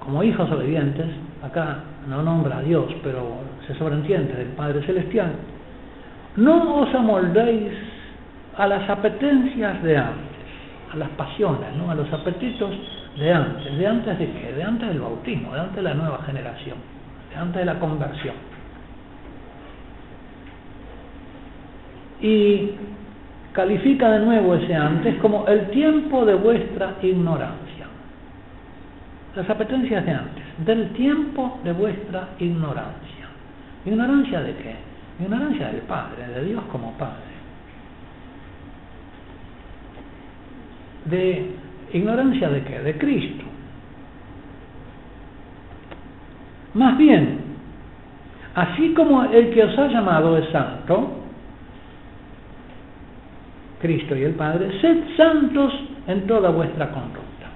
como 0.00 0.22
hijos 0.22 0.50
obedientes, 0.50 1.06
acá 1.42 1.80
no 2.08 2.22
nombra 2.22 2.58
a 2.58 2.62
Dios, 2.62 2.86
pero 3.02 3.38
se 3.66 3.74
sobreentiende 3.74 4.34
del 4.34 4.48
Padre 4.48 4.82
Celestial, 4.82 5.32
no 6.36 6.80
os 6.80 6.94
amoldéis 6.94 7.72
a 8.56 8.66
las 8.66 8.88
apetencias 8.88 9.82
de 9.82 9.96
antes, 9.96 10.35
a 10.35 10.35
las 10.96 11.10
pasiones, 11.10 11.74
¿no? 11.76 11.90
a 11.90 11.94
los 11.94 12.12
apetitos 12.12 12.70
de 13.16 13.32
antes. 13.32 13.76
¿De 13.76 13.86
antes 13.86 14.18
de 14.18 14.30
qué? 14.32 14.52
De 14.52 14.62
antes 14.62 14.88
del 14.88 15.00
bautismo, 15.00 15.52
de 15.52 15.60
antes 15.60 15.76
de 15.76 15.82
la 15.82 15.94
nueva 15.94 16.22
generación, 16.24 16.78
de 17.30 17.36
antes 17.36 17.56
de 17.56 17.64
la 17.64 17.78
conversión. 17.78 18.34
Y 22.20 22.70
califica 23.52 24.10
de 24.10 24.20
nuevo 24.20 24.54
ese 24.54 24.74
antes 24.74 25.16
como 25.16 25.46
el 25.48 25.70
tiempo 25.70 26.24
de 26.24 26.34
vuestra 26.34 26.94
ignorancia. 27.02 27.86
Las 29.34 29.48
apetencias 29.48 30.04
de 30.04 30.12
antes, 30.12 30.44
del 30.64 30.90
tiempo 30.90 31.58
de 31.64 31.72
vuestra 31.72 32.28
ignorancia. 32.38 33.28
¿Ignorancia 33.84 34.40
de 34.40 34.54
qué? 34.56 34.74
Ignorancia 35.20 35.68
del 35.68 35.82
Padre, 35.82 36.26
de 36.28 36.44
Dios 36.44 36.62
como 36.70 36.92
Padre. 36.92 37.35
De 41.10 41.46
ignorancia 41.92 42.48
de 42.48 42.62
qué? 42.62 42.80
De 42.80 42.98
Cristo. 42.98 43.44
Más 46.74 46.98
bien, 46.98 47.38
así 48.54 48.92
como 48.92 49.24
el 49.24 49.50
que 49.50 49.64
os 49.64 49.78
ha 49.78 49.88
llamado 49.88 50.36
es 50.36 50.48
santo, 50.50 51.22
Cristo 53.80 54.16
y 54.16 54.24
el 54.24 54.34
Padre, 54.34 54.78
sed 54.80 54.98
santos 55.16 55.72
en 56.06 56.26
toda 56.26 56.50
vuestra 56.50 56.90
conducta. 56.90 57.46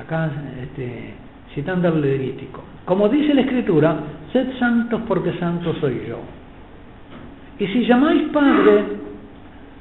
Acá, 0.00 0.30
este, 0.62 1.14
citando 1.54 1.88
al 1.88 2.00
Levítico, 2.00 2.62
como 2.84 3.08
dice 3.08 3.34
la 3.34 3.42
Escritura, 3.42 3.96
sed 4.32 4.58
santos 4.58 5.02
porque 5.06 5.38
santo 5.38 5.74
soy 5.80 6.04
yo. 6.08 6.18
Y 7.58 7.66
si 7.66 7.86
llamáis 7.86 8.28
Padre, 8.32 8.84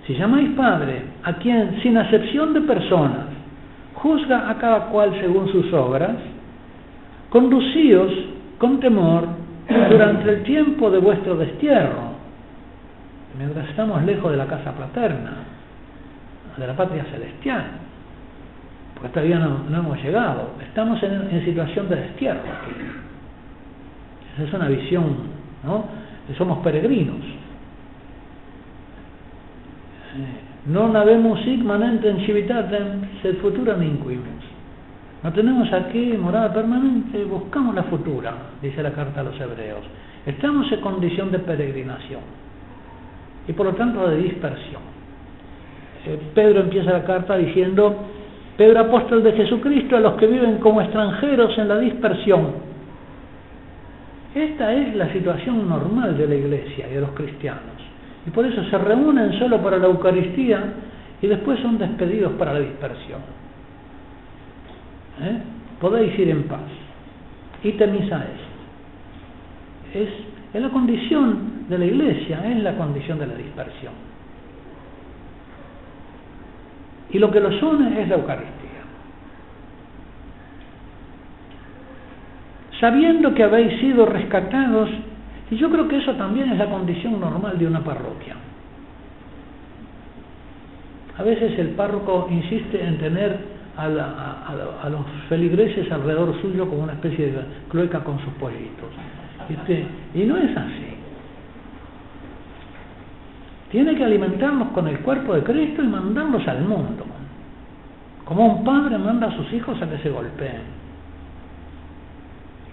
si 0.07 0.15
llamáis 0.15 0.49
Padre 0.51 1.03
a 1.23 1.33
quien, 1.33 1.79
sin 1.83 1.97
acepción 1.97 2.53
de 2.53 2.61
personas, 2.61 3.27
juzga 3.93 4.49
a 4.49 4.57
cada 4.57 4.85
cual 4.85 5.11
según 5.19 5.51
sus 5.51 5.71
obras, 5.73 6.15
conducíos 7.29 8.11
con 8.57 8.79
temor 8.79 9.27
durante 9.89 10.29
el 10.29 10.43
tiempo 10.43 10.89
de 10.89 10.99
vuestro 10.99 11.35
destierro 11.35 12.07
mientras 13.37 13.69
estamos 13.69 14.03
lejos 14.03 14.31
de 14.31 14.37
la 14.37 14.47
casa 14.47 14.71
paterna, 14.71 15.31
de 16.57 16.67
la 16.67 16.75
patria 16.75 17.05
celestial, 17.05 17.65
porque 18.95 19.09
todavía 19.09 19.37
no, 19.39 19.77
hemos 19.77 20.01
llegado, 20.01 20.51
estamos 20.65 21.01
en, 21.03 21.45
situación 21.45 21.87
de 21.87 21.95
destierro 21.97 22.39
aquí. 22.39 22.71
Esa 24.33 24.43
es 24.43 24.53
una 24.53 24.67
visión, 24.67 25.17
¿no? 25.63 25.85
Somos 26.37 26.59
peregrinos. 26.59 27.23
No 30.65 30.89
navemos 30.89 31.39
en 31.45 32.25
civitatem, 32.25 33.21
sed 33.21 33.37
futura 33.37 33.75
ninquimus. 33.77 34.45
No 35.23 35.33
tenemos 35.33 35.71
aquí 35.73 36.15
morada 36.17 36.53
permanente, 36.53 37.23
buscamos 37.23 37.73
la 37.73 37.83
futura, 37.83 38.33
dice 38.61 38.83
la 38.83 38.91
carta 38.91 39.21
a 39.21 39.23
los 39.23 39.39
hebreos. 39.39 39.83
Estamos 40.25 40.71
en 40.71 40.81
condición 40.81 41.31
de 41.31 41.39
peregrinación 41.39 42.21
y 43.47 43.53
por 43.53 43.65
lo 43.65 43.73
tanto 43.73 44.07
de 44.09 44.17
dispersión. 44.17 44.81
Eh, 46.05 46.19
Pedro 46.35 46.61
empieza 46.61 46.91
la 46.91 47.03
carta 47.03 47.37
diciendo, 47.37 47.95
Pedro 48.57 48.81
apóstol 48.81 49.23
de 49.23 49.33
Jesucristo 49.33 49.97
a 49.97 49.99
los 49.99 50.13
que 50.15 50.27
viven 50.27 50.57
como 50.57 50.81
extranjeros 50.81 51.57
en 51.57 51.67
la 51.67 51.79
dispersión. 51.79 52.67
Esta 54.35 54.73
es 54.73 54.95
la 54.95 55.11
situación 55.13 55.67
normal 55.67 56.17
de 56.17 56.27
la 56.27 56.35
iglesia 56.35 56.87
y 56.89 56.93
de 56.93 57.01
los 57.01 57.11
cristianos. 57.11 57.76
Y 58.27 58.29
por 58.31 58.45
eso 58.45 58.61
se 58.65 58.77
reúnen 58.77 59.39
solo 59.39 59.63
para 59.63 59.77
la 59.77 59.87
Eucaristía 59.87 60.61
y 61.21 61.27
después 61.27 61.59
son 61.61 61.77
despedidos 61.77 62.33
para 62.33 62.53
la 62.53 62.59
dispersión. 62.59 63.21
¿Eh? 65.21 65.37
Podéis 65.79 66.19
ir 66.19 66.29
en 66.29 66.43
paz. 66.43 66.59
Y 67.63 67.71
temisa 67.71 68.25
es. 69.93 70.01
es. 70.01 70.09
Es 70.53 70.61
la 70.61 70.69
condición 70.69 71.67
de 71.69 71.77
la 71.77 71.85
iglesia, 71.85 72.41
es 72.49 72.63
la 72.63 72.75
condición 72.75 73.19
de 73.19 73.27
la 73.27 73.35
dispersión. 73.35 73.93
Y 77.09 77.19
lo 77.19 77.31
que 77.31 77.39
los 77.39 77.61
une 77.61 78.01
es 78.01 78.09
la 78.09 78.15
Eucaristía. 78.15 78.53
Sabiendo 82.79 83.33
que 83.33 83.43
habéis 83.43 83.79
sido 83.79 84.05
rescatados 84.05 84.89
y 85.49 85.55
yo 85.55 85.69
creo 85.69 85.87
que 85.87 85.97
eso 85.97 86.13
también 86.15 86.51
es 86.51 86.57
la 86.57 86.69
condición 86.69 87.19
normal 87.19 87.57
de 87.57 87.67
una 87.67 87.83
parroquia. 87.83 88.35
A 91.17 91.23
veces 91.23 91.57
el 91.57 91.69
párroco 91.69 92.27
insiste 92.29 92.83
en 92.83 92.97
tener 92.97 93.57
a, 93.77 94.89
los 94.89 95.01
feligreses 95.29 95.91
alrededor 95.91 96.39
suyo 96.41 96.67
como 96.67 96.83
una 96.83 96.93
especie 96.93 97.31
de 97.31 97.41
cloaca 97.69 98.03
con 98.03 98.19
sus 98.19 98.33
pollitos. 98.33 98.89
y 100.13 100.19
no 100.25 100.37
es 100.37 100.57
así. 100.57 100.87
Tiene 103.71 103.95
que 103.95 104.03
alimentarlos 104.03 104.69
con 104.69 104.87
el 104.87 104.99
cuerpo 104.99 105.33
de 105.33 105.43
Cristo 105.43 105.83
y 105.83 105.87
mandarlos 105.87 106.47
al 106.47 106.61
mundo. 106.61 107.05
Como 108.25 108.45
un 108.45 108.63
padre 108.63 108.97
manda 108.97 109.27
a 109.27 109.35
sus 109.35 109.51
hijos 109.53 109.81
a 109.81 109.89
que 109.89 109.97
se 109.99 110.09
golpeen. 110.09 110.61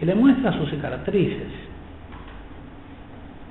Y 0.00 0.04
le 0.04 0.14
muestra 0.14 0.52
sus 0.58 0.70
cicatrices 0.70 1.73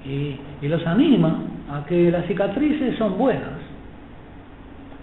y, 0.05 0.67
los 0.67 0.85
anima 0.85 1.39
a 1.71 1.85
que 1.85 2.11
las 2.11 2.25
cicatrices 2.25 2.97
son 2.97 3.17
buenas. 3.17 3.61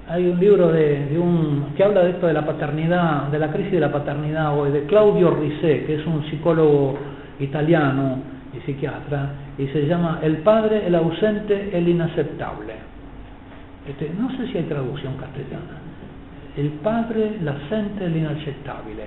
Hay 0.08 0.26
un 0.26 0.40
libro 0.40 0.68
de, 0.72 1.16
un, 1.18 1.72
que 1.76 1.84
habla 1.84 2.02
de 2.02 2.10
esto 2.10 2.26
de 2.26 2.32
la 2.32 2.44
paternidad, 2.44 3.28
de 3.28 3.38
la 3.38 3.52
crisis 3.52 3.72
de 3.72 3.80
la 3.80 3.92
paternidad 3.92 4.58
hoy, 4.58 4.72
de 4.72 4.84
Claudio 4.84 5.30
Risset, 5.30 5.86
que 5.86 5.94
es 5.96 6.06
un 6.06 6.24
psicólogo 6.28 6.98
italiano 7.38 8.18
y 8.52 8.60
psiquiatra, 8.66 9.30
y 9.56 9.66
se 9.68 9.86
llama 9.86 10.18
El 10.22 10.38
padre, 10.38 10.86
el 10.86 10.94
ausente, 10.96 11.70
el 11.72 11.88
inaceptable. 11.88 12.74
Este, 13.88 14.10
no 14.18 14.30
sé 14.36 14.48
si 14.48 14.58
hay 14.58 14.64
traducción 14.64 15.14
castellana. 15.14 15.78
El 16.56 16.68
padre, 16.82 17.36
el 17.40 17.48
ausente, 17.48 18.04
el 18.04 18.16
inaceptable. 18.16 19.04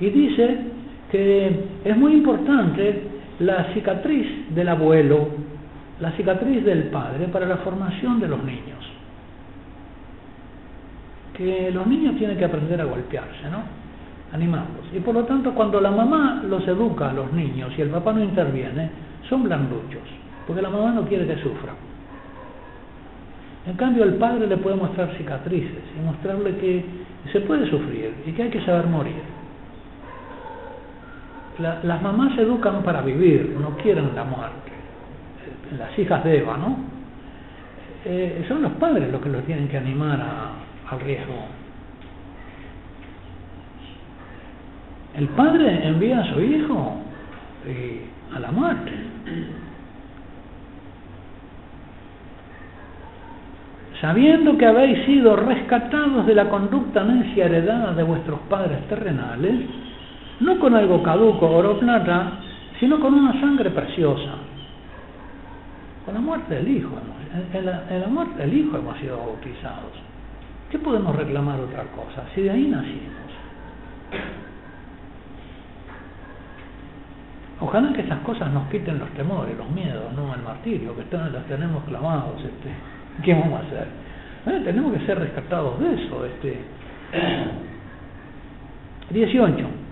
Y 0.00 0.08
dice 0.08 0.58
que 1.10 1.64
es 1.84 1.96
muy 1.96 2.14
importante 2.14 3.17
la 3.40 3.72
cicatriz 3.72 4.52
del 4.54 4.68
abuelo, 4.68 5.28
la 6.00 6.12
cicatriz 6.12 6.64
del 6.64 6.84
padre 6.84 7.28
para 7.28 7.46
la 7.46 7.58
formación 7.58 8.20
de 8.20 8.28
los 8.28 8.42
niños. 8.42 8.78
Que 11.34 11.70
los 11.70 11.86
niños 11.86 12.16
tienen 12.16 12.36
que 12.36 12.44
aprender 12.44 12.80
a 12.80 12.84
golpearse, 12.84 13.48
¿no? 13.50 13.62
Animarlos. 14.32 14.86
Y 14.92 15.00
por 15.00 15.14
lo 15.14 15.24
tanto, 15.24 15.54
cuando 15.54 15.80
la 15.80 15.90
mamá 15.90 16.42
los 16.46 16.66
educa 16.66 17.10
a 17.10 17.12
los 17.12 17.32
niños 17.32 17.72
y 17.78 17.82
el 17.82 17.90
papá 17.90 18.12
no 18.12 18.22
interviene, 18.22 18.90
son 19.28 19.44
blanduchos, 19.44 20.02
porque 20.46 20.62
la 20.62 20.70
mamá 20.70 20.92
no 20.92 21.02
quiere 21.02 21.26
que 21.26 21.36
sufra. 21.36 21.74
En 23.66 23.76
cambio, 23.76 24.04
el 24.04 24.14
padre 24.14 24.46
le 24.46 24.56
puede 24.56 24.76
mostrar 24.76 25.14
cicatrices 25.16 25.84
y 25.96 26.04
mostrarle 26.04 26.56
que 26.56 26.84
se 27.32 27.40
puede 27.42 27.68
sufrir 27.70 28.14
y 28.26 28.32
que 28.32 28.44
hay 28.44 28.50
que 28.50 28.64
saber 28.64 28.86
morir 28.86 29.37
las 31.58 32.02
mamás 32.02 32.38
educan 32.38 32.82
para 32.82 33.02
vivir, 33.02 33.56
no 33.60 33.76
quieren 33.76 34.14
la 34.14 34.24
muerte. 34.24 34.72
Las 35.76 35.98
hijas 35.98 36.22
de 36.24 36.38
Eva, 36.38 36.56
¿no? 36.56 36.76
Eh, 38.04 38.44
son 38.48 38.62
los 38.62 38.72
padres 38.72 39.10
los 39.10 39.20
que 39.20 39.28
los 39.28 39.44
tienen 39.44 39.68
que 39.68 39.76
animar 39.76 40.20
al 40.88 41.00
riesgo. 41.00 41.34
El 45.16 45.28
padre 45.28 45.86
envía 45.86 46.20
a 46.20 46.32
su 46.32 46.40
hijo 46.40 46.94
eh, 47.66 48.06
a 48.34 48.38
la 48.38 48.52
muerte. 48.52 48.92
Sabiendo 54.00 54.56
que 54.56 54.64
habéis 54.64 55.04
sido 55.06 55.34
rescatados 55.34 56.24
de 56.24 56.34
la 56.36 56.48
conducta 56.48 57.02
necia 57.02 57.46
heredada 57.46 57.94
de 57.94 58.04
vuestros 58.04 58.38
padres 58.48 58.86
terrenales, 58.88 59.87
no 60.40 60.58
con 60.58 60.74
algo 60.74 61.02
caduco, 61.02 61.48
oro 61.48 61.78
plata, 61.78 62.40
sino 62.78 63.00
con 63.00 63.14
una 63.14 63.38
sangre 63.40 63.70
preciosa. 63.70 64.34
Con 66.04 66.14
la 66.14 66.20
muerte 66.20 66.54
del 66.54 66.68
Hijo, 66.68 66.90
en 67.52 67.66
la, 67.66 67.84
en 67.90 68.00
la 68.00 68.08
muerte 68.08 68.38
del 68.40 68.54
Hijo 68.54 68.76
hemos 68.76 68.98
sido 68.98 69.18
bautizados. 69.18 69.92
¿Qué 70.70 70.78
podemos 70.78 71.14
reclamar 71.16 71.60
otra 71.60 71.84
cosa 71.84 72.24
si 72.34 72.42
de 72.42 72.50
ahí 72.50 72.66
nacimos? 72.66 73.18
Ojalá 77.60 77.92
que 77.92 78.02
esas 78.02 78.20
cosas 78.20 78.52
nos 78.52 78.68
quiten 78.68 78.98
los 78.98 79.08
temores, 79.10 79.56
los 79.56 79.68
miedos, 79.70 80.12
no 80.14 80.32
el 80.32 80.42
martirio, 80.42 80.94
que 80.94 81.02
están, 81.02 81.32
los 81.32 81.44
tenemos 81.46 81.82
clavados. 81.84 82.40
Este. 82.40 82.70
¿Qué 83.24 83.34
vamos 83.34 83.60
a 83.60 83.66
hacer? 83.66 83.86
Eh, 84.46 84.62
tenemos 84.64 84.92
que 84.92 85.04
ser 85.06 85.18
rescatados 85.18 85.80
de 85.80 85.94
eso. 85.94 86.24
Este. 86.24 86.60
18. 89.10 89.87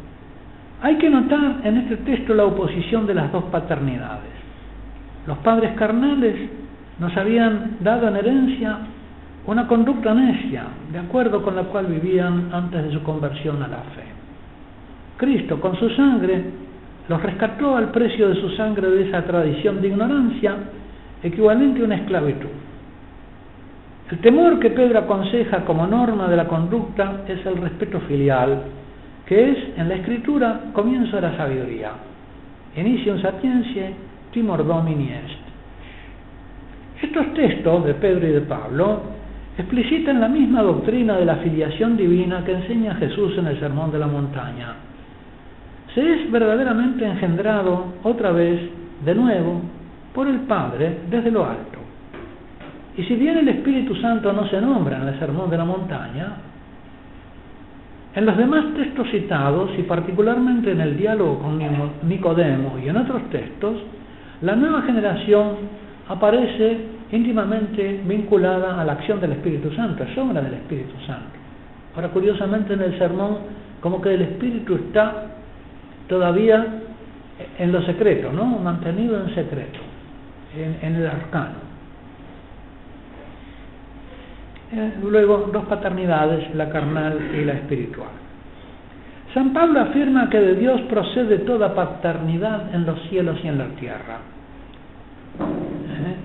Hay 0.86 0.98
que 0.98 1.10
notar 1.10 1.62
en 1.64 1.78
este 1.78 1.96
texto 1.96 2.32
la 2.32 2.44
oposición 2.44 3.08
de 3.08 3.14
las 3.14 3.32
dos 3.32 3.42
paternidades. 3.46 4.30
Los 5.26 5.36
padres 5.38 5.72
carnales 5.72 6.36
nos 7.00 7.16
habían 7.16 7.78
dado 7.80 8.06
en 8.06 8.14
herencia 8.14 8.78
una 9.48 9.66
conducta 9.66 10.14
necia, 10.14 10.62
de 10.92 11.00
acuerdo 11.00 11.42
con 11.42 11.56
la 11.56 11.64
cual 11.64 11.86
vivían 11.86 12.50
antes 12.52 12.84
de 12.84 12.92
su 12.92 13.02
conversión 13.02 13.60
a 13.64 13.66
la 13.66 13.78
fe. 13.78 14.04
Cristo, 15.16 15.60
con 15.60 15.76
su 15.76 15.90
sangre, 15.90 16.44
los 17.08 17.20
rescató 17.20 17.76
al 17.76 17.90
precio 17.90 18.28
de 18.28 18.40
su 18.40 18.50
sangre 18.50 18.88
de 18.88 19.08
esa 19.08 19.24
tradición 19.24 19.80
de 19.80 19.88
ignorancia 19.88 20.54
equivalente 21.20 21.82
a 21.82 21.84
una 21.84 21.96
esclavitud. 21.96 22.50
El 24.12 24.18
temor 24.18 24.60
que 24.60 24.70
Pedro 24.70 25.00
aconseja 25.00 25.64
como 25.64 25.84
norma 25.84 26.28
de 26.28 26.36
la 26.36 26.46
conducta 26.46 27.24
es 27.26 27.44
el 27.44 27.56
respeto 27.56 27.98
filial, 28.02 28.62
que 29.26 29.50
es 29.50 29.58
en 29.76 29.88
la 29.88 29.96
escritura 29.96 30.60
comienzo 30.72 31.16
de 31.16 31.22
la 31.22 31.36
sabiduría. 31.36 31.92
Inicium 32.76 33.20
sapientiae 33.20 33.94
timor 34.32 34.64
domini 34.64 35.12
est. 35.12 35.46
Estos 37.02 37.34
textos 37.34 37.84
de 37.84 37.94
Pedro 37.94 38.26
y 38.26 38.32
de 38.32 38.40
Pablo 38.42 39.02
explicitan 39.58 40.20
la 40.20 40.28
misma 40.28 40.62
doctrina 40.62 41.16
de 41.16 41.24
la 41.24 41.36
filiación 41.36 41.96
divina 41.96 42.44
que 42.44 42.52
enseña 42.52 42.94
Jesús 42.96 43.36
en 43.38 43.46
el 43.46 43.58
Sermón 43.58 43.90
de 43.90 43.98
la 43.98 44.06
Montaña. 44.06 44.74
Se 45.94 46.00
es 46.00 46.30
verdaderamente 46.30 47.06
engendrado 47.06 47.94
otra 48.02 48.30
vez, 48.32 48.60
de 49.04 49.14
nuevo, 49.14 49.62
por 50.14 50.28
el 50.28 50.40
Padre 50.40 50.98
desde 51.10 51.30
lo 51.30 51.44
alto. 51.44 51.78
Y 52.96 53.02
si 53.04 53.14
bien 53.14 53.38
el 53.38 53.48
Espíritu 53.48 53.94
Santo 53.96 54.32
no 54.32 54.46
se 54.48 54.60
nombra 54.60 54.98
en 54.98 55.08
el 55.08 55.18
Sermón 55.18 55.50
de 55.50 55.58
la 55.58 55.64
Montaña, 55.64 56.28
en 58.16 58.24
los 58.24 58.36
demás 58.38 58.64
textos 58.74 59.08
citados, 59.10 59.70
y 59.78 59.82
particularmente 59.82 60.72
en 60.72 60.80
el 60.80 60.96
diálogo 60.96 61.38
con 61.38 61.60
Nicodemo 62.08 62.78
y 62.82 62.88
en 62.88 62.96
otros 62.96 63.28
textos, 63.28 63.76
la 64.40 64.56
nueva 64.56 64.82
generación 64.82 65.56
aparece 66.08 66.78
íntimamente 67.12 68.00
vinculada 68.06 68.80
a 68.80 68.84
la 68.86 68.92
acción 68.92 69.20
del 69.20 69.32
Espíritu 69.32 69.70
Santo, 69.72 70.02
es 70.02 70.16
obra 70.16 70.40
del 70.40 70.54
Espíritu 70.54 70.94
Santo. 71.06 71.28
Ahora, 71.94 72.08
curiosamente 72.08 72.72
en 72.72 72.80
el 72.80 72.98
sermón, 72.98 73.36
como 73.82 74.00
que 74.00 74.14
el 74.14 74.22
Espíritu 74.22 74.76
está 74.76 75.26
todavía 76.08 76.66
en 77.58 77.70
lo 77.70 77.82
secreto, 77.82 78.32
¿no? 78.32 78.46
Mantenido 78.46 79.20
en 79.20 79.34
secreto, 79.34 79.80
en, 80.56 80.78
en 80.80 80.96
el 80.96 81.06
arcano. 81.06 81.65
Eh, 84.72 84.92
luego, 85.02 85.48
dos 85.52 85.64
paternidades, 85.66 86.54
la 86.54 86.68
carnal 86.68 87.18
y 87.34 87.44
la 87.44 87.52
espiritual. 87.52 88.08
San 89.32 89.52
Pablo 89.52 89.80
afirma 89.80 90.30
que 90.30 90.40
de 90.40 90.54
Dios 90.54 90.80
procede 90.88 91.38
toda 91.40 91.74
paternidad 91.74 92.74
en 92.74 92.86
los 92.86 93.00
cielos 93.08 93.38
y 93.44 93.48
en 93.48 93.58
la 93.58 93.66
tierra. 93.76 94.18
¿Eh? 95.90 96.16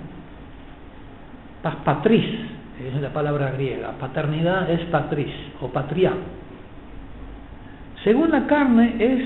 Patris, 1.84 2.26
es 2.88 3.02
la 3.02 3.10
palabra 3.10 3.52
griega. 3.52 3.92
Paternidad 4.00 4.70
es 4.70 4.82
patris 4.86 5.34
o 5.60 5.68
patria. 5.68 6.14
Según 8.04 8.32
la 8.32 8.48
carne 8.48 8.96
es, 8.98 9.26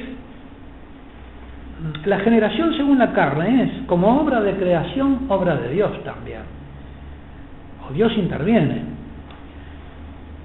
la 2.06 2.20
generación 2.20 2.76
según 2.76 3.00
la 3.00 3.14
carne 3.14 3.64
es 3.64 3.88
como 3.88 4.20
obra 4.20 4.42
de 4.42 4.56
creación, 4.56 5.28
obra 5.30 5.56
de 5.58 5.70
Dios 5.70 6.04
también. 6.04 6.42
O 7.88 7.94
Dios 7.94 8.12
interviene. 8.18 8.95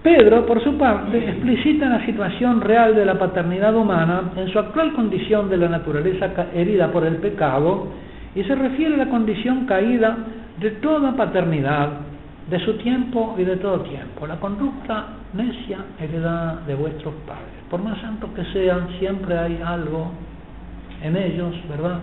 Pedro, 0.03 0.47
por 0.47 0.63
su 0.65 0.79
parte, 0.79 1.19
explicita 1.19 1.87
la 1.87 2.05
situación 2.07 2.63
real 2.63 2.95
de 2.95 3.05
la 3.05 3.19
paternidad 3.19 3.75
humana 3.77 4.33
en 4.35 4.49
su 4.49 4.59
actual 4.59 4.95
condición 4.95 5.51
de 5.51 5.59
la 5.59 5.69
naturaleza 5.69 6.31
herida 6.55 6.91
por 6.91 7.05
el 7.05 7.17
pecado 7.17 7.89
y 8.35 8.43
se 8.45 8.55
refiere 8.55 8.95
a 8.95 8.99
la 9.05 9.11
condición 9.11 9.67
caída 9.67 10.17
de 10.59 10.71
toda 10.73 11.15
paternidad, 11.15 11.91
de 12.49 12.59
su 12.61 12.79
tiempo 12.79 13.35
y 13.37 13.45
de 13.45 13.57
todo 13.57 13.81
tiempo. 13.81 14.27
La 14.27 14.37
conducta 14.37 15.07
necia 15.35 15.79
heredada 16.01 16.63
de 16.67 16.75
vuestros 16.75 17.15
padres. 17.27 17.61
Por 17.69 17.83
más 17.83 18.01
santos 18.01 18.31
que 18.35 18.45
sean, 18.53 18.89
siempre 18.99 19.39
hay 19.39 19.61
algo 19.63 20.13
en 21.03 21.17
ellos, 21.17 21.55
¿verdad?, 21.69 21.99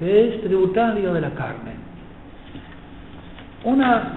que 0.00 0.28
es 0.28 0.40
tributario 0.42 1.14
de 1.14 1.20
la 1.20 1.30
carne. 1.30 1.72
Una 3.64 4.12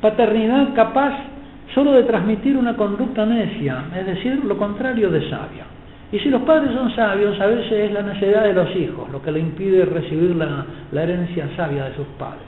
paternidad 0.00 0.74
capaz 0.74 1.35
solo 1.76 1.92
de 1.92 2.04
transmitir 2.04 2.56
una 2.56 2.74
conducta 2.74 3.26
necia, 3.26 3.84
es 3.94 4.06
decir, 4.06 4.42
lo 4.46 4.56
contrario 4.56 5.10
de 5.10 5.28
sabia. 5.28 5.66
Y 6.10 6.18
si 6.20 6.30
los 6.30 6.40
padres 6.40 6.72
son 6.72 6.90
sabios, 6.96 7.38
a 7.38 7.44
veces 7.44 7.70
es 7.70 7.92
la 7.92 8.00
necedad 8.00 8.44
de 8.44 8.54
los 8.54 8.74
hijos 8.74 9.10
lo 9.12 9.20
que 9.20 9.30
le 9.30 9.40
impide 9.40 9.84
recibir 9.84 10.34
la, 10.36 10.64
herencia 11.02 11.46
sabia 11.54 11.84
de 11.84 11.94
sus 11.94 12.06
padres. 12.18 12.40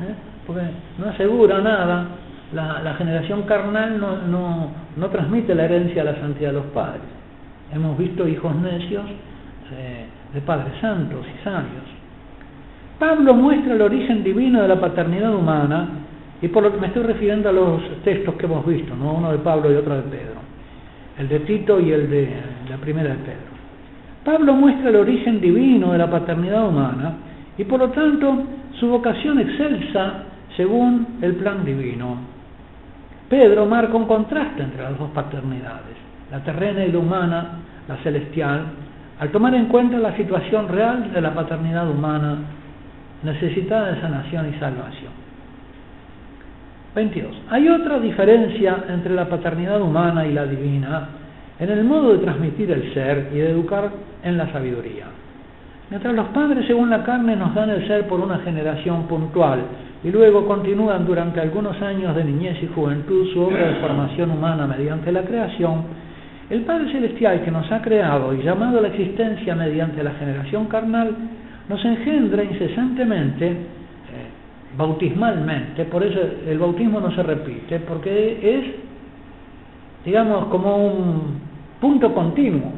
¿eh? 0.00 0.14
Porque 0.46 0.62
no 0.96 1.08
asegura 1.08 1.60
nada, 1.60 2.06
la, 2.54 2.94
generación 2.94 3.42
carnal 3.42 3.98
no, 3.98 5.08
transmite 5.10 5.52
la 5.52 5.64
herencia 5.64 6.02
a 6.02 6.04
la 6.04 6.14
santidad 6.20 6.50
de 6.50 6.54
los 6.54 6.66
padres. 6.66 7.02
Hemos 7.74 7.98
visto 7.98 8.28
hijos 8.28 8.54
necios 8.54 9.06
eh, 9.72 10.06
de 10.32 10.40
padres 10.42 10.72
santos 10.80 11.26
y 11.26 11.42
sabios. 11.42 11.82
Pablo 13.00 13.34
muestra 13.34 13.74
el 13.74 13.82
origen 13.82 14.22
divino 14.22 14.62
de 14.62 14.68
la 14.68 14.80
paternidad 14.80 15.34
humana 15.34 15.88
y 16.42 16.48
por 16.48 16.62
lo 16.62 16.72
que 16.72 16.78
me 16.78 16.88
estoy 16.88 17.02
refiriendo 17.02 17.48
a 17.48 17.52
los 17.52 17.82
textos 18.04 18.34
que 18.34 18.46
hemos 18.46 18.66
visto, 18.66 18.94
¿no? 18.94 19.14
uno 19.14 19.32
de 19.32 19.38
Pablo 19.38 19.72
y 19.72 19.76
otro 19.76 19.96
de 19.96 20.02
Pedro, 20.02 20.40
el 21.18 21.28
de 21.28 21.40
Tito 21.40 21.80
y 21.80 21.92
el 21.92 22.10
de 22.10 22.28
la 22.68 22.76
primera 22.76 23.10
de 23.10 23.16
Pedro. 23.16 23.56
Pablo 24.24 24.54
muestra 24.54 24.90
el 24.90 24.96
origen 24.96 25.40
divino 25.40 25.92
de 25.92 25.98
la 25.98 26.10
paternidad 26.10 26.68
humana 26.68 27.14
y 27.56 27.64
por 27.64 27.80
lo 27.80 27.90
tanto 27.90 28.44
su 28.78 28.88
vocación 28.88 29.38
excelsa 29.38 30.24
según 30.56 31.18
el 31.22 31.36
plan 31.36 31.64
divino. 31.64 32.16
Pedro 33.28 33.66
marca 33.66 33.96
un 33.96 34.06
contraste 34.06 34.62
entre 34.62 34.82
las 34.82 34.98
dos 34.98 35.10
paternidades, 35.10 35.96
la 36.30 36.40
terrena 36.44 36.84
y 36.84 36.92
la 36.92 36.98
humana, 36.98 37.50
la 37.88 37.96
celestial, 37.98 38.62
al 39.18 39.30
tomar 39.30 39.54
en 39.54 39.66
cuenta 39.66 39.98
la 39.98 40.14
situación 40.16 40.68
real 40.68 41.12
de 41.12 41.20
la 41.20 41.34
paternidad 41.34 41.88
humana 41.88 42.36
necesitada 43.22 43.92
de 43.92 44.00
sanación 44.00 44.52
y 44.54 44.58
salvación. 44.58 45.25
22. 46.96 47.42
Hay 47.50 47.68
otra 47.68 48.00
diferencia 48.00 48.84
entre 48.88 49.14
la 49.14 49.28
paternidad 49.28 49.82
humana 49.82 50.26
y 50.26 50.32
la 50.32 50.46
divina 50.46 51.08
en 51.58 51.68
el 51.68 51.84
modo 51.84 52.14
de 52.14 52.24
transmitir 52.24 52.70
el 52.70 52.94
ser 52.94 53.28
y 53.32 53.36
de 53.36 53.50
educar 53.50 53.90
en 54.22 54.38
la 54.38 54.50
sabiduría. 54.50 55.04
Mientras 55.90 56.14
los 56.14 56.28
padres 56.28 56.66
según 56.66 56.88
la 56.88 57.04
carne 57.04 57.36
nos 57.36 57.54
dan 57.54 57.68
el 57.68 57.86
ser 57.86 58.08
por 58.08 58.18
una 58.18 58.38
generación 58.38 59.06
puntual 59.06 59.60
y 60.02 60.10
luego 60.10 60.46
continúan 60.46 61.06
durante 61.06 61.38
algunos 61.38 61.80
años 61.82 62.16
de 62.16 62.24
niñez 62.24 62.62
y 62.62 62.66
juventud 62.68 63.26
su 63.30 63.42
obra 63.42 63.68
de 63.68 63.74
formación 63.74 64.30
humana 64.30 64.66
mediante 64.66 65.12
la 65.12 65.22
creación, 65.22 65.82
el 66.48 66.62
Padre 66.62 66.90
Celestial 66.92 67.42
que 67.44 67.50
nos 67.50 67.70
ha 67.72 67.82
creado 67.82 68.32
y 68.32 68.42
llamado 68.42 68.78
a 68.78 68.82
la 68.82 68.88
existencia 68.88 69.54
mediante 69.54 70.02
la 70.02 70.12
generación 70.12 70.64
carnal, 70.66 71.14
nos 71.68 71.84
engendra 71.84 72.42
incesantemente 72.42 73.75
bautismalmente, 74.76 75.84
por 75.86 76.02
eso 76.04 76.20
el 76.46 76.58
bautismo 76.58 77.00
no 77.00 77.10
se 77.12 77.22
repite, 77.22 77.80
porque 77.80 78.38
es, 78.42 80.04
digamos, 80.04 80.46
como 80.46 80.76
un 80.76 81.40
punto 81.80 82.12
continuo, 82.12 82.72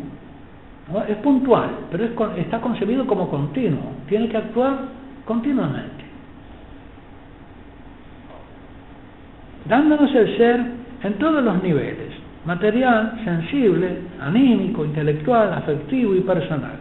es 1.08 1.16
puntual, 1.18 1.70
pero 1.90 2.04
está 2.36 2.60
concebido 2.60 3.06
como 3.06 3.28
continuo, 3.28 3.92
tiene 4.08 4.28
que 4.28 4.36
actuar 4.36 4.78
continuamente, 5.24 6.04
dándonos 9.66 10.14
el 10.14 10.36
ser 10.36 10.60
en 11.02 11.14
todos 11.14 11.42
los 11.42 11.62
niveles, 11.62 12.14
material, 12.46 13.20
sensible, 13.24 13.98
anímico, 14.20 14.84
intelectual, 14.84 15.52
afectivo 15.52 16.14
y 16.14 16.20
personal. 16.20 16.76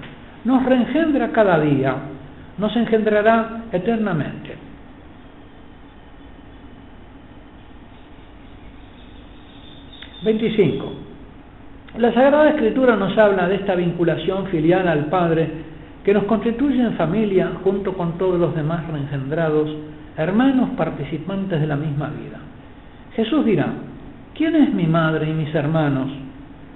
Nos 0.45 0.63
reengendra 0.65 1.31
cada 1.31 1.59
día, 1.59 1.95
nos 2.57 2.75
engendrará 2.77 3.63
eternamente. 3.71 4.55
25. 10.23 10.93
La 11.99 12.13
Sagrada 12.13 12.49
Escritura 12.49 12.95
nos 12.95 13.17
habla 13.17 13.47
de 13.47 13.55
esta 13.55 13.75
vinculación 13.75 14.47
filial 14.47 14.87
al 14.87 15.05
Padre 15.05 15.47
que 16.03 16.13
nos 16.13 16.23
constituye 16.23 16.81
en 16.81 16.93
familia 16.93 17.51
junto 17.63 17.93
con 17.93 18.17
todos 18.17 18.39
los 18.39 18.55
demás 18.55 18.87
reengendrados, 18.87 19.69
hermanos 20.17 20.71
participantes 20.77 21.59
de 21.61 21.67
la 21.67 21.75
misma 21.75 22.09
vida. 22.09 22.39
Jesús 23.15 23.45
dirá, 23.45 23.67
¿quién 24.33 24.55
es 24.55 24.73
mi 24.73 24.87
madre 24.87 25.29
y 25.29 25.33
mis 25.33 25.53
hermanos? 25.53 26.09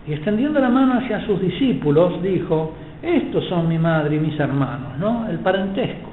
Y 0.07 0.13
extendiendo 0.13 0.59
la 0.59 0.69
mano 0.69 0.99
hacia 0.99 1.25
sus 1.25 1.41
discípulos, 1.41 2.21
dijo, 2.21 2.73
estos 3.01 3.45
son 3.45 3.67
mi 3.67 3.79
madre 3.79 4.17
y 4.17 4.19
mis 4.19 4.39
hermanos, 4.39 4.97
¿no? 4.99 5.27
El 5.29 5.39
parentesco 5.39 6.09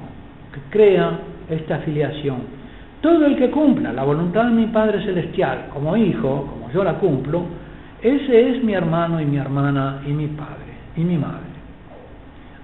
que 0.53 0.61
crea 0.71 1.11
esta 1.49 1.75
afiliación. 1.75 2.58
Todo 3.01 3.25
el 3.25 3.37
que 3.37 3.49
cumpla 3.49 3.93
la 3.93 4.03
voluntad 4.03 4.45
de 4.45 4.51
mi 4.51 4.67
Padre 4.67 5.01
Celestial 5.03 5.67
como 5.73 5.95
hijo, 5.95 6.47
como 6.51 6.71
yo 6.71 6.83
la 6.83 6.95
cumplo, 6.95 7.45
ese 8.01 8.49
es 8.49 8.63
mi 8.63 8.73
hermano 8.73 9.21
y 9.21 9.25
mi 9.25 9.37
hermana 9.37 10.01
y 10.05 10.11
mi 10.11 10.27
padre 10.27 10.73
y 10.95 11.01
mi 11.01 11.17
madre. 11.17 11.49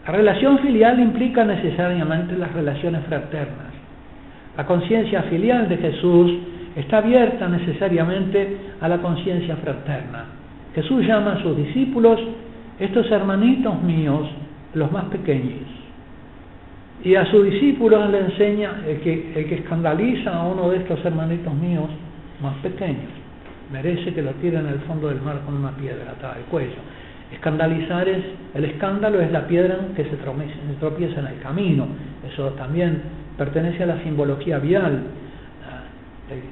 La 0.06 0.14
relación 0.14 0.60
filial 0.60 1.00
implica 1.00 1.44
necesariamente 1.44 2.38
las 2.38 2.54
relaciones 2.54 3.04
fraternas. 3.06 3.74
La 4.56 4.66
conciencia 4.66 5.24
filial 5.24 5.68
de 5.68 5.78
Jesús 5.78 6.32
está 6.76 7.00
abierta 7.00 7.48
necesariamente 7.50 8.58
a 8.80 8.88
la 8.88 9.00
conciencia 9.00 9.56
fraterna. 9.58 10.26
Jesús 10.74 11.06
llama 11.06 11.34
a 11.34 11.42
sus 11.42 11.58
discípulos 11.58 12.20
estos 12.80 13.10
hermanitos 13.12 13.82
míos, 13.82 14.30
los 14.74 14.92
más 14.92 15.06
pequeños. 15.06 15.85
Y 17.06 17.14
a 17.16 17.24
sus 17.30 17.46
discípulos 17.46 18.10
le 18.10 18.18
enseña 18.20 18.82
el 18.88 19.00
que, 19.00 19.32
el 19.36 19.48
que 19.48 19.56
escandaliza 19.56 20.36
a 20.36 20.48
uno 20.48 20.72
de 20.72 20.78
estos 20.78 21.06
hermanitos 21.06 21.54
míos 21.54 21.88
más 22.42 22.56
pequeños, 22.64 23.12
merece 23.72 24.12
que 24.12 24.24
lo 24.24 24.32
tiren 24.32 24.62
en 24.66 24.74
el 24.74 24.80
fondo 24.80 25.10
del 25.10 25.22
mar 25.22 25.40
con 25.46 25.54
una 25.54 25.70
piedra 25.78 26.14
atada 26.18 26.34
al 26.34 26.46
cuello. 26.46 26.82
Escandalizar 27.32 28.10
es, 28.10 28.24
el 28.56 28.66
escándalo 28.66 29.22
es 29.22 29.32
la 29.32 29.46
piedra 29.46 29.78
que 29.96 30.04
se 30.06 30.18
tropieza 30.80 31.20
en 31.20 31.28
el 31.28 31.40
camino. 31.42 31.86
Eso 32.34 32.50
también 32.54 33.04
pertenece 33.38 33.84
a 33.84 33.86
la 33.86 34.02
simbología 34.02 34.58
vial. 34.58 35.04
Ah, 35.64 35.84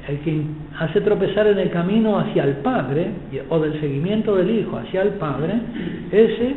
el, 0.08 0.20
que 0.20 0.39
hace 0.80 1.01
tropezar 1.01 1.47
en 1.47 1.58
el 1.58 1.72
camino 1.72 2.20
hacia 2.20 2.43
el 2.43 2.58
Padre, 2.58 3.10
o 3.49 3.60
del 3.60 3.80
seguimiento 3.80 4.36
del 4.36 4.51
Hijo 4.51 4.78
hacia 4.78 5.01
el 5.01 5.14
Padre, 5.14 5.54
ese 6.12 6.56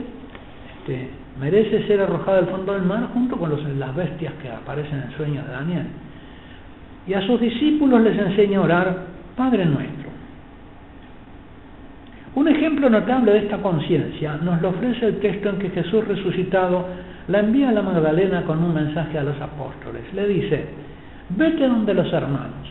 este, 0.81 1.09
merece 1.41 1.87
ser 1.87 2.01
arrojado 2.01 2.39
al 2.39 2.47
fondo 2.47 2.73
del 2.73 2.83
mar 2.83 3.09
junto 3.13 3.37
con 3.37 3.51
las 3.79 3.95
bestias 3.95 4.33
que 4.43 4.51
aparecen 4.51 4.99
en 4.99 5.05
el 5.05 5.17
sueño 5.17 5.43
de 5.43 5.53
Daniel. 5.53 5.87
Y 7.07 7.15
a 7.15 7.27
sus 7.27 7.41
discípulos 7.41 8.01
les 8.03 8.19
enseña 8.19 8.59
a 8.59 8.63
orar 8.63 8.97
Padre 9.37 9.67
nuestro. 9.67 10.11
Un 12.35 12.49
ejemplo 12.49 12.91
notable 12.91 13.33
de 13.33 13.39
esta 13.39 13.59
conciencia 13.59 14.37
nos 14.43 14.61
lo 14.61 14.71
ofrece 14.71 15.07
el 15.07 15.21
texto 15.21 15.49
en 15.51 15.59
que 15.59 15.71
Jesús 15.71 16.07
resucitado 16.07 16.87
la 17.29 17.41
envía 17.41 17.71
a 17.71 17.73
la 17.73 17.83
Magdalena 17.83 18.43
con 18.43 18.63
un 18.63 18.75
mensaje 18.75 19.19
a 19.19 19.25
los 19.25 19.41
apóstoles. 19.41 20.03
Le 20.15 20.27
dice, 20.27 20.67
vete 21.31 21.67
donde 21.67 21.95
los 21.95 22.13
hermanos, 22.13 22.69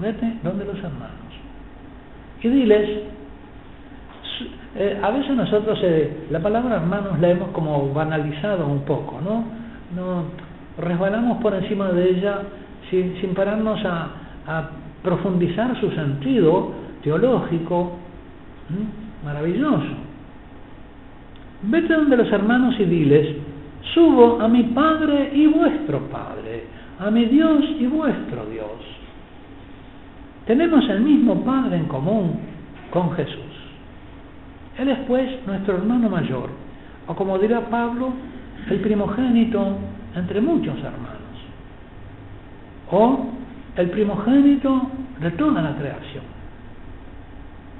vete 0.00 0.36
donde 0.42 0.64
los 0.64 0.78
hermanos. 0.78 1.26
Y 2.42 2.48
diles, 2.48 3.00
eh, 4.78 5.00
a 5.02 5.10
veces 5.10 5.34
nosotros 5.36 5.78
eh, 5.82 6.26
la 6.30 6.40
palabra 6.40 6.76
hermanos 6.76 7.18
la 7.20 7.30
hemos 7.30 7.50
como 7.50 7.92
banalizado 7.92 8.66
un 8.66 8.80
poco, 8.80 9.20
¿no? 9.20 9.44
no 9.94 10.24
resbalamos 10.78 11.42
por 11.42 11.54
encima 11.54 11.90
de 11.90 12.10
ella 12.10 12.38
sin, 12.90 13.20
sin 13.20 13.34
pararnos 13.34 13.84
a, 13.84 14.08
a 14.46 14.70
profundizar 15.02 15.78
su 15.80 15.90
sentido 15.92 16.72
teológico 17.02 17.92
maravilloso. 19.24 19.94
Vete 21.62 21.94
donde 21.94 22.16
los 22.16 22.30
hermanos 22.32 22.74
y 22.78 22.84
diles, 22.84 23.36
subo 23.94 24.40
a 24.40 24.48
mi 24.48 24.64
Padre 24.64 25.30
y 25.32 25.46
vuestro 25.46 26.00
Padre, 26.08 26.64
a 26.98 27.10
mi 27.10 27.24
Dios 27.26 27.64
y 27.78 27.86
vuestro 27.86 28.46
Dios. 28.46 28.66
Tenemos 30.46 30.88
el 30.88 31.00
mismo 31.00 31.44
Padre 31.44 31.76
en 31.76 31.86
común 31.86 32.40
con 32.90 33.12
Jesús. 33.12 33.45
Él 34.78 34.88
es 34.88 34.98
pues 35.06 35.46
nuestro 35.46 35.76
hermano 35.76 36.08
mayor, 36.08 36.50
o 37.06 37.14
como 37.14 37.38
dirá 37.38 37.60
Pablo, 37.70 38.12
el 38.70 38.80
primogénito 38.80 39.78
entre 40.14 40.40
muchos 40.40 40.76
hermanos, 40.78 41.20
o 42.90 43.26
el 43.76 43.90
primogénito 43.90 44.90
de 45.20 45.30
toda 45.32 45.62
la 45.62 45.76
creación, 45.76 46.24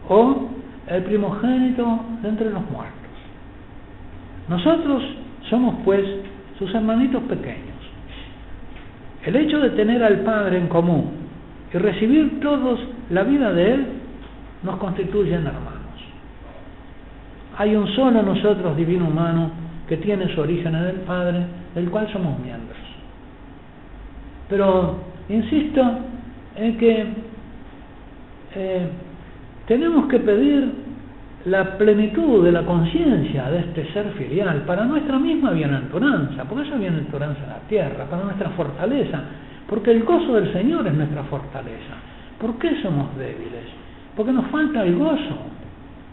o 0.09 0.49
el 0.87 1.03
primogénito 1.03 2.01
de 2.23 2.29
entre 2.29 2.51
los 2.51 2.71
muertos. 2.71 2.95
Nosotros 4.49 5.03
somos 5.51 5.77
pues 5.85 6.05
sus 6.59 6.73
hermanitos 6.75 7.23
pequeños. 7.25 7.77
El 9.25 9.37
hecho 9.37 9.59
de 9.59 9.71
tener 9.71 10.03
al 10.05 10.21
Padre 10.21 10.59
en 10.59 10.69
común 10.69 11.11
y 11.75 11.79
recibir 11.79 12.41
todos 12.41 12.79
la 13.11 13.25
vida 13.25 13.53
de 13.53 13.75
Él 13.75 13.87
nos 14.63 14.77
constituyen 14.77 15.47
hermanos. 15.47 15.76
Hay 17.59 17.75
un 17.75 17.87
solo 17.89 18.23
nosotros, 18.23 18.77
divino 18.77 19.07
humano, 19.07 19.51
que 19.89 19.97
tiene 19.99 20.33
su 20.35 20.41
origen 20.41 20.75
en 20.75 20.85
el 20.85 21.01
Padre, 21.01 21.45
del 21.75 21.91
cual 21.91 22.11
somos 22.13 22.39
miembros. 22.41 22.79
Pero 24.49 24.97
insisto 25.29 25.83
en 26.57 26.79
que 26.79 27.07
eh, 28.55 28.89
tenemos 29.67 30.07
que 30.07 30.19
pedir 30.21 30.87
la 31.47 31.79
plenitud 31.79 32.45
de 32.45 32.51
la 32.51 32.65
conciencia 32.65 33.49
de 33.51 33.61
este 33.61 33.93
ser 33.93 34.11
filial 34.13 34.63
para 34.63 34.85
nuestra 34.85 35.19
misma 35.19 35.53
bienaventuranza, 35.53 36.45
porque 36.45 36.67
esa 36.67 36.77
bienaventuranza 36.77 37.43
en 37.43 37.49
la 37.49 37.61
tierra, 37.69 38.05
para 38.07 38.25
nuestra 38.25 38.51
fortaleza, 38.51 39.21
porque 39.69 39.93
el 39.93 40.03
gozo 40.03 40.35
del 40.35 40.53
Señor 40.53 40.87
es 40.87 40.95
nuestra 40.95 41.23
fortaleza. 41.25 41.95
¿Por 42.41 42.59
qué 42.59 42.81
somos 42.83 43.17
débiles? 43.17 43.65
Porque 44.17 44.33
nos 44.33 44.47
falta 44.47 44.83
el 44.83 44.97
gozo 44.97 45.39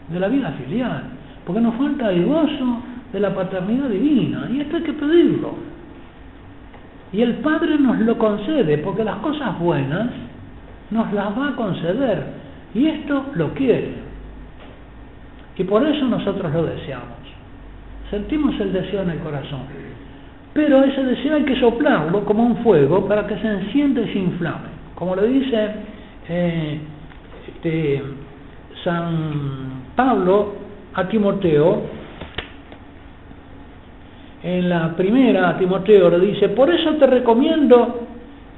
de 0.08 0.20
la 0.20 0.28
vida 0.28 0.52
filial, 0.52 1.02
porque 1.46 1.60
nos 1.60 1.74
falta 1.74 2.10
el 2.10 2.24
gozo 2.24 2.80
de 3.12 3.20
la 3.20 3.34
paternidad 3.34 3.88
divina, 3.88 4.48
y 4.52 4.60
esto 4.60 4.76
hay 4.76 4.82
que 4.82 4.92
pedirlo. 4.92 5.54
Y 7.12 7.22
el 7.22 7.34
Padre 7.36 7.78
nos 7.78 7.98
lo 8.00 8.18
concede, 8.18 8.78
porque 8.78 9.04
las 9.04 9.16
cosas 9.16 9.58
buenas 9.58 10.08
nos 10.90 11.12
las 11.12 11.38
va 11.38 11.48
a 11.50 11.56
conceder, 11.56 12.24
y 12.74 12.86
esto 12.86 13.26
lo 13.34 13.54
quiere. 13.54 13.94
Y 15.56 15.64
por 15.64 15.86
eso 15.86 16.06
nosotros 16.06 16.52
lo 16.52 16.66
deseamos. 16.66 17.06
Sentimos 18.10 18.58
el 18.60 18.72
deseo 18.72 19.02
en 19.02 19.10
el 19.10 19.18
corazón. 19.18 19.60
Pero 20.52 20.82
ese 20.82 21.02
deseo 21.04 21.34
hay 21.34 21.44
que 21.44 21.58
soplarlo 21.58 22.24
como 22.24 22.44
un 22.44 22.56
fuego 22.58 23.06
para 23.06 23.26
que 23.26 23.36
se 23.38 23.46
encienda 23.46 24.00
y 24.02 24.12
se 24.12 24.18
inflame. 24.18 24.74
Como 24.94 25.16
le 25.16 25.26
dice 25.26 25.70
eh, 26.28 26.80
este, 27.48 28.02
San 28.84 29.82
Pablo 29.96 30.63
a 30.94 31.08
Timoteo, 31.08 31.82
en 34.42 34.68
la 34.68 34.94
primera 34.94 35.48
a 35.48 35.56
Timoteo 35.56 36.10
le 36.10 36.20
dice, 36.20 36.50
por 36.50 36.70
eso 36.70 36.94
te 36.96 37.06
recomiendo 37.06 38.06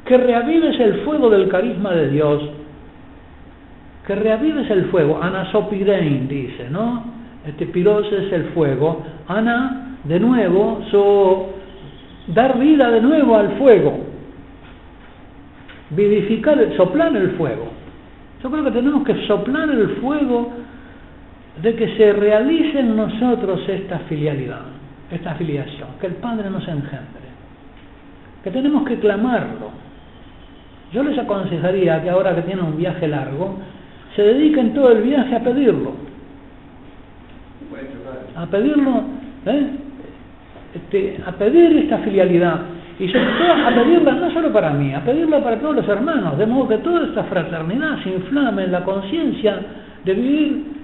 que 0.04 0.16
reavives 0.16 0.78
el 0.80 1.02
fuego 1.02 1.30
del 1.30 1.48
carisma 1.48 1.92
de 1.92 2.10
Dios. 2.10 2.42
Que 4.06 4.14
reavives 4.14 4.70
el 4.70 4.86
fuego, 4.86 5.20
anasopirein 5.22 6.28
dice, 6.28 6.68
¿no? 6.70 7.04
Este 7.46 7.66
piros 7.66 8.06
es 8.12 8.32
el 8.32 8.46
fuego, 8.46 9.04
ana, 9.28 9.98
de 10.04 10.18
nuevo, 10.18 10.80
so, 10.90 11.50
dar 12.28 12.58
vida 12.58 12.90
de 12.90 13.00
nuevo 13.00 13.36
al 13.36 13.56
fuego, 13.56 13.98
vivificar, 15.90 16.58
soplar 16.76 17.16
el 17.16 17.30
fuego. 17.32 17.68
Yo 18.42 18.50
creo 18.50 18.64
que 18.64 18.70
tenemos 18.72 19.04
que 19.04 19.26
soplar 19.26 19.70
el 19.70 19.88
fuego 20.00 20.52
de 21.62 21.74
que 21.74 21.96
se 21.96 22.12
realice 22.12 22.80
en 22.80 22.96
nosotros 22.96 23.60
esta 23.68 24.00
filialidad, 24.00 24.62
esta 25.10 25.34
filiación, 25.34 25.88
que 26.00 26.06
el 26.06 26.14
Padre 26.14 26.50
nos 26.50 26.66
engendre, 26.68 27.26
que 28.44 28.50
tenemos 28.50 28.86
que 28.86 28.98
clamarlo. 28.98 29.70
Yo 30.92 31.02
les 31.02 31.18
aconsejaría 31.18 32.02
que 32.02 32.10
ahora 32.10 32.34
que 32.34 32.42
tienen 32.42 32.64
un 32.64 32.76
viaje 32.76 33.08
largo, 33.08 33.56
se 34.14 34.22
dediquen 34.22 34.74
todo 34.74 34.92
el 34.92 35.02
viaje 35.02 35.34
a 35.34 35.40
pedirlo. 35.40 35.92
A 38.36 38.46
pedirlo, 38.46 39.02
¿eh? 39.46 39.66
este, 40.74 41.20
a 41.26 41.32
pedir 41.32 41.76
esta 41.78 41.98
filialidad. 41.98 42.60
Y 42.98 43.08
sobre 43.08 43.26
todo 43.26 43.52
a 43.52 43.74
pedirla 43.74 44.12
no 44.12 44.30
solo 44.30 44.52
para 44.52 44.70
mí, 44.70 44.94
a 44.94 45.00
pedirla 45.00 45.42
para 45.42 45.58
todos 45.58 45.76
los 45.76 45.88
hermanos, 45.88 46.38
de 46.38 46.46
modo 46.46 46.68
que 46.68 46.78
toda 46.78 47.06
esta 47.06 47.24
fraternidad 47.24 48.02
se 48.02 48.10
inflame 48.10 48.64
en 48.64 48.72
la 48.72 48.84
conciencia 48.84 49.60
de 50.04 50.14
vivir 50.14 50.75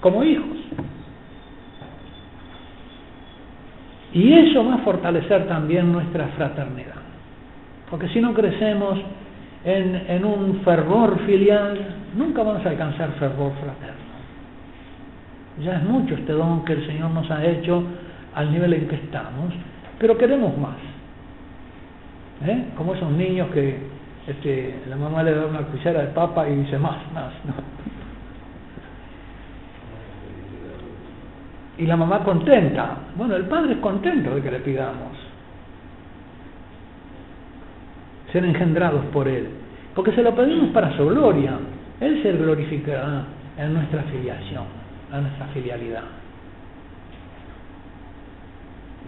como 0.00 0.22
hijos. 0.24 0.56
Y 4.12 4.32
eso 4.32 4.64
va 4.64 4.74
a 4.74 4.78
fortalecer 4.78 5.46
también 5.46 5.92
nuestra 5.92 6.28
fraternidad. 6.28 6.94
Porque 7.90 8.08
si 8.08 8.20
no 8.20 8.34
crecemos 8.34 8.98
en, 9.64 10.24
un 10.24 10.60
fervor 10.64 11.18
filial, 11.26 11.78
nunca 12.16 12.42
vamos 12.42 12.64
a 12.64 12.70
alcanzar 12.70 13.10
fervor 13.12 13.52
fraterno. 13.60 14.08
Ya 15.62 15.76
es 15.76 15.82
mucho 15.84 16.14
este 16.14 16.32
don 16.32 16.64
que 16.64 16.74
el 16.74 16.86
Señor 16.86 17.10
nos 17.10 17.30
ha 17.30 17.44
hecho 17.44 17.82
al 18.34 18.52
nivel 18.52 18.72
en 18.74 18.88
que 18.88 18.96
estamos, 18.96 19.52
pero 19.98 20.16
queremos 20.16 20.56
más. 20.56 20.76
¿Eh? 22.46 22.66
Como 22.76 22.94
esos 22.94 23.10
niños 23.10 23.48
que 23.50 23.78
este, 24.26 24.82
la 24.88 24.96
mamá 24.96 25.22
le 25.22 25.34
da 25.34 25.46
una 25.46 25.62
cuchara 25.62 26.02
de 26.02 26.08
papa 26.08 26.48
y 26.48 26.54
dice 26.56 26.78
más, 26.78 26.98
más. 27.12 27.32
Y 31.78 31.86
la 31.86 31.96
mamá 31.96 32.24
contenta. 32.24 32.96
Bueno, 33.16 33.36
el 33.36 33.44
padre 33.44 33.74
es 33.74 33.78
contento 33.78 34.34
de 34.34 34.42
que 34.42 34.50
le 34.50 34.60
pidamos 34.60 35.28
ser 38.32 38.44
engendrados 38.44 39.04
por 39.06 39.28
Él. 39.28 39.48
Porque 39.94 40.12
se 40.12 40.22
lo 40.22 40.34
pedimos 40.34 40.70
para 40.70 40.96
su 40.96 41.06
gloria. 41.06 41.58
Él 42.00 42.20
se 42.22 42.32
glorificará 42.32 43.24
en 43.56 43.74
nuestra 43.74 44.02
filiación, 44.04 44.64
en 45.12 45.22
nuestra 45.22 45.46
filialidad. 45.46 46.02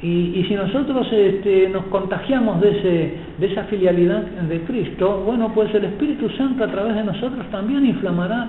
Y, 0.03 0.47
si 0.49 0.55
nosotros 0.55 1.07
este, 1.13 1.69
nos 1.69 1.85
contagiamos 1.87 2.59
de, 2.63 2.71
ese, 2.71 3.15
de 3.39 3.53
esa 3.53 3.65
filialidad 3.65 4.23
de 4.23 4.61
Cristo, 4.63 5.25
bueno, 5.27 5.53
pues 5.53 5.75
el 5.75 5.85
Espíritu 5.85 6.31
Santo 6.31 6.65
a 6.65 6.69
través 6.69 6.95
de 6.95 7.05
nosotros 7.05 7.45
también 7.51 7.85
inflamará 7.85 8.49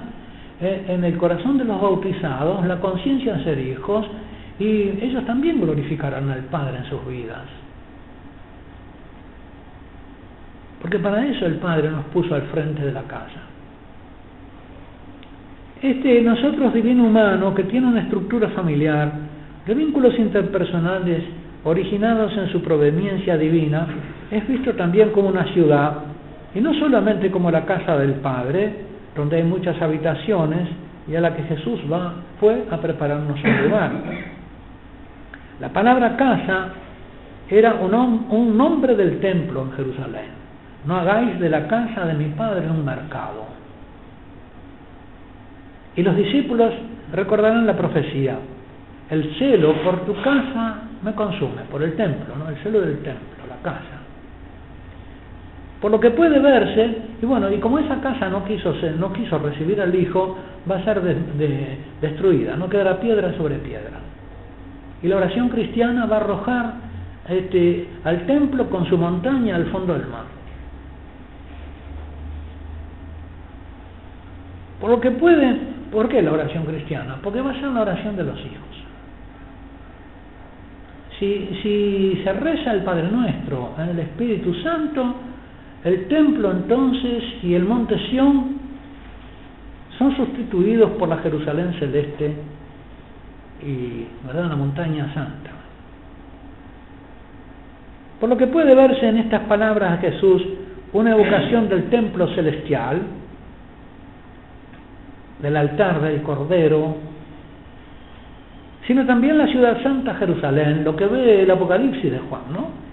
eh, 0.62 0.86
en 0.88 1.04
el 1.04 1.18
corazón 1.18 1.58
de 1.58 1.66
los 1.66 1.82
bautizados 1.82 2.66
la 2.66 2.80
conciencia 2.80 3.34
de 3.34 3.44
ser 3.44 3.60
hijos 3.60 4.06
y 4.60 4.90
ellos 5.02 5.26
también 5.26 5.60
glorificarán 5.60 6.30
al 6.30 6.44
Padre 6.46 6.78
en 6.78 6.86
sus 6.86 7.06
vidas. 7.08 7.46
Porque 10.82 11.00
para 11.00 11.26
eso 11.26 11.46
el 11.46 11.56
Padre 11.56 11.90
nos 11.90 12.06
puso 12.06 12.36
al 12.36 12.44
frente 12.44 12.86
de 12.86 12.92
la 12.92 13.04
casa. 13.04 13.42
Este 15.82 16.22
nosotros 16.22 16.74
divino 16.74 17.06
humano 17.06 17.56
que 17.56 17.64
tiene 17.64 17.88
una 17.88 18.02
estructura 18.02 18.50
familiar 18.50 19.12
de 19.66 19.74
vínculos 19.74 20.18
interpersonales 20.20 21.24
originados 21.64 22.36
en 22.38 22.52
su 22.52 22.62
proveniencia 22.62 23.38
divina, 23.38 23.88
es 24.30 24.48
visto 24.48 24.74
también 24.74 25.10
como 25.10 25.30
una 25.30 25.46
ciudad 25.54 25.94
y 26.54 26.60
no 26.60 26.74
solamente 26.76 27.32
como 27.32 27.50
la 27.50 27.66
casa 27.66 27.98
del 27.98 28.14
Padre, 28.16 28.91
donde 29.16 29.38
hay 29.38 29.44
muchas 29.44 29.82
habitaciones 29.82 30.70
y 31.08 31.16
a 31.16 31.22
la 31.22 31.36
que 31.36 31.44
Jesús 31.44 31.80
va, 31.92 32.14
fue 32.40 32.66
a 32.70 32.78
prepararnos 32.78 33.44
un 33.44 33.64
lugar. 33.64 33.92
La 35.60 35.70
palabra 35.70 36.16
casa 36.16 36.70
era 37.50 37.76
un, 37.76 38.58
nombre 38.58 38.96
del 38.96 39.20
templo 39.20 39.64
en 39.64 39.72
Jerusalén. 39.74 40.42
No 40.86 40.96
hagáis 40.96 41.40
de 41.40 41.50
la 41.50 41.68
casa 41.68 42.06
de 42.06 42.14
mi 42.14 42.30
padre 42.30 42.70
un 42.70 42.84
mercado. 42.84 43.46
Y 45.96 46.02
los 46.02 46.16
discípulos 46.16 46.74
recordarán 47.12 47.68
la 47.68 47.76
profecía. 47.76 48.38
El 49.10 49.36
celo 49.38 49.74
por 49.84 50.06
tu 50.06 50.20
casa 50.22 50.84
me 51.04 51.14
consume, 51.14 51.64
por 51.70 51.84
el 51.84 51.96
templo, 51.96 52.36
¿no? 52.38 52.50
el 52.50 52.56
celo 52.64 52.80
del 52.82 53.00
templo, 53.04 53.46
la 53.50 53.58
casa. 53.62 54.01
Por 55.82 55.90
lo 55.90 56.00
que 56.00 56.12
puede 56.12 56.38
verse, 56.40 56.96
y 57.20 57.26
bueno, 57.26 57.52
y 57.52 57.58
como 57.58 57.80
esa 57.80 58.00
casa 58.02 58.30
no 58.30 58.46
quiso, 58.46 58.80
ser, 58.80 58.98
no 58.98 59.12
quiso 59.12 59.40
recibir 59.40 59.82
al 59.82 59.94
Hijo, 59.96 60.38
va 60.70 60.76
a 60.76 60.84
ser 60.86 61.02
destruida, 62.00 62.56
no 62.56 62.70
quedará 62.70 63.00
piedra 63.00 63.36
sobre 63.36 63.56
piedra. 63.56 64.00
Y 65.02 65.08
la 65.08 65.18
oración 65.18 65.50
cristiana 65.50 66.06
va 66.06 66.18
a 66.18 66.20
arrojar 66.20 66.74
este, 67.28 67.88
al 68.04 68.28
templo 68.28 68.70
con 68.70 68.86
su 68.86 68.96
montaña 68.96 69.56
al 69.56 69.66
fondo 69.72 69.94
del 69.94 70.06
mar. 70.08 70.26
Por 74.80 74.92
lo 74.92 75.02
que 75.02 75.10
puede, 75.12 75.58
¿por 75.92 76.10
qué 76.10 76.22
la 76.22 76.32
oración 76.32 76.64
cristiana? 76.66 77.18
Porque 77.24 77.42
va 77.42 77.52
a 77.52 77.54
ser 77.56 77.70
la 77.70 77.82
oración 77.82 78.16
de 78.16 78.24
los 78.24 78.38
hijos. 78.40 78.68
Si, 81.18 81.60
si 81.64 82.22
se 82.24 82.34
reza 82.34 82.72
el 82.72 82.84
Padre 82.84 83.10
Nuestro 83.12 83.74
en 83.80 83.90
el 83.90 84.00
Espíritu 84.00 84.54
Santo, 84.56 85.16
el 85.84 86.08
templo 86.08 86.52
entonces 86.52 87.24
y 87.42 87.54
el 87.56 87.64
monte 87.64 87.98
Sión 88.10 88.60
son 89.98 90.16
sustituidos 90.16 90.92
por 90.92 91.10
la 91.10 91.18
Jerusalén 91.18 91.74
celeste 91.80 92.34
y 93.66 94.06
la 94.34 94.56
montaña 94.56 95.14
santa. 95.14 95.52
Por 98.20 98.30
lo 98.30 98.38
que 98.38 98.48
puede 98.48 98.76
verse 98.76 99.08
en 99.08 99.18
estas 99.18 99.42
palabras 99.42 100.00
de 100.00 100.12
Jesús 100.12 100.44
una 100.94 101.12
evocación 101.12 101.70
del 101.70 101.90
templo 101.90 102.28
celestial, 102.36 103.02
del 105.42 105.58
altar 105.58 106.02
del 106.02 106.22
Cordero, 106.22 106.98
sino 108.86 109.06
también 109.06 109.38
la 109.38 109.48
ciudad 109.48 109.82
santa 109.82 110.16
Jerusalén, 110.16 110.84
lo 110.84 110.96
que 110.96 111.06
ve 111.08 111.44
el 111.44 111.52
Apocalipsis 111.52 112.12
de 112.12 112.20
Juan, 112.20 112.42
¿no? 112.52 112.91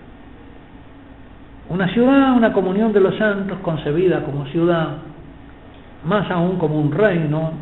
Una 1.68 1.88
ciudad, 1.88 2.34
una 2.34 2.52
comunión 2.52 2.92
de 2.92 3.00
los 3.00 3.16
santos 3.16 3.58
concebida 3.60 4.22
como 4.22 4.46
ciudad, 4.46 4.96
más 6.04 6.30
aún 6.30 6.56
como 6.56 6.80
un 6.80 6.90
reino, 6.90 7.52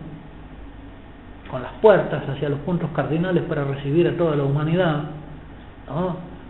con 1.50 1.62
las 1.62 1.72
puertas 1.82 2.28
hacia 2.28 2.48
los 2.48 2.60
puntos 2.60 2.90
cardinales 2.94 3.42
para 3.44 3.64
recibir 3.64 4.06
a 4.08 4.16
toda 4.16 4.36
la 4.36 4.44
humanidad, 4.44 5.04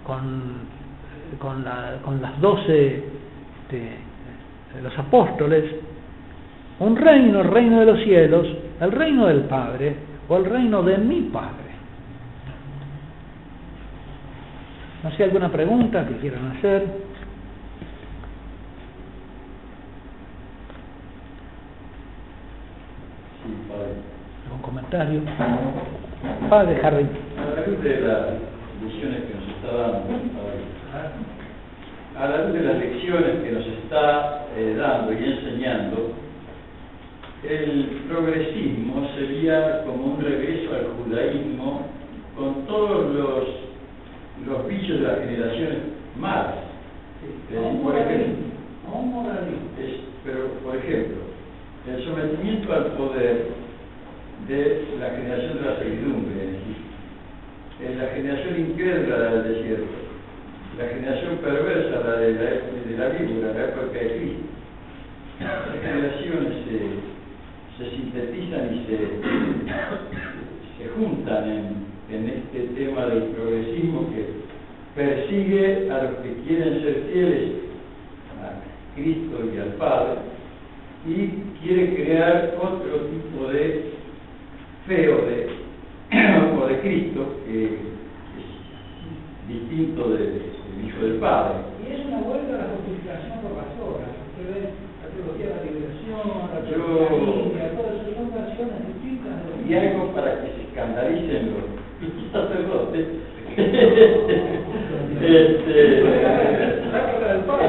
con, 0.05 0.45
con, 1.39 1.65
con 2.05 2.23
las 2.23 2.41
doce 2.41 3.05
de, 3.71 3.81
de 4.75 4.83
los 4.83 4.99
apóstoles, 4.99 5.65
un 6.79 6.97
reino, 6.97 7.41
el 7.41 7.49
reino 7.49 7.81
de 7.81 7.87
los 7.87 8.03
cielos, 8.03 8.47
el 8.81 8.93
reino 8.93 9.27
del 9.27 9.41
Padre 9.45 9.97
o 10.29 10.37
el 10.37 10.45
reino 10.45 10.83
de 10.83 10.99
mi 10.99 11.23
Padre. 11.23 11.67
No 15.03 15.11
sé, 15.13 15.25
alguna 15.25 15.49
pregunta 15.51 16.07
que 16.07 16.17
quieran 16.17 16.49
hacer. 16.57 16.85
Sí, 23.43 23.53
padre. 23.69 23.95
¿Algún 24.57 24.63
comentario? 24.63 25.21
Padre 26.49 26.77
Jardín. 26.81 27.09
A 27.37 27.61
la 27.61 27.67
luz 27.67 27.83
de 27.83 28.01
las 28.01 28.21
lecciones 28.83 29.21
que 29.29 29.35
nos 29.35 29.49
está 29.49 29.77
dando, 29.77 30.09
a 32.17 32.27
la 32.27 32.45
luz 32.45 32.55
de 32.55 32.63
las 32.63 32.79
lecciones 32.79 33.43
que 33.43 33.53
nos 33.53 33.67
está 33.67 34.47
eh, 34.57 34.77
dando 34.79 35.13
y 35.13 35.25
enseñando, 35.25 36.13
el 37.47 38.03
progresismo 38.09 39.07
sería 39.15 39.85
como 39.85 40.15
un 40.15 40.23
regreso 40.23 40.75
al 40.75 41.05
judaísmo 41.05 41.83
con 42.35 42.67
todos 42.67 43.15
los, 43.15 43.45
los 44.47 44.69
bichos 44.69 45.01
de 45.01 45.07
las 45.07 45.19
generaciones 45.19 45.79
malas. 46.19 46.55
Eh, 47.53 47.81
por 47.83 47.95
ejemplo, 47.95 48.47
pero, 50.25 50.49
por 50.65 50.77
ejemplo, 50.77 51.17
el 51.87 52.05
sometimiento 52.05 52.73
al 52.73 52.85
poder 52.93 53.67
de 54.49 54.85
la 55.01 55.11
generación 55.11 55.59
de 55.59 55.71
la 55.71 55.79
servidumbre 55.79 56.47
en 57.79 57.99
la 57.99 58.07
generación 58.09 58.59
incrédula 58.59 59.19
la 59.19 59.35
del 59.35 59.55
desierto, 59.55 59.85
la 60.79 60.89
generación 60.89 61.37
perversa 61.39 62.01
la 62.01 62.17
de 62.17 62.33
la, 62.33 62.41
de 62.41 62.97
la 62.97 63.09
víbora, 63.11 63.53
la 63.53 63.65
época 63.65 63.99
de 63.99 64.17
Cristo. 64.17 64.47
Las 65.41 65.83
generaciones 65.83 66.55
se, 66.65 67.85
se 67.85 67.91
sintetizan 67.97 68.75
y 68.75 68.87
se, 68.87 68.97
se 70.79 70.89
juntan 70.97 71.51
en, 71.51 72.17
en 72.17 72.29
este 72.31 72.61
tema 72.75 73.07
del 73.07 73.25
progresismo 73.25 74.09
que 74.11 74.25
persigue 74.95 75.91
a 75.91 76.05
los 76.05 76.15
que 76.17 76.33
quieren 76.47 76.81
ser 76.81 77.03
fieles 77.13 77.51
a 78.41 78.95
Cristo 78.95 79.37
y 79.55 79.59
al 79.59 79.75
Padre 79.75 80.21
y 81.07 81.29
quiere 81.63 81.95
crear 81.95 82.57
otro 82.59 83.07
tipo 83.11 83.49
de 83.53 83.97
fe 84.87 85.09
o 85.13 85.17
de, 85.27 85.39
o 86.63 86.67
de 86.67 86.75
Cristo 86.81 87.21
que 87.47 87.65
es 87.65 87.71
distinto 89.49 90.09
de- 90.11 90.27
del 90.27 90.85
Hijo 90.87 91.01
del 91.05 91.17
Padre. 91.19 91.55
Y 91.83 91.85
es 91.93 92.01
una 92.07 92.19
vuelta 92.23 92.53
a 92.55 92.59
la 92.59 92.67
justificación 92.77 93.35
por 93.43 93.53
las 93.57 93.71
obras. 93.83 94.11
Usted 94.31 94.47
ve 94.53 94.61
la 95.03 95.09
teología 95.15 95.47
de 95.47 95.53
la 95.55 95.61
liberación, 95.67 96.25
la 96.53 96.61
teología 96.67 97.63
de 97.63 97.67
la 97.67 97.69
todas 97.77 97.93
esas 97.95 98.15
son 98.17 98.29
versiones 98.35 98.81
distintas 98.93 99.35
Y 99.67 99.69
algo 99.75 100.03
para 100.15 100.31
que 100.43 100.49
se 100.55 100.61
escandalicen 100.69 101.45
los 101.55 101.67
sacerdotes. 102.33 103.07
este, 105.17 106.05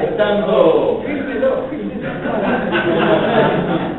estando. 0.04 0.52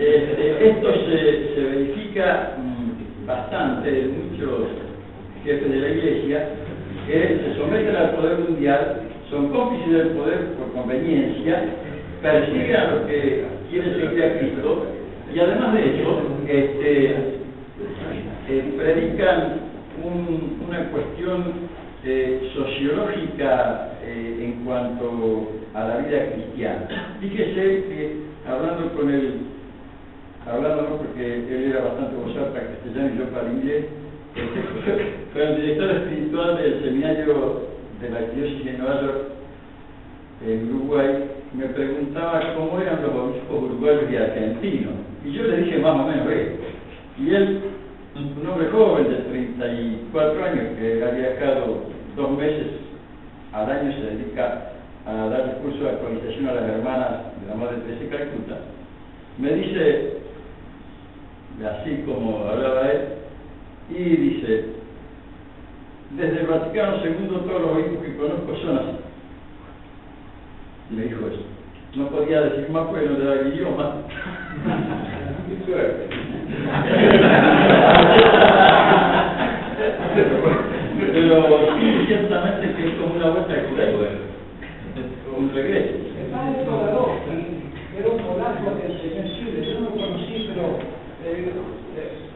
Este, 0.00 0.70
esto 0.70 0.94
se, 0.94 1.54
se 1.54 1.60
verifica 1.60 2.54
mm, 2.58 3.26
bastante 3.26 4.00
en 4.00 4.30
muchos 4.32 4.68
jefes 5.44 5.70
de 5.70 5.76
la 5.76 5.88
iglesia 5.90 6.48
que 7.06 7.18
se 7.44 7.56
someten 7.58 7.94
al 7.94 8.10
poder 8.12 8.38
mundial, 8.38 9.02
son 9.28 9.48
cómplices 9.48 9.92
del 9.92 10.08
poder 10.16 10.38
por 10.54 10.72
conveniencia, 10.72 11.62
persiguen 12.22 12.76
a 12.76 12.90
los 12.92 13.00
que 13.06 13.44
quieren 13.70 13.94
seguir 13.94 14.24
a 14.24 14.38
Cristo 14.38 14.86
y 15.34 15.38
además 15.38 15.74
de 15.74 15.80
eso, 16.00 16.22
este, 16.48 17.04
eh, 18.48 18.74
predican 18.78 19.52
un- 20.02 20.62
una 20.66 20.90
cuestión 20.90 21.68
eh, 22.02 22.50
sociológica 22.54 23.98
eh, 24.02 24.36
en 24.42 24.64
cuanto 24.64 25.50
a 25.74 25.84
la 25.86 25.96
vida 25.98 26.30
cristiana. 26.32 27.16
Fíjese 27.20 27.84
que 27.84 28.16
hablando 28.48 28.90
con 28.96 29.10
el, 29.10 29.34
no, 30.46 30.96
porque 30.96 31.34
él 31.34 31.72
era 31.72 31.84
bastante 31.84 32.16
bozarta 32.16 32.60
castellano 32.60 33.14
y 33.14 33.18
yo 33.18 33.24
para 33.26 33.52
inglés, 33.52 33.84
con 35.32 35.42
el 35.42 35.56
director 35.60 35.90
espiritual 35.90 36.56
del 36.56 36.82
seminario 36.82 37.60
de 38.00 38.10
la 38.10 38.20
diócesis 38.20 38.64
de 38.64 38.78
Nueva 38.78 39.02
York, 39.02 39.40
en 40.46 40.74
Uruguay, 40.74 41.24
me 41.52 41.66
preguntaba 41.66 42.54
cómo 42.56 42.80
eran 42.80 43.02
los 43.02 43.14
obispos 43.14 43.62
uruguayos 43.62 44.10
y 44.10 44.16
argentinos. 44.16 44.94
Y 45.24 45.32
yo 45.32 45.42
le 45.44 45.58
dije 45.58 45.78
más 45.78 46.00
o 46.00 46.08
menos 46.08 46.32
esto. 46.32 46.62
Y 47.18 47.34
él, 47.34 47.60
un 48.16 48.46
hombre 48.46 48.68
joven 48.70 49.10
de 49.10 49.16
34 49.16 50.44
años 50.44 50.64
que 50.78 51.04
ha 51.04 51.10
viajado 51.10 51.84
dos 52.16 52.30
meses 52.38 52.68
al 53.52 53.70
año, 53.70 53.92
se 53.92 54.16
dedica 54.16 54.72
a 55.04 55.12
dar 55.28 55.54
discursos 55.54 55.80
de 55.80 55.90
actualización 55.90 56.48
a 56.48 56.54
las 56.54 56.70
hermanas 56.70 57.10
de 57.42 57.48
la 57.48 57.54
Madre 57.56 57.76
Teresa 57.78 58.04
de 58.04 58.08
Calcuta, 58.08 58.58
me 59.38 59.54
dice, 59.54 60.19
así 61.66 62.02
como 62.06 62.48
hablaba 62.48 62.90
él, 62.90 63.00
y 63.90 64.16
dice, 64.16 64.66
desde 66.16 66.40
el 66.40 66.46
Vaticano 66.46 66.96
II 67.04 67.28
todos 67.28 67.62
los 67.62 67.70
obispos 67.72 68.04
que 68.04 68.16
conozco 68.16 68.56
son 68.62 68.78
así. 68.78 68.96
Y 70.90 70.94
me 70.94 71.02
dijo 71.04 71.26
eso. 71.26 71.42
No 71.94 72.08
podía 72.08 72.42
decir 72.42 72.70
más 72.70 72.86
porque 72.86 73.06
no 73.06 73.18
daba 73.18 73.34
el 73.34 73.54
idioma. 73.54 73.94
Qué 75.48 75.64
suerte. 75.66 76.08
Pero 81.12 81.46
ciertamente 82.06 82.74
que 82.74 82.88
es 82.88 82.94
como 82.94 83.14
una 83.14 83.30
vuelta 83.30 83.54
judaísmo, 83.70 84.04
como 85.24 85.38
un 85.38 85.54
regreso. 85.54 85.94
Era 87.98 88.08
un 88.08 88.18
polaco 88.18 88.76
que 88.76 88.86
se 88.86 89.18
en 89.18 89.26
Chile, 89.26 89.58
yo 89.66 89.80
no 89.80 89.86
lo 89.86 89.92
conocí, 89.92 90.50
pero 90.54 90.64
eh, 91.48 92.30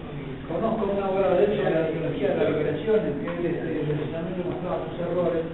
conozco 0.48 0.89
una 0.89 1.10
obra 1.10 1.36
de 1.36 1.44
hecho 1.44 1.64
de 1.64 1.70
la 1.70 1.89
teología 1.89 2.28
de 2.31 2.36
la 2.36 2.51
liberación, 2.51 3.01
en 3.05 3.16
que 3.20 3.48
él 3.48 3.85
precisamente 3.85 4.40
mostraba 4.44 4.86
sus 4.89 5.01
errores, 5.01 5.44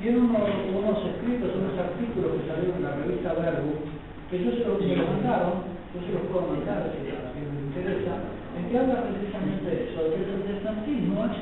y 0.00 0.08
en 0.08 0.16
unos, 0.16 0.48
unos 0.72 0.98
escritos, 1.12 1.52
unos 1.60 1.76
artículos 1.76 2.40
que 2.40 2.48
salieron 2.48 2.80
en 2.80 2.86
la 2.88 2.96
revista 2.96 3.36
Verbo, 3.36 3.84
que 4.30 4.40
yo 4.40 4.50
se 4.56 4.64
los 4.64 4.80
me 4.80 4.96
mandaron, 4.96 5.66
yo 5.92 5.98
se 6.06 6.12
los 6.14 6.24
puedo 6.30 6.56
mandar 6.56 6.88
si 6.94 7.10
a 7.10 7.20
alguien 7.20 7.50
le 7.50 7.60
interesa, 7.68 8.14
en 8.56 8.64
que 8.70 8.78
habla 8.78 9.10
precisamente 9.10 9.66
de 9.66 9.90
eso, 9.90 9.98
de 10.00 10.10
que 10.14 10.22
el 10.24 10.30
protestantismo 10.40 11.26
es 11.26 11.36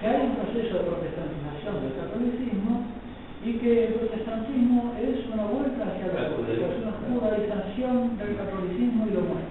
que 0.00 0.06
hay 0.06 0.20
un 0.24 0.34
proceso 0.38 0.72
de 0.78 0.88
protestantización 0.88 1.74
del 1.82 1.94
catolicismo 1.98 2.72
y 3.44 3.52
que 3.58 3.70
el 3.86 3.94
protestantismo 3.94 4.94
es 4.96 5.26
una 5.28 5.44
vuelta 5.50 5.82
hacia 5.90 6.06
la 6.08 6.32
es 6.32 6.78
una 6.80 6.94
judaización 7.02 8.18
del 8.18 8.36
catolicismo 8.36 9.06
y 9.06 9.14
lo 9.14 9.20
muestra. 9.20 9.47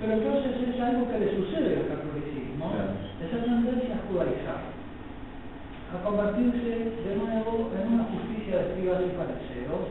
Pero 0.00 0.12
entonces 0.12 0.52
es 0.68 0.80
algo 0.80 1.08
que 1.08 1.18
le 1.18 1.36
sucede 1.36 1.76
al 1.80 1.88
catolicismo, 1.88 2.68
Claro. 2.68 2.92
esa 3.24 3.38
tendencia 3.44 3.96
a 3.96 4.04
judaizar, 4.08 4.62
a 5.88 5.96
convertirse 6.04 6.68
de 7.00 7.12
nuevo 7.16 7.70
en 7.72 7.84
una 7.94 8.04
justicia 8.12 8.58
de 8.58 8.64
escribas 8.68 9.00
y 9.08 9.16
fariseos, 9.16 9.84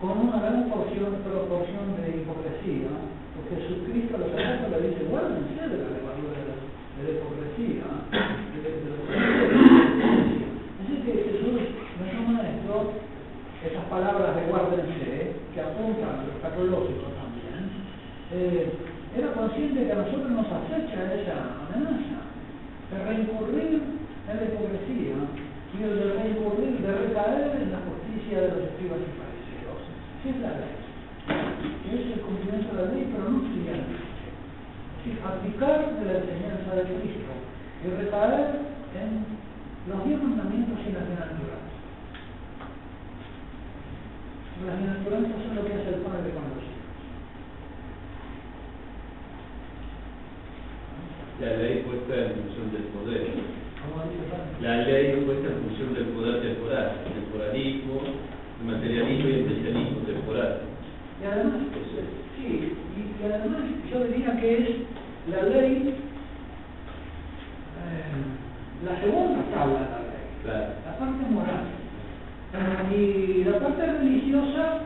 con 0.00 0.16
una 0.16 0.40
gran 0.40 0.64
porción, 0.72 1.20
proporción 1.20 1.96
de 2.00 2.24
hipocresía, 2.24 2.88
Porque 3.36 3.60
Jesucristo 3.62 4.16
a 4.16 4.20
los 4.24 4.32
apóstoles 4.32 4.80
le 4.80 4.88
dice, 4.90 5.04
guárdense 5.12 5.60
de 5.68 5.76
la 5.80 5.88
levadura 5.96 6.34
de 6.40 6.44
la, 6.48 6.56
de 6.96 7.00
la 7.04 7.12
hipocresía, 7.20 7.86
de, 8.10 8.58
de, 8.64 8.70
de 8.80 8.88
la 8.88 8.96
Así 10.80 10.94
que 11.04 11.12
Jesús, 11.28 11.60
nuestro 12.00 12.22
maestro, 12.32 12.74
esas 13.64 13.84
palabras 13.92 14.36
de 14.36 14.42
guárdense, 14.48 15.36
que 15.54 15.60
apuntan 15.60 16.20
a 16.20 16.24
lo 16.24 16.32
escatológico 16.32 17.06
también, 17.20 17.60
eh, 18.32 18.72
era 19.16 19.32
consciente 19.32 19.86
que 19.86 19.92
a 19.92 19.96
nosotros 19.96 20.30
nos 20.30 20.46
acecha 20.46 21.14
esa 21.14 21.34
amenaza 21.66 22.22
de 22.90 23.04
reincurrir 23.04 23.82
en 24.28 24.36
la 24.36 24.44
hipocresía 24.44 25.18
y 25.74 25.78
de 25.82 26.14
reincurrir, 26.14 26.78
de 26.78 26.92
recaer 26.92 27.62
en 27.62 27.72
la 27.72 27.82
justicia 27.90 28.40
de 28.42 28.48
los 28.48 28.62
escribas 28.70 29.02
y 29.02 29.10
fariseos. 29.18 29.82
¿Qué 30.22 30.30
es 30.30 30.38
la 30.38 30.52
ley? 30.62 30.78
Es 31.90 32.12
el 32.14 32.20
cumplimiento 32.22 32.70
de 32.70 32.82
la 32.82 32.92
ley, 32.92 33.10
pero 33.10 33.30
no 33.30 33.40
siguiente. 33.50 33.98
Es 35.06 35.16
abdicar 35.24 35.90
de 35.98 36.04
la 36.06 36.18
enseñanza 36.18 36.74
de 36.76 36.82
Cristo 36.94 37.32
y 37.82 37.88
recaer 37.90 38.62
en 38.94 39.26
los 39.90 40.04
diez 40.04 40.22
mandamientos 40.22 40.78
y 40.86 40.92
las 40.92 41.06
bienaventuranzas. 41.06 41.70
Las 44.66 44.78
bienaventuranzas 44.78 45.42
son 45.42 45.56
lo 45.56 45.64
que 45.64 45.74
hace 45.74 45.88
el 45.88 46.02
Padre 46.04 46.30
con 46.30 46.44
los 46.46 46.62
hijos. 46.62 46.80
La 51.40 51.56
ley 51.56 51.82
puesta 51.86 52.14
en 52.14 52.32
función 52.42 52.72
del 52.72 52.82
poder. 52.92 53.26
La 54.60 54.76
ley 54.84 55.22
puesta 55.24 55.48
en 55.48 55.60
función 55.64 55.94
del 55.94 56.04
poder 56.12 56.42
temporal, 56.42 56.92
el 57.06 57.12
temporalismo, 57.22 58.00
el 58.60 58.66
materialismo 58.66 59.28
y 59.28 59.32
el 59.32 59.40
especialismo 59.40 59.98
temporal. 60.06 60.60
Y 61.20 61.24
además, 61.24 61.60
sí, 62.36 62.76
y, 62.96 63.22
y 63.22 63.24
además 63.24 63.62
yo 63.90 64.04
diría 64.04 64.36
que 64.40 64.58
es 64.58 64.68
la 65.30 65.42
ley, 65.48 65.94
eh, 67.80 68.14
la 68.84 69.00
segunda 69.00 69.42
tabla 69.54 69.80
de 69.80 69.90
la 69.90 69.98
ley, 69.98 70.26
Claro. 70.44 70.66
la 70.84 70.98
parte 70.98 71.24
moral. 71.30 71.64
Y 72.92 73.44
la 73.44 73.58
parte 73.60 73.86
religiosa, 73.86 74.80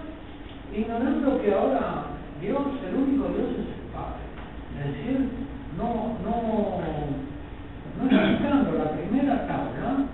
ignorando 0.77 1.41
que 1.41 1.53
ahora 1.55 2.05
Dios, 2.41 2.63
el 2.89 2.95
único 2.95 3.29
Dios 3.29 3.51
es 3.53 3.59
el 3.59 3.91
Padre. 3.95 4.23
Es 4.79 4.87
decir, 4.93 5.29
no, 5.79 6.19
no, 6.23 6.35
no 7.99 8.03
explicando 8.05 8.79
la 8.79 8.91
primera 8.93 9.47
tabla, 9.47 10.07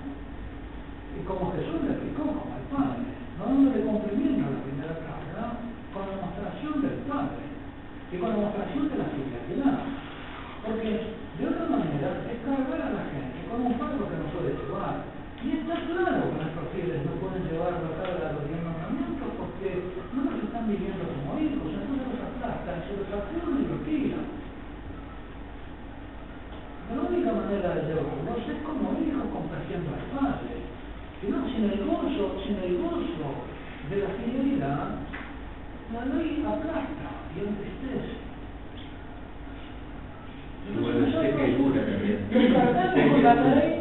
y 1.17 1.25
como 1.25 1.53
Jesús 1.53 1.83
le 1.85 1.93
explicó 1.93 2.23
como 2.23 2.57
el 2.57 2.67
Padre, 2.71 3.05
no 3.39 3.45
dándole 3.45 3.85
cumplimiento 3.85 4.47
a 4.47 4.55
la 4.57 4.63
primera 4.65 4.95
tabla, 5.01 5.43
con 5.93 6.07
la 6.07 6.17
demostración 6.17 6.75
del 6.83 6.99
Padre 7.09 7.45
y 8.13 8.17
con 8.19 8.29
la 8.31 8.37
demostración 8.37 8.89
de 8.89 8.97
la 8.97 9.09
fidelidad. 9.11 9.79
Porque 10.61 10.91
de 11.41 11.45
otra 11.49 11.67
manera 11.73 12.09
es 12.29 12.39
cargar 12.45 12.81
a 12.81 12.97
la 12.97 13.05
gente 13.11 13.49
con 13.49 13.65
un 13.65 13.75
fardo 13.81 14.05
que 14.07 14.21
no 14.21 14.29
puede 14.33 14.55
llevar. 14.55 15.09
Y 15.41 15.57
está 15.57 15.73
claro 15.89 16.21
que 16.29 16.37
nuestros 16.37 16.69
fieles 16.77 17.01
no 17.05 17.17
pueden 17.17 17.49
llevar 17.49 17.81
la 17.81 17.97
carga 17.97 18.29
de 18.29 18.35
los 18.37 18.45
diez 18.45 18.61
porque 19.21 19.93
no 20.17 20.25
nos 20.25 20.45
están 20.45 20.69
viviendo 20.69 21.05
como 21.05 21.37
hijos, 21.37 21.69
entonces 21.69 22.09
los 22.09 22.21
aplastan, 22.21 22.81
se 22.89 22.97
los 22.97 23.09
y 23.09 23.69
los 23.69 23.81
tiran. 23.85 24.25
La 26.89 26.97
única 27.11 27.33
manera 27.33 27.75
de 27.75 27.89
llevarlos 27.89 28.39
es 28.47 28.63
como 28.63 28.95
hijos 29.03 29.27
complaciendo 29.35 29.91
al 29.91 30.07
Padre. 30.15 30.63
Si 31.21 31.27
no, 31.27 31.43
sin 31.51 31.67
el 31.71 31.85
gozo, 31.85 32.39
sin 32.47 32.57
el 32.63 32.79
gozo 32.79 33.43
de 33.91 33.97
la 33.99 34.11
fidelidad, 34.15 35.03
la 35.93 36.05
ley 36.07 36.47
aplasta 36.47 37.27
y 37.35 37.41
entristece. 37.41 38.31
Bueno, 40.81 41.11
sé 41.11 41.35
que 41.35 41.45
es 41.45 41.59
dura 41.59 41.83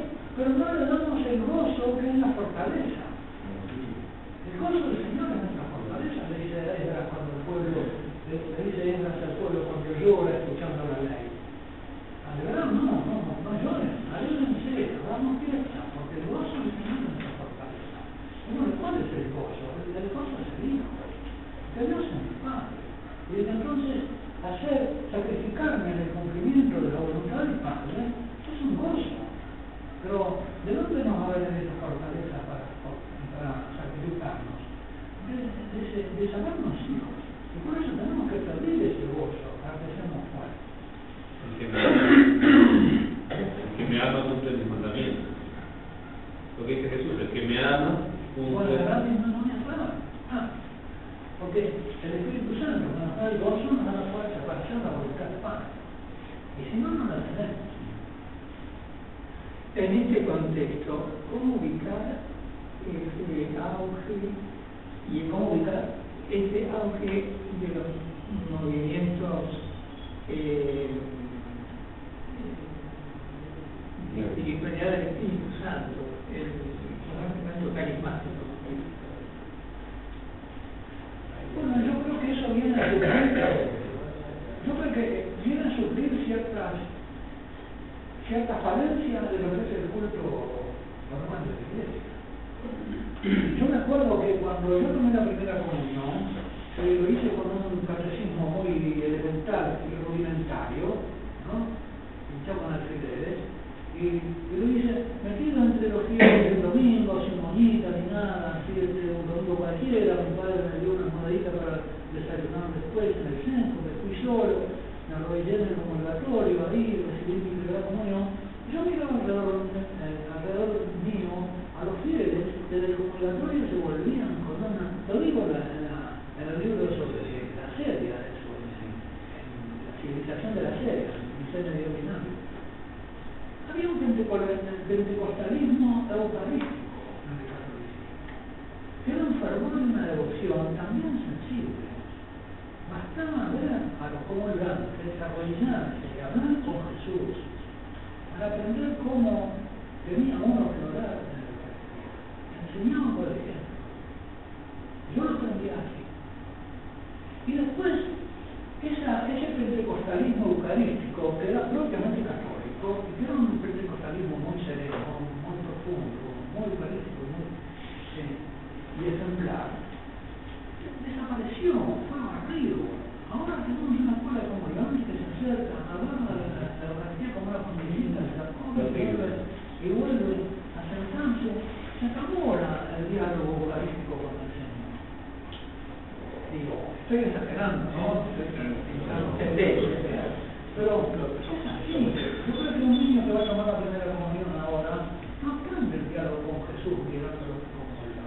Pero 190.80 191.12
así. 191.12 191.92
Yo 191.92 192.56
creo 192.56 192.72
que 192.72 192.80
un 192.80 192.96
niño 192.96 193.26
que 193.26 193.34
va 193.34 193.42
a 193.44 193.50
tomar 193.52 193.68
la 193.68 193.80
primera 193.84 194.16
comunión 194.16 194.48
ahora 194.64 195.12
no 195.44 195.60
aprende 195.60 195.98
el 195.98 196.08
diálogo 196.08 196.40
con 196.48 196.72
Jesús 196.72 197.04
mirándolo 197.04 197.60
como 197.68 198.00
está. 198.00 198.24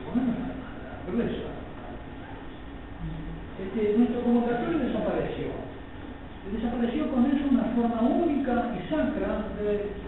Por 0.00 0.16
lo 0.16 0.24
menos 0.24 0.56
la 0.56 1.04
gruesa. 1.04 1.52
Este, 3.60 3.80
nuestro 3.92 4.24
convocatorio 4.24 4.88
desapareció. 4.88 5.52
Desapareció 6.48 7.12
con 7.12 7.28
eso 7.28 7.44
una 7.52 7.76
forma 7.76 8.00
única 8.00 8.72
y 8.72 8.88
sacra 8.88 9.44
de 9.60 10.03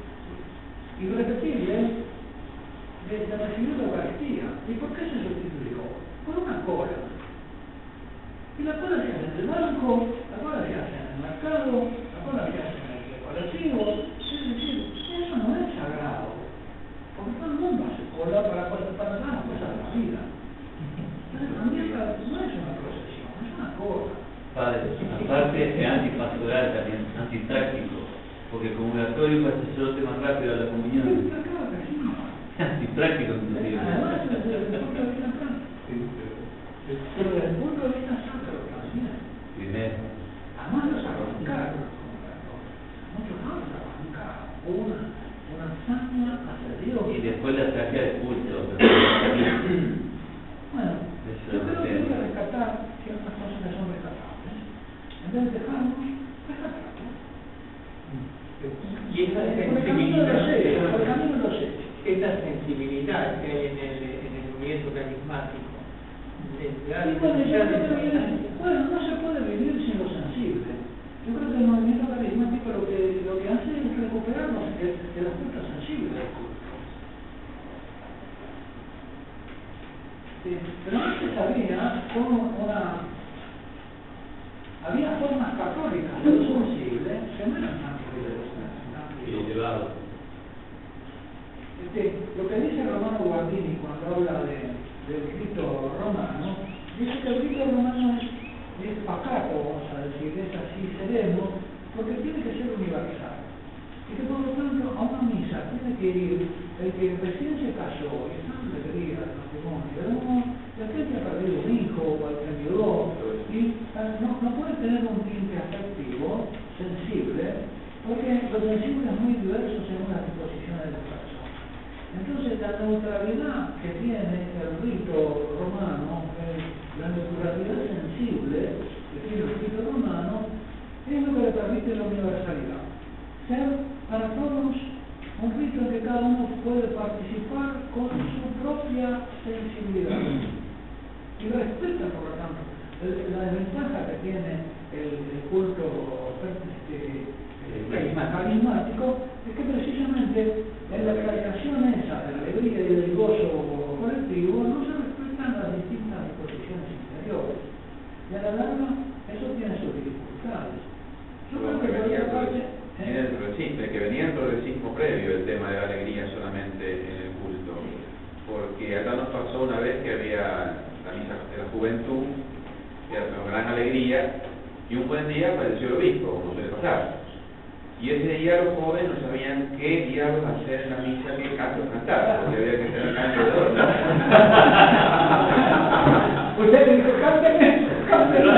Y 178.01 178.11
ese 178.11 178.29
día 178.29 178.63
los 178.63 178.75
jóvenes 178.75 179.09
no 179.09 179.17
sabían 179.27 179.75
qué 179.79 180.07
diablos 180.13 180.45
hacer 180.45 180.83
en 180.83 180.91
la 180.91 180.99
misa, 180.99 181.35
qué 181.37 181.57
canto 181.57 181.91
cantar, 181.91 182.41
porque 182.43 182.59
había 182.59 182.73
que 182.73 182.91
ser 182.93 183.15
canto 183.15 183.43
de 183.43 183.51
oro. 183.53 183.71
Usted 186.59 186.95
dijo, 186.95 187.09
cántenme, 187.23 187.69
cántenme. 188.09 188.53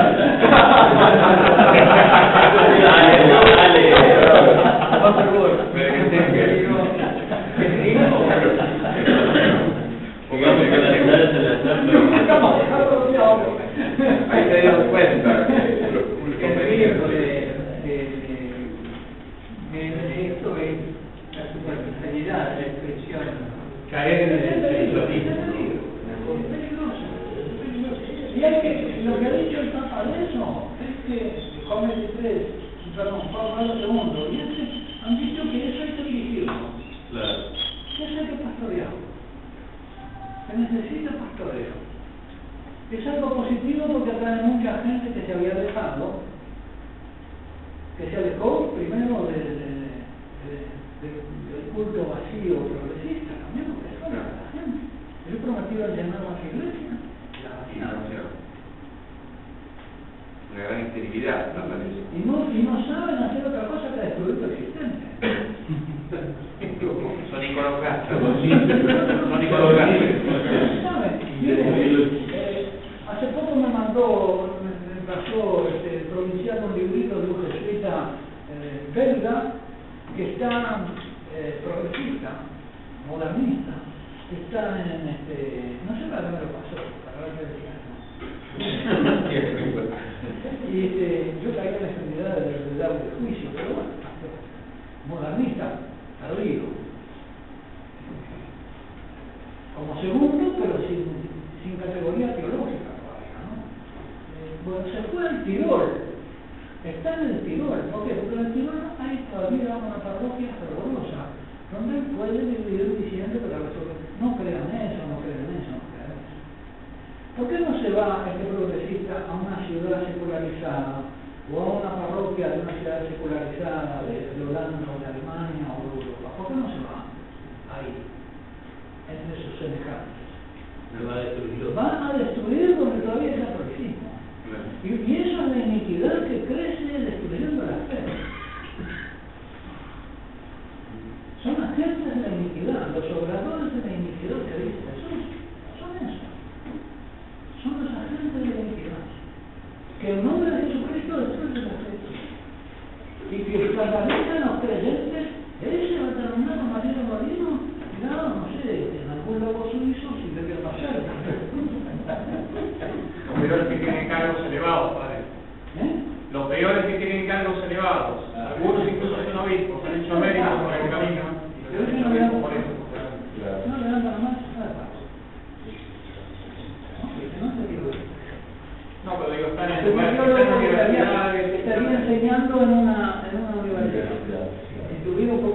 Dale, 2.83 3.15
dale. 3.55 3.83
Por 4.99 5.15
te 6.09 6.17
querido. 6.33 6.75
Cuenta. 14.89 15.48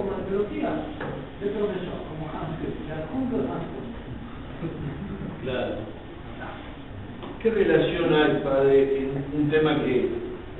Más 0.03 0.17
de 0.19 0.23
teología, 0.29 0.69
de 1.41 1.47
profesor, 1.47 1.99
como 2.09 2.27
adjunto 2.27 3.37
de 3.37 3.43
Hans 3.43 3.63
Kuhn. 3.71 3.85
Claro. 5.43 5.75
¿Qué 7.41 7.51
relación 7.51 8.13
hay, 8.13 8.41
padre, 8.43 8.97
en 8.97 9.41
un 9.41 9.49
tema 9.49 9.83
que 9.83 10.09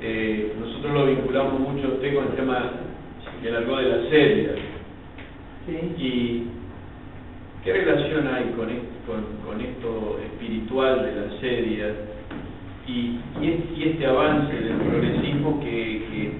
eh, 0.00 0.52
nosotros 0.60 0.92
lo 0.94 1.06
vinculamos 1.06 1.58
mucho 1.60 1.88
a 1.88 1.90
usted 1.94 2.14
con 2.14 2.24
el 2.26 2.32
tema 2.32 2.70
que 3.42 3.50
largó 3.50 3.76
de 3.78 3.88
la 3.88 4.08
serie? 4.10 4.50
Sí. 5.66 5.72
¿Y 5.98 6.46
qué 7.64 7.72
relación 7.72 8.28
hay 8.28 8.44
con, 8.56 8.70
esto, 8.70 8.86
con, 9.06 9.24
con 9.44 9.60
esto 9.60 10.20
espiritual 10.24 11.02
de 11.04 11.20
la 11.20 11.40
serie 11.40 11.84
y, 12.86 13.18
y, 13.40 13.48
es- 13.48 13.78
y 13.78 13.88
este 13.90 14.06
avance 14.06 14.54
del 14.54 14.76
progresismo 14.76 15.58
que, 15.60 15.66
que 15.66 16.32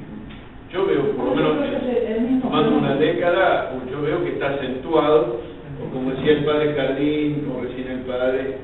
yo 0.73 0.87
veo, 0.87 1.17
por 1.17 1.27
lo 1.27 1.35
menos 1.35 1.61
de 1.61 2.69
una 2.69 2.97
década, 2.97 3.73
yo 3.91 4.03
veo 4.03 4.25
que 4.25 4.33
está 4.33 4.51
acentuado, 4.51 5.41
o 5.83 5.93
como 5.93 6.11
decía 6.11 6.33
el 6.33 6.45
padre 6.45 6.75
Jardín, 6.75 7.45
como 7.47 7.63
recién 7.63 7.89
el 7.91 8.01
padre, 8.01 8.57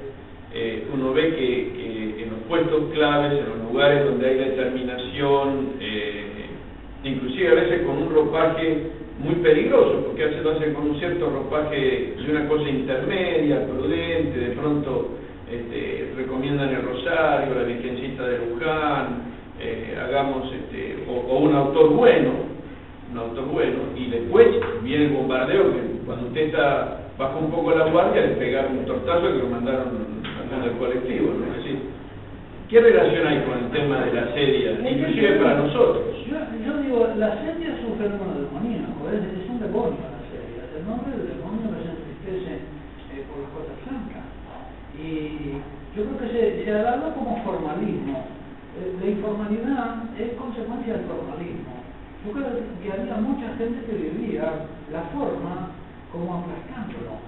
eh, 0.55 0.85
uno 0.93 1.12
ve 1.12 1.35
que, 1.35 1.73
que 1.77 2.23
en 2.23 2.31
los 2.31 2.41
puestos 2.49 2.93
claves, 2.93 3.33
en 3.39 3.49
los 3.49 3.70
lugares 3.70 4.05
donde 4.05 4.27
hay 4.27 4.37
determinación, 4.37 5.73
eh, 5.81 6.47
inclusive 7.05 7.49
a 7.49 7.55
veces 7.55 7.83
con 7.83 7.99
un 7.99 8.15
ropaje 8.15 8.83
muy 9.19 9.37
peligroso, 9.37 10.05
porque 10.07 10.24
a 10.24 10.27
veces 10.27 10.43
lo 10.43 10.53
hacen 10.53 10.74
con 10.74 10.91
un 10.91 10.99
cierto 10.99 11.31
ropaje 11.31 12.15
de 12.16 12.31
una 12.31 12.49
cosa 12.49 12.69
intermedia, 12.69 13.66
prudente, 13.66 14.39
de 14.39 14.57
pronto 14.57 15.09
este, 15.51 16.12
recomiendan 16.16 16.70
el 16.70 16.83
rosario, 16.83 17.55
la 17.55 17.65
Virgencita 17.65 18.27
de 18.27 18.39
Luján, 18.39 19.33
eh, 19.61 19.97
hagamos, 20.03 20.51
o, 21.28 21.39
un 21.39 21.55
autor 21.55 21.90
bueno, 21.90 22.31
un 23.12 23.19
autor 23.19 23.44
bueno, 23.47 23.78
y 23.97 24.11
después 24.11 24.49
viene 24.82 25.07
el 25.07 25.12
bombardeo, 25.12 25.73
que 25.73 25.81
cuando 26.07 26.28
usted 26.28 26.47
está 26.47 26.99
bajo 27.19 27.39
un 27.39 27.51
poco 27.51 27.73
la 27.73 27.89
guardia, 27.90 28.23
le 28.23 28.36
pegaron 28.36 28.78
un 28.78 28.86
tortazo 28.86 29.32
que 29.32 29.39
lo 29.39 29.49
mandaron 29.49 30.23
al 30.53 30.62
del 30.62 30.77
colectivo, 30.78 31.32
¿no? 31.32 31.47
Es 31.47 31.65
decir, 31.65 31.78
¿qué 32.69 32.81
relación 32.81 33.27
hay 33.27 33.40
con 33.43 33.59
el 33.59 33.70
tema 33.70 34.05
de 34.05 34.12
la 34.12 34.32
serie, 34.35 34.77
inclusive 34.85 35.36
para 35.36 35.59
nosotros? 35.59 36.05
Yo, 36.28 36.36
yo 36.65 36.82
digo, 36.82 37.09
la 37.16 37.40
serie 37.40 37.69
es 37.69 37.85
un 37.89 37.97
fenómeno 37.97 38.36
demoníaco, 38.36 39.09
es, 39.09 39.44
es 39.44 39.49
un 39.49 39.61
demonio 39.61 39.97
la 39.97 40.24
serie. 40.28 40.61
El 40.77 40.85
nombre 40.85 41.16
del 41.16 41.28
demonio 41.36 41.73
que 41.73 41.85
se 41.85 41.93
entristece 41.93 42.53
eh, 43.12 43.24
por 43.28 43.40
las 43.40 43.51
cosas 43.53 43.77
blancas. 43.85 44.24
Y 44.97 45.57
yo 45.97 46.05
creo 46.05 46.19
que 46.20 46.28
se, 46.32 46.65
se 46.65 46.70
alarga 46.70 47.15
como 47.15 47.43
formalismo. 47.44 48.31
Eh, 48.73 48.97
la 49.01 49.07
informalidad 49.07 50.05
es 50.19 50.32
consecuencia 50.35 50.97
del 50.97 51.07
formalismo. 51.07 51.85
Yo 52.24 52.32
creo 52.32 52.49
que 52.81 52.93
había 52.93 53.16
mucha 53.16 53.55
gente 53.57 53.85
que 53.85 53.93
vivía 53.93 54.65
la 54.90 55.03
forma 55.12 55.77
como 56.11 56.40
aplastándolo. 56.40 57.20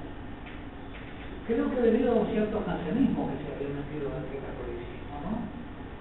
Creo 1.46 1.70
que 1.70 1.80
debido 1.80 2.12
a 2.12 2.14
un 2.14 2.26
cierto 2.28 2.62
jansenismo 2.64 3.28
que 3.28 3.44
se 3.44 3.52
había 3.52 3.76
metido 3.76 4.08
en 4.08 4.24
el 4.24 4.40
catolicismo, 4.40 5.14
¿no? 5.20 5.32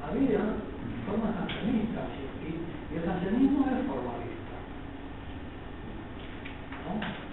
Había 0.08 0.40
formas 1.04 1.36
jansenistas 1.36 2.08
y, 2.16 2.94
y 2.94 2.98
el 2.98 3.04
jansenismo 3.04 3.68
es 3.68 3.84
formalista. 3.84 4.56
¿no? 6.88 7.24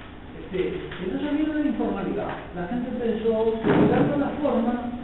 Este, 0.42 0.82
entonces 1.04 1.38
vino 1.38 1.54
la 1.54 1.66
informalidad. 1.66 2.34
La 2.56 2.66
gente 2.66 2.90
empezó 2.90 3.54
cuidando 3.62 4.16
la 4.18 4.30
forma. 4.42 4.99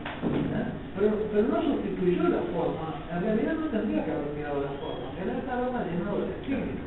Pero, 0.98 1.12
pero 1.32 1.48
no 1.48 1.62
sustituyó 1.62 2.23
la 2.28 2.43
forma. 2.52 2.97
En 3.12 3.23
realidad 3.23 3.55
no 3.60 3.66
tendría 3.66 4.05
que 4.05 4.10
haber 4.12 4.27
cuidado 4.35 4.62
la 4.64 4.74
forma. 4.81 5.06
Él 5.23 5.28
estaba 5.39 5.70
más 5.70 5.85
llenado 5.86 6.20
del 6.20 6.31
espíritu. 6.40 6.85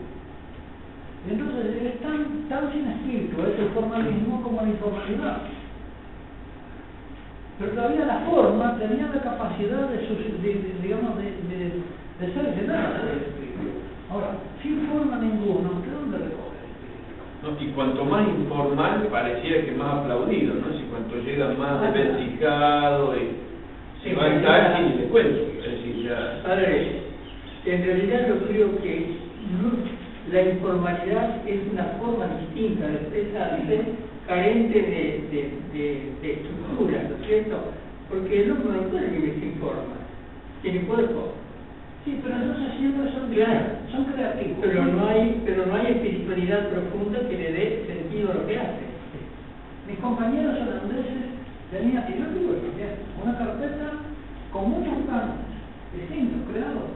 Y 1.27 1.33
entonces 1.33 1.65
es 1.83 1.99
tan, 2.01 2.47
tan 2.49 2.71
sin 2.71 2.87
espíritu 2.87 3.41
es 3.43 3.59
el 3.59 3.69
formalismo 3.75 4.41
como 4.41 4.61
la 4.61 4.69
informalidad. 4.69 5.37
Pero 7.59 7.71
todavía 7.71 8.05
la 8.05 8.19
forma 8.19 8.77
tenía 8.79 9.09
la 9.13 9.21
capacidad 9.21 9.89
de, 9.89 10.07
sus- 10.07 10.41
de- 10.41 10.53
de- 10.63 10.75
digamos, 10.81 11.17
de, 11.17 11.23
de- 11.23 11.83
de 12.19 12.33
ser 12.33 12.55
llenada 12.55 13.03
del 13.03 13.17
espíritu. 13.19 13.83
Ahora, 14.09 14.31
sin 14.63 14.87
forma 14.87 15.17
ninguna, 15.17 15.69
¿de 15.83 15.91
dónde 15.91 16.17
recoge 16.17 16.55
el 16.55 16.71
espíritu? 16.71 17.11
¿no? 17.43 17.61
Y 17.61 17.73
cuanto 17.73 18.05
más 18.05 18.27
informal, 18.27 19.07
pareciera 19.11 19.65
que 19.65 19.71
más 19.73 19.95
aplaudido, 19.99 20.53
¿no? 20.55 20.71
Si 20.77 20.83
cuanto 20.85 21.15
llega 21.17 21.53
más 21.59 21.81
desvencijado, 21.81 23.15
y 23.17 23.48
si 24.03 24.13
va 24.13 24.25
al 24.25 24.41
taxi, 24.43 24.83
ni 24.83 24.95
le 25.01 25.03
cuento. 25.07 25.41
Es 25.63 25.71
decir, 25.71 26.07
ya... 26.07 26.41
Padre, 26.43 27.01
en 27.65 27.83
realidad 27.85 28.27
yo 28.29 28.47
creo 28.47 28.81
que 28.81 29.17
la 30.31 30.41
informalidad 30.43 31.47
es 31.47 31.59
una 31.71 31.83
forma 31.99 32.27
distinta 32.39 32.87
de 32.87 32.95
expresarse, 32.95 33.81
carente 34.27 34.79
de, 34.79 35.23
de, 35.31 35.51
de, 35.73 36.11
de 36.21 36.33
estructura, 36.33 37.03
¿no 37.09 37.15
es 37.21 37.27
cierto? 37.27 37.57
Porque 38.09 38.43
el 38.43 38.51
hombre 38.51 38.73
no 38.77 38.81
puede 38.89 39.07
vivir 39.09 39.35
sin 39.39 39.53
forma, 39.59 39.97
tiene 40.61 40.81
cuerpo, 40.81 41.33
Sí, 42.05 42.17
pero 42.23 42.33
entonces 42.35 42.77
siempre 42.79 43.11
son, 43.11 43.29
Claro. 43.29 43.65
son 43.91 44.05
creativos. 44.05 44.57
pero 44.61 44.85
no 44.85 45.07
hay, 45.09 45.41
pero 45.45 45.65
no 45.65 45.75
hay 45.75 45.87
espiritualidad 45.87 46.69
profunda 46.69 47.19
que 47.27 47.37
le 47.37 47.51
dé 47.51 47.85
sentido 47.87 48.31
a 48.31 48.35
lo 48.35 48.47
que 48.47 48.57
hace. 48.57 48.87
Mis 49.85 49.99
compañeros 49.99 50.55
holandeses 50.55 51.38
tenían, 51.71 52.05
y 52.09 52.19
yo 52.19 52.25
digo 52.33 52.55
una 53.23 53.37
carpeta 53.37 53.91
con 54.51 54.69
muchos 54.69 55.05
cánones 55.07 55.49
distintos 55.93 56.45
creados. 56.51 56.89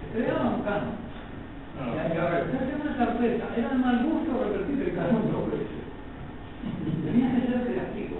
Se 0.00 0.06
creaba 0.14 0.54
un 0.54 0.62
canon. 0.62 0.96
Ah. 1.76 1.92
Y 1.92 2.16
hacer 2.16 2.80
una 2.80 2.96
carpeta, 2.96 3.44
era 3.56 3.68
de 3.70 3.78
mal 3.78 4.04
gusto 4.04 4.32
repetir 4.44 4.88
el 4.88 4.94
canon 4.94 5.32
dos 5.32 5.50
veces. 5.50 5.82
Tenía 7.04 7.34
que 7.34 7.46
ser 7.46 7.60
creativo. 7.66 8.16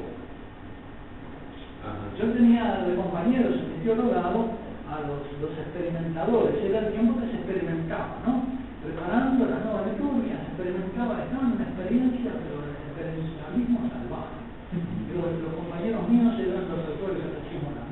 Ajá. 1.83 2.05
Yo 2.19 2.33
tenía 2.33 2.85
de 2.87 2.97
compañeros 2.97 3.55
en 3.55 3.83
teologado 3.83 4.67
a 4.87 5.01
los, 5.07 5.23
los 5.41 5.55
experimentadores, 5.59 6.55
era 6.63 6.79
el 6.87 6.93
tiempo 6.93 7.21
que 7.21 7.27
se 7.31 7.37
experimentaba, 7.43 8.23
¿no? 8.27 8.45
Preparando 8.83 9.47
la 9.47 9.59
nueva 9.67 9.83
liturgia, 9.91 10.39
se 10.39 10.51
experimentaba, 10.55 11.23
estaba 11.27 11.43
en 11.43 11.53
una 11.59 11.65
experiencia, 11.65 12.31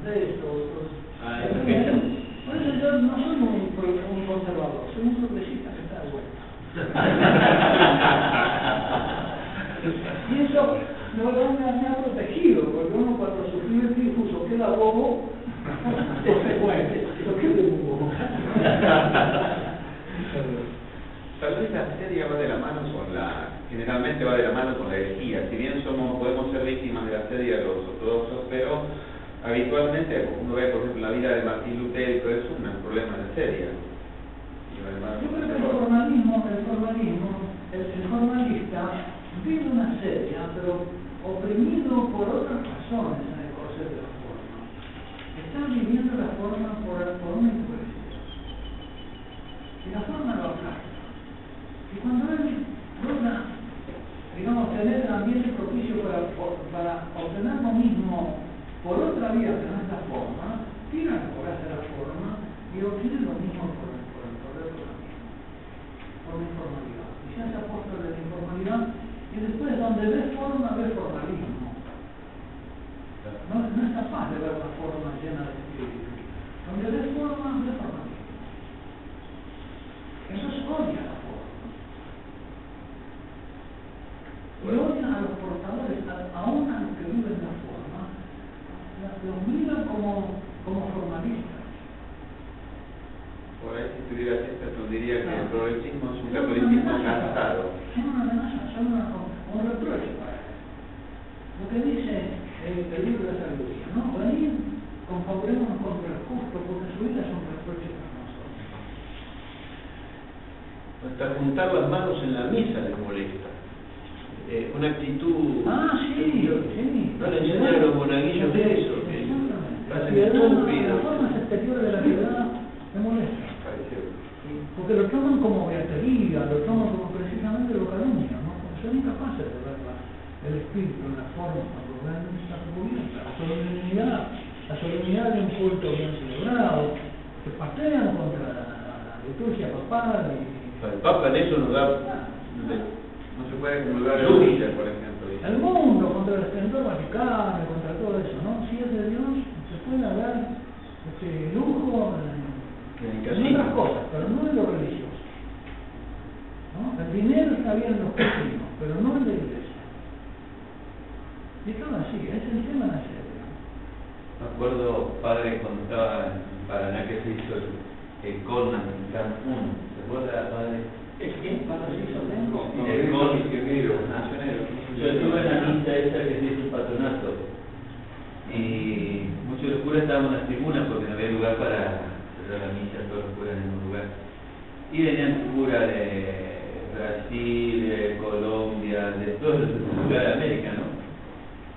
ustedes 0.04 0.36
todos. 0.40 0.64
Ah, 1.24 1.40
Por 2.44 2.52
eso 2.56 2.74
yo 2.76 2.88
no 3.00 3.16
soy 3.16 3.40
un, 3.40 3.72
conservador, 4.26 4.84
soy 4.92 5.08
un 5.08 5.16
progresista 5.16 5.72
que 5.72 5.80
está 5.80 6.04
de 6.04 6.12
vuelta. 6.12 6.44
y 10.30 10.32
eso 10.44 10.76
no 11.16 11.24
lo 11.32 11.52
me 11.52 11.64
ha 11.88 11.96
protegido, 12.04 12.64
porque 12.64 12.92
uno 12.94 13.16
cuando 13.16 13.50
sufrió 13.50 13.88
el 13.88 13.94
tifus 13.94 14.34
o 14.34 14.44
queda 14.46 14.68
bobo, 14.68 15.30
se 16.24 16.54
muere, 16.60 17.06
lo 17.24 17.36
que 17.38 17.46
es 17.46 17.56
bobo. 17.56 18.10
Tal 21.40 21.54
vez 21.56 21.70
la 21.72 21.96
serie 21.96 22.24
va 22.24 22.36
de 22.38 22.48
la 22.48 22.56
mano 22.56 22.80
con 22.92 23.14
la, 23.14 23.48
generalmente 23.70 24.24
va 24.24 24.36
de 24.36 24.42
la 24.44 24.52
mano 24.52 24.78
con 24.78 24.88
la 24.88 24.96
herejía. 24.96 25.48
Si 25.50 25.56
bien 25.56 25.82
somos, 25.82 26.18
podemos 26.18 26.52
ser 26.52 26.64
víctimas 26.64 27.06
de 27.06 27.12
la 27.12 27.23
habitualmente 29.54 30.28
uno 30.42 30.54
ve, 30.54 30.66
por 30.68 30.82
ejemplo, 30.82 31.02
la 31.02 31.16
vida 31.16 31.30
de 31.36 31.42
Martín 31.42 31.78
Lutero 31.78 32.16
y 32.16 32.20
todo 32.20 32.30
eso, 32.30 32.48
un 32.58 32.82
problema 32.82 33.16
de 33.18 33.34
serio. 33.34 33.66
Yo 34.74 35.28
creo 35.30 35.46
que 35.46 35.56
el 35.56 35.62
formalismo, 35.62 36.44
el 36.50 36.66
formalismo, 36.66 37.30
el, 37.72 38.08
formalista 38.10 38.82
vive 39.44 39.70
una 39.70 40.00
seria, 40.00 40.50
pero 40.54 40.86
oprimido 41.24 42.08
por 42.10 42.28
otras 42.28 42.60
razones, 42.66 43.33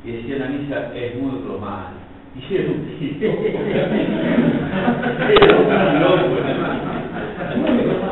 y 0.07 0.11
decía 0.13 0.37
la 0.37 0.47
misa 0.47 0.95
es 0.95 1.15
muy 1.15 1.41
romana. 1.45 1.91
Hicieron 2.33 2.75
un 2.75 2.85
tiro. 2.97 3.29
Era 5.29 5.57
un 5.57 5.99
loco, 5.99 6.37
además. 6.43 6.77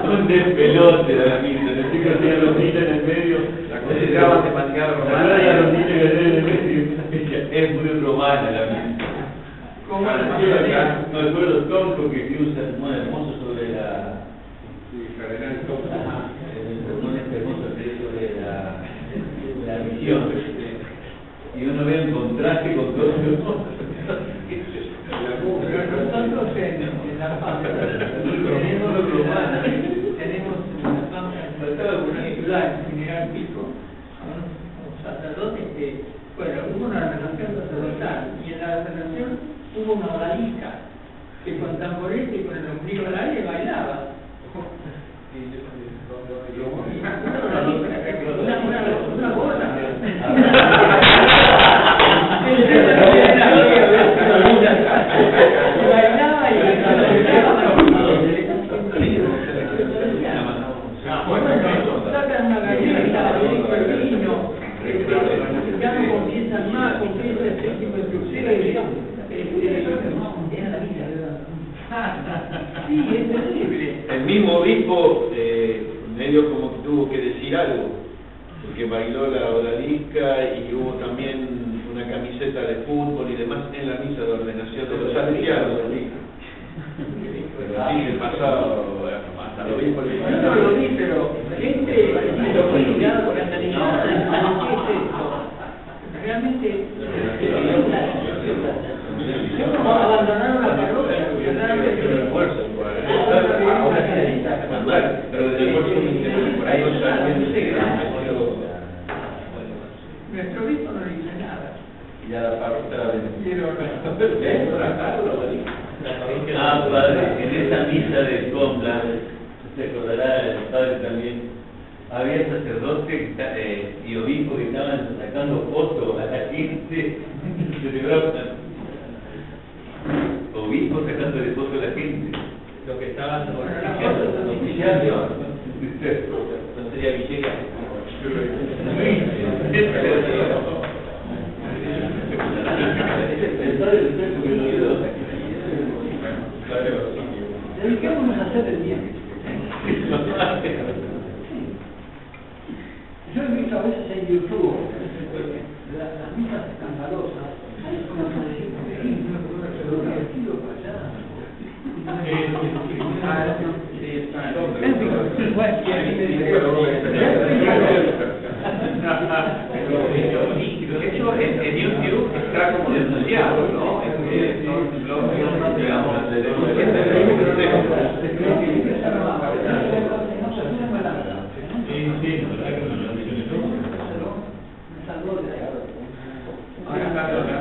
Un 0.05 0.27
despelote 0.27 1.15
de 1.15 1.25
la 1.25 1.39
misa. 1.39 1.71
El 1.71 1.91
chico 1.91 2.09
tenía 2.19 2.37
los 2.37 2.57
niños 2.57 2.75
en 2.75 2.93
el 2.95 3.03
medio. 3.03 3.37
La 3.69 3.79
consideraba 3.81 4.43
temática 4.43 4.87
romana. 4.87 5.37
La 5.37 5.61
los 5.61 5.73
niños 5.73 5.89
en 5.89 6.17
el 6.19 6.43
medio. 6.43 6.83
Es 7.51 7.75
muy 7.75 7.89
romana 8.01 8.51
la 8.51 8.65
misa. 8.65 9.05
¿Cómo 9.89 10.05
la 10.05 10.13
acá? 10.13 11.05
Me 11.13 11.29
acuerdo 11.29 11.63
tonto 11.65 12.11
que 12.11 12.37
usa, 12.41 12.61
muy 12.77 12.91
hermoso. 12.91 13.24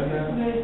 now? 0.09 0.64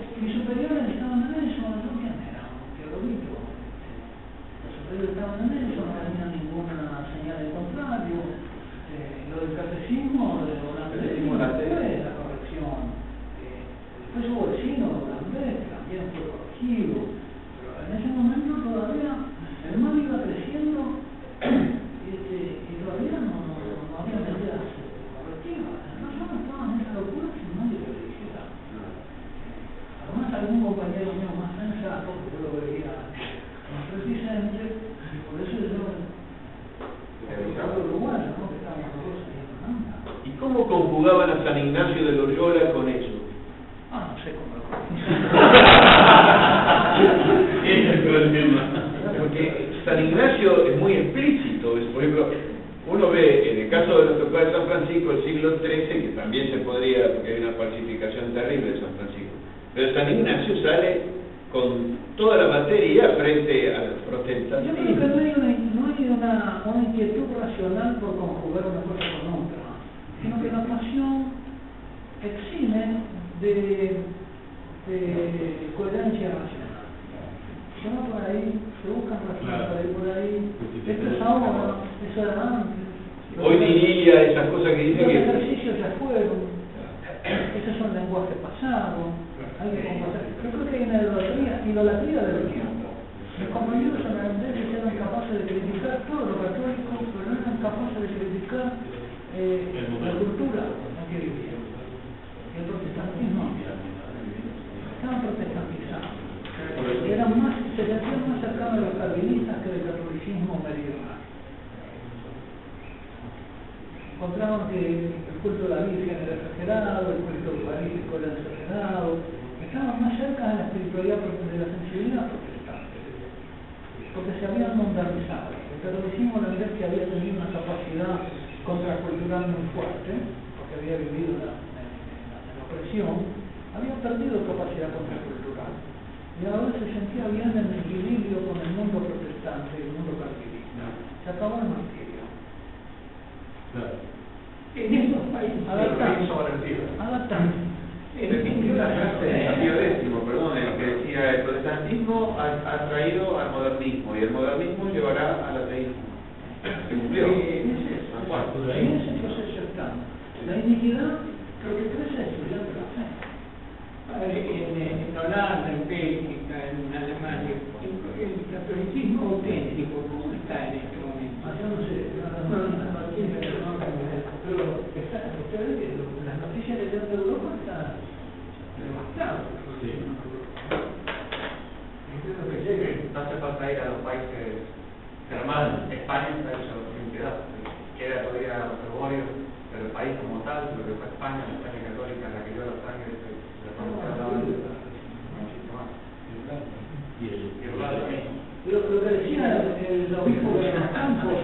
Pero 198.64 198.80
lo 198.90 199.00
que 199.00 199.14
decía 199.14 199.62
el 199.88 200.14
obispo 200.14 200.58
de 200.58 200.72
los 200.72 200.90
campos, 200.90 201.38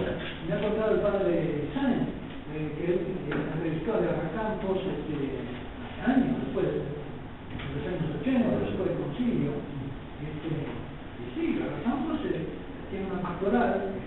me 0.47 0.53
ha 0.53 0.61
contado 0.61 0.95
el 0.95 1.01
padre 1.01 1.69
Sáenz, 1.73 2.09
eh, 2.53 2.71
que 2.77 2.85
es 2.93 2.99
predicador 3.59 4.01
de 4.01 4.07
los 4.07 4.31
campos 4.35 4.77
este, 4.85 5.17
años 6.05 6.37
después, 6.45 6.67
en 6.67 7.67
los 7.73 7.83
años 7.87 8.21
80, 8.21 8.69
después 8.69 8.89
del 8.89 8.99
concilio. 8.99 9.51
Este, 10.23 10.49
y 10.55 11.25
sí, 11.35 11.59
los 11.59 11.83
campos 11.83 12.19
eh, 12.25 12.45
tiene 12.91 13.07
una 13.07 13.21
pastoral 13.21 13.97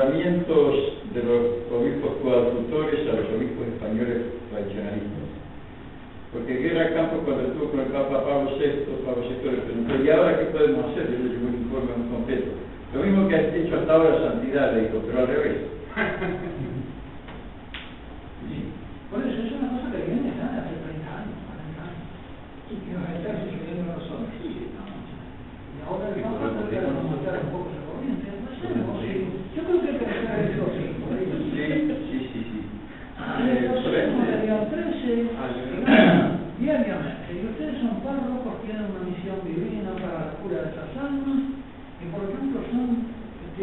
nombramientos 0.00 0.96
de 1.12 1.22
los 1.22 1.42
obispos 1.68 2.12
coadjutores 2.22 3.00
a 3.08 3.20
los 3.20 3.28
obispos 3.36 3.68
españoles 3.68 4.32
tradicionalistas. 4.50 5.28
Porque 6.32 6.54
Guerra 6.54 6.94
Campos 6.94 7.20
cuando 7.24 7.42
estuvo 7.44 7.70
con 7.70 7.80
el 7.80 7.86
Papa 7.86 8.24
Pablo 8.24 8.56
VI, 8.56 8.86
Pablo 9.04 9.22
VI 9.28 9.50
le 9.50 9.58
preguntó, 9.58 10.04
¿y 10.04 10.10
ahora 10.10 10.38
qué 10.38 10.44
podemos 10.46 10.90
hacer? 10.90 11.10
Y 11.10 11.22
le 11.22 11.28
llevó 11.34 11.48
un 11.48 11.54
informe 11.54 11.92
muy 11.98 12.08
completo. 12.16 12.50
Lo 12.94 13.02
mismo 13.02 13.28
que 13.28 13.36
has 13.36 13.54
hecho 13.54 13.76
hasta 13.76 13.92
ahora 13.92 14.30
Santidad, 14.30 14.72
le 14.72 14.80
dijo, 14.82 15.02
pero 15.06 15.18
al 15.20 15.28
revés. 15.28 15.56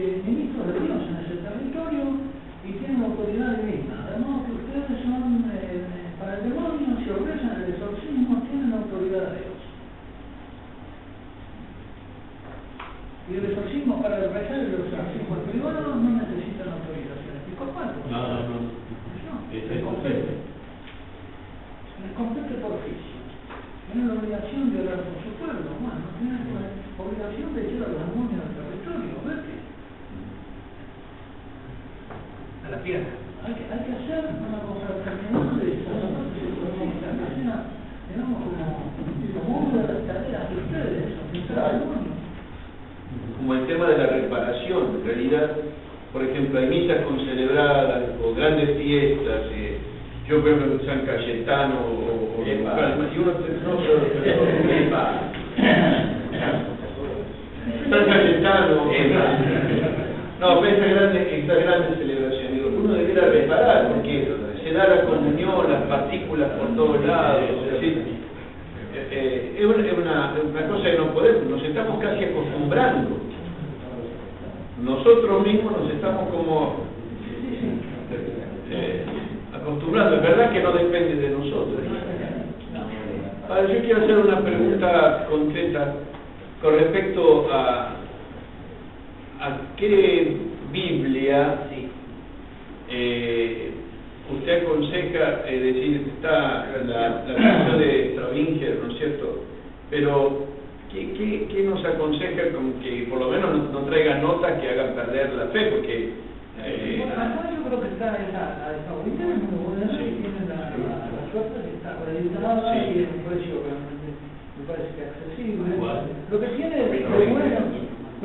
Jesus. 0.08 0.37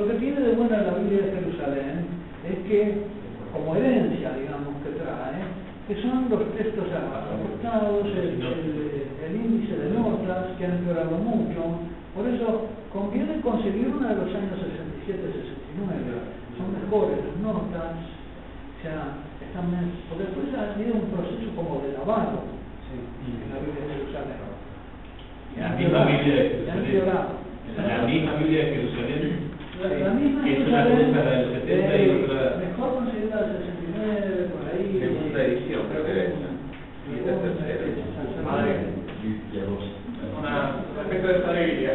Lo 0.03 0.09
que 0.09 0.19
tiene 0.19 0.41
de 0.41 0.53
bueno 0.55 0.77
la 0.77 0.95
Biblia 0.99 1.27
de 1.27 1.33
Jerusalén 1.39 2.07
es 2.43 2.59
que, 2.67 3.07
como 3.53 3.77
herencia, 3.77 4.33
digamos, 4.35 4.75
que 4.83 4.99
trae, 4.99 5.39
que 5.87 5.95
son 6.03 6.27
los 6.31 6.43
textos 6.59 6.87
aportados, 6.91 8.07
el, 8.11 8.43
el- 8.43 9.07
el 9.23 9.37
índice 9.37 9.77
de 9.79 9.91
notas 9.95 10.59
que 10.59 10.65
han 10.67 10.79
empeorado 10.83 11.17
mucho. 11.19 11.87
Por 12.15 12.27
eso 12.27 12.67
conviene 12.93 13.41
conseguir 13.41 13.89
una 13.89 14.09
de 14.11 14.17
los 14.27 14.35
años 14.35 14.59
67-69. 15.07 16.59
Son 16.59 16.69
mejores 16.75 17.19
las 17.23 17.37
notas, 17.39 17.95
o 18.03 18.83
sea, 18.83 19.23
están 19.47 19.71
men- 19.71 19.95
porque 20.11 20.25
después 20.27 20.51
ha 20.59 20.75
habido 20.75 20.95
un 20.99 21.07
proceso 21.15 21.49
como 21.55 21.81
de 21.87 21.93
lavado 21.95 22.43
en 22.93 23.49
la 23.55 23.59
Biblia 23.63 23.87
de 23.87 23.95
Jerusalén. 24.03 24.43
La 25.57 25.69
misma 25.79 26.05
Biblia 26.05 26.35
de 26.35 26.49
Jerusalén. 26.51 27.07
La 27.87 28.07
misma 28.07 28.33
Biblia 28.37 28.65
de 28.67 28.71
Jerusalén. 28.75 29.52
La, 29.81 29.89
la 29.89 30.11
misma 30.15 30.45
Que 30.45 30.53
es 30.53 30.69
una 30.69 30.85
cosa 30.85 31.31
del 31.31 31.53
70 31.63 31.97
y 31.97 32.25
otra. 32.25 32.57
Mejor 32.61 32.95
conseguida 32.95 33.43
del 33.43 33.59
69, 33.63 34.51
por 34.53 34.63
ahí. 34.69 34.99
Segunda 35.01 35.45
edición, 35.45 35.83
creo 35.91 36.05
que 36.05 36.13
es. 36.13 36.33
Y 37.09 37.19
esta 37.19 37.41
tercera. 37.41 37.73
Madre. 38.45 39.03
Una, 40.39 40.83
respecto 40.99 41.29
de 41.29 41.37
esta 41.39 41.53
Biblia, 41.53 41.93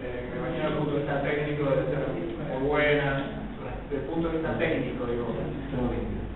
eh, 0.00 0.28
me 0.32 0.36
imagino 0.40 0.68
el 0.68 0.74
punto 0.80 0.92
de 0.92 0.98
vista 1.00 1.22
técnico 1.22 1.64
debe 1.68 1.92
ser 1.92 2.08
muy 2.08 2.68
buena, 2.68 3.24
desde 3.90 4.04
el 4.04 4.08
punto 4.08 4.28
de 4.28 4.34
vista 4.38 4.58
técnico, 4.58 5.04
digo, 5.04 5.26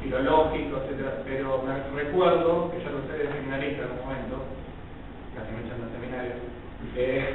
filológico, 0.03 0.85
etcétera, 0.85 1.23
pero 1.25 1.65
me 1.65 1.81
recuerdo, 1.97 2.71
que 2.71 2.85
ya 2.85 2.91
lo 2.91 3.01
sé 3.09 3.25
de 3.25 3.33
seminarista 3.33 3.85
en 3.85 3.93
un 3.93 4.05
momento, 4.05 4.37
casi 5.33 5.49
me 5.53 5.65
echan 5.65 5.81
del 5.81 5.93
seminario, 5.97 6.33
eh, 6.97 7.35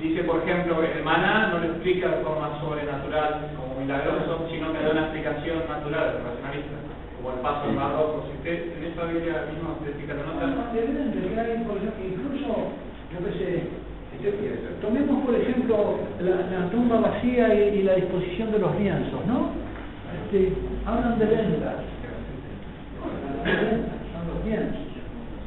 dice, 0.00 0.22
por 0.24 0.42
ejemplo, 0.42 0.80
que 0.80 0.98
el 0.98 1.04
maná 1.04 1.48
no 1.48 1.58
lo 1.58 1.64
explica 1.64 2.08
de 2.08 2.24
forma 2.24 2.58
sobrenatural, 2.60 3.50
como 3.56 3.80
milagroso, 3.80 4.46
sino 4.50 4.72
que 4.72 4.82
da 4.82 4.90
una 4.90 5.10
explicación 5.10 5.58
natural, 5.68 6.22
racionalista, 6.22 6.78
como 7.16 7.34
el 7.34 7.40
paso 7.40 7.66
del 7.66 7.76
mar 7.76 7.92
rojo. 7.92 8.24
Si 8.30 8.36
usted 8.38 8.78
en 8.78 8.84
esa 8.84 9.04
Biblia 9.04 9.46
misma 9.50 9.74
usted 9.78 9.90
explica 9.90 10.14
la 10.14 10.22
nota, 10.22 10.46
No, 10.46 10.70
incluso, 11.98 12.48
yo 13.12 13.18
qué 13.26 13.32
sé, 13.38 13.50
este, 14.18 14.82
tomemos 14.82 15.24
por 15.24 15.34
ejemplo 15.34 15.98
la, 16.20 16.70
tumba 16.70 16.98
vacía 16.98 17.54
y, 17.54 17.82
la 17.82 17.94
disposición 17.94 18.50
de 18.50 18.58
los 18.58 18.74
lienzos, 18.78 19.24
¿no? 19.26 19.50
Este, 20.24 20.52
Hablan 20.84 21.18
de 21.18 21.26
vendas, 21.26 21.74
son 23.44 24.34
los 24.34 24.44
lienzos, 24.44 24.80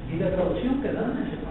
y 0.10 0.20
la 0.20 0.30
traducción 0.30 0.82
que 0.82 0.94
dan 0.94 1.28
es 1.28 1.51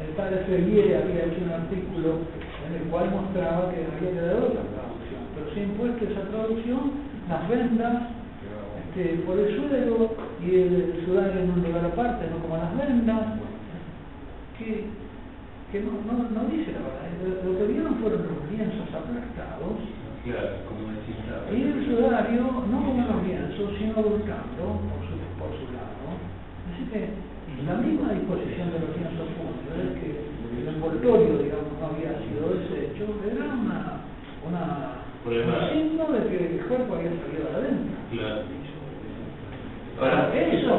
El 0.00 0.12
padre 0.16 0.44
Ferrier 0.46 1.02
había 1.02 1.26
hecho 1.26 1.44
un 1.44 1.52
artículo 1.52 2.24
en 2.66 2.72
el 2.80 2.82
cual 2.90 3.10
mostraba 3.10 3.70
que 3.70 3.84
había 3.84 4.10
que 4.10 4.20
dar 4.20 4.36
otra 4.36 4.62
traducción, 4.72 5.22
pero 5.34 5.46
se 5.52 5.60
ha 5.60 5.64
impuesto 5.64 6.04
esa 6.04 6.22
traducción, 6.30 6.82
las 7.28 7.48
vendas, 7.48 7.96
este, 8.86 9.22
por 9.26 9.38
el 9.38 9.56
suelo 9.56 10.14
y 10.40 10.54
el 10.54 11.02
sudario 11.04 11.40
en 11.40 11.50
un 11.50 11.62
lugar 11.62 11.84
aparte, 11.84 12.30
no 12.30 12.38
como 12.38 12.56
las 12.56 12.76
vendas, 12.78 13.42
que, 14.58 14.86
que 15.72 15.80
no, 15.82 15.98
no, 16.06 16.30
no 16.30 16.48
dice 16.48 16.72
la 16.72 16.86
verdad. 16.86 17.10
Lo, 17.24 17.52
lo 17.52 17.58
que 17.58 17.72
vieron 17.72 17.96
fueron 17.98 18.22
los 18.22 18.38
lienzos 18.50 18.86
aplastados 18.94 19.82
Claro, 20.24 20.56
como 20.64 20.88
decís. 20.88 21.20
y 21.52 21.68
el 21.68 21.84
sudario 21.84 22.40
no 22.48 22.76
como 22.80 23.02
los 23.04 23.20
lienzos, 23.28 23.76
sino 23.76 23.92
volcando 24.00 24.80
por 24.88 25.00
su, 25.04 25.20
por 25.36 25.52
su 25.52 25.68
lado. 25.76 26.16
Así 26.72 26.88
que 26.88 27.12
la 27.68 27.76
misma 27.76 28.16
disposición 28.16 28.72
de 28.72 28.80
los 28.80 28.96
lienzos 28.96 29.28
envoltorio, 30.84 31.38
digamos, 31.38 31.72
no 31.80 31.86
había 31.86 32.12
sido 32.20 32.52
deshecho, 32.52 33.08
era 33.24 33.44
una, 33.56 34.04
una, 34.44 35.04
un 35.24 35.68
signo 35.72 36.12
de 36.12 36.28
que 36.28 36.36
el 36.36 36.66
cuerpo 36.66 36.94
había 36.94 37.10
salido 37.10 37.48
adentro. 37.56 37.96
Claro. 38.12 38.42
Ahora, 40.00 40.34
eso, 40.34 40.74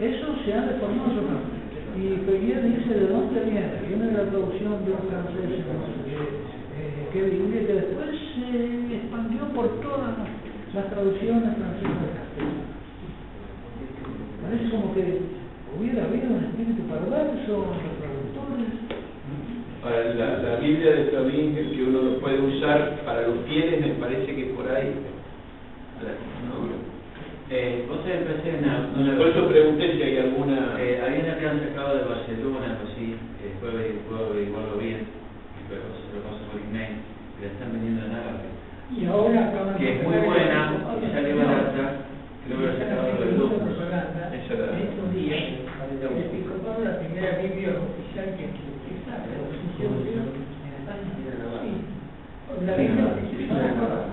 eso 0.00 0.26
se 0.44 0.52
ha 0.52 0.66
deformado 0.66 1.10
totalmente. 1.10 1.56
Y 1.96 2.28
Peguier 2.28 2.62
dice 2.62 2.92
de 2.92 3.08
dónde 3.08 3.40
viene, 3.40 3.80
viene 3.88 4.06
de 4.06 4.12
la 4.12 4.28
traducción 4.28 4.84
de 4.84 4.92
un 4.92 5.08
francés 5.08 5.48
eh, 5.48 7.08
que 7.12 7.20
que 7.20 7.72
después 7.72 8.10
se 8.36 8.96
expandió 8.96 9.48
por 9.54 9.80
todas 9.80 10.12
las 10.74 10.90
traducciones 10.90 11.56
francesas 11.56 12.02
de 12.04 12.12
castellano. 12.12 12.76
Parece 14.42 14.70
como 14.70 14.92
que 14.92 15.20
hubiera 15.78 16.04
habido 16.04 16.36
un 16.36 16.44
espíritu 16.44 16.82
perverso 16.84 17.64
en 17.64 17.80
los 17.80 17.96
traductores. 17.96 18.85
Para 19.86 20.02
la, 20.18 20.38
la 20.42 20.56
Biblia 20.58 20.90
de 20.96 21.04
Flavín 21.14 21.54
que 21.54 21.84
uno 21.86 22.02
lo 22.02 22.18
puede 22.18 22.40
usar 22.40 22.98
para 23.06 23.22
los 23.22 23.46
fieles, 23.46 23.78
me 23.80 23.94
parece 24.02 24.34
que 24.34 24.46
por 24.46 24.66
ahí. 24.68 24.90
¿no? 26.42 26.74
Eh, 27.48 27.86
vos 27.88 27.98
sabés, 28.02 28.26
pensé 28.26 28.58
en 28.58 28.64
una, 28.66 28.90
una- 28.98 29.16
Por 29.16 29.28
eso 29.28 29.46
pregunté 29.46 29.92
si 29.94 30.02
hay 30.02 30.18
alguna. 30.18 30.74
Eh, 30.82 30.98
hay 31.06 31.22
una 31.22 31.38
que 31.38 31.46
han 31.46 31.60
sacado 31.62 31.98
de 31.98 32.02
Barcelona, 32.10 32.66
algo 32.66 32.90
así, 32.90 33.14
que 33.38 33.54
después 33.54 33.74
puedo 34.10 34.26
averiguarlo 34.26 34.74
bien, 34.82 35.06
luego 35.70 35.86
se 35.94 36.10
lo 36.18 36.22
paso 36.26 36.42
por 36.50 36.58
email, 36.66 37.06
que 37.38 37.46
la 37.46 37.52
están 37.54 37.70
vendiendo 37.70 38.02
en 38.06 38.12
árabe, 38.18 38.50
Y 38.90 39.06
ahora 39.06 39.38
acaban 39.54 39.78
que 39.78 39.86
es 39.86 40.02
muy 40.02 40.18
buena, 40.18 40.82
y 40.98 41.06
sale 41.14 41.30
barata, 41.38 42.10
creo 42.42 42.58
que 42.58 42.66
la 42.66 42.74
sacaron 42.74 43.14
de 43.22 43.38
Luz. 43.38 43.52
Esa 43.54 44.50
era- 44.50 44.74
Estos 44.82 45.14
días, 45.14 45.62
la 46.82 46.98
primera 46.98 47.38
Biblia 47.38 47.78
oficial 47.78 48.34
que 48.34 48.65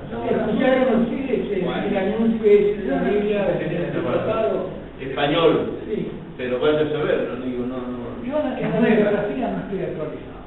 Escucharon 0.03 1.03
ustedes 1.03 1.52
el 1.52 1.64
el 1.64 1.98
anuncio 1.98 2.44
de 2.44 2.85
la 2.88 3.03
Biblia 3.03 3.45
del 3.48 3.91
tratado. 3.91 4.69
Español, 4.99 5.80
Sí. 5.88 6.07
pero 6.38 6.60
vaya 6.60 6.81
a 6.81 6.90
saber, 6.90 7.30
no 7.30 7.45
digo, 7.45 7.65
no, 7.65 7.77
no. 7.77 8.03
Yo 8.26 8.40
en 8.40 8.49
la- 8.52 8.60
en 8.60 8.84
bibliografía 8.84 9.48
no 9.52 9.60
estoy 9.64 9.80
actualizado. 9.80 10.44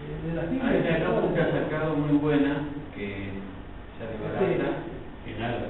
Eh, 0.00 0.28
De 0.28 0.34
las 0.36 0.44
Hay 0.50 0.80
una 0.80 0.98
capa 1.04 1.34
que 1.34 1.40
ha 1.40 1.50
sacado 1.50 1.96
muy 1.96 2.18
buena, 2.18 2.52
que 2.94 3.06
sale 3.96 4.14
barata, 4.20 4.68
en 5.26 5.36
árabe. 5.42 5.68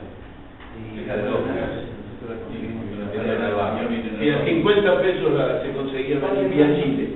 Y 0.80 1.06
La 1.06 1.16
de 1.16 1.22
dos, 1.22 1.40
nosotros 1.40 2.28
la 2.30 2.36
conseguimos 2.46 2.82
con 2.90 2.98
la 2.98 4.24
Y 4.24 4.30
a 4.30 4.44
50 4.44 5.02
pesos 5.02 5.32
la, 5.32 5.62
se 5.62 5.68
conseguía 5.72 6.16
Biblia 6.18 6.66
Chile. 6.82 7.06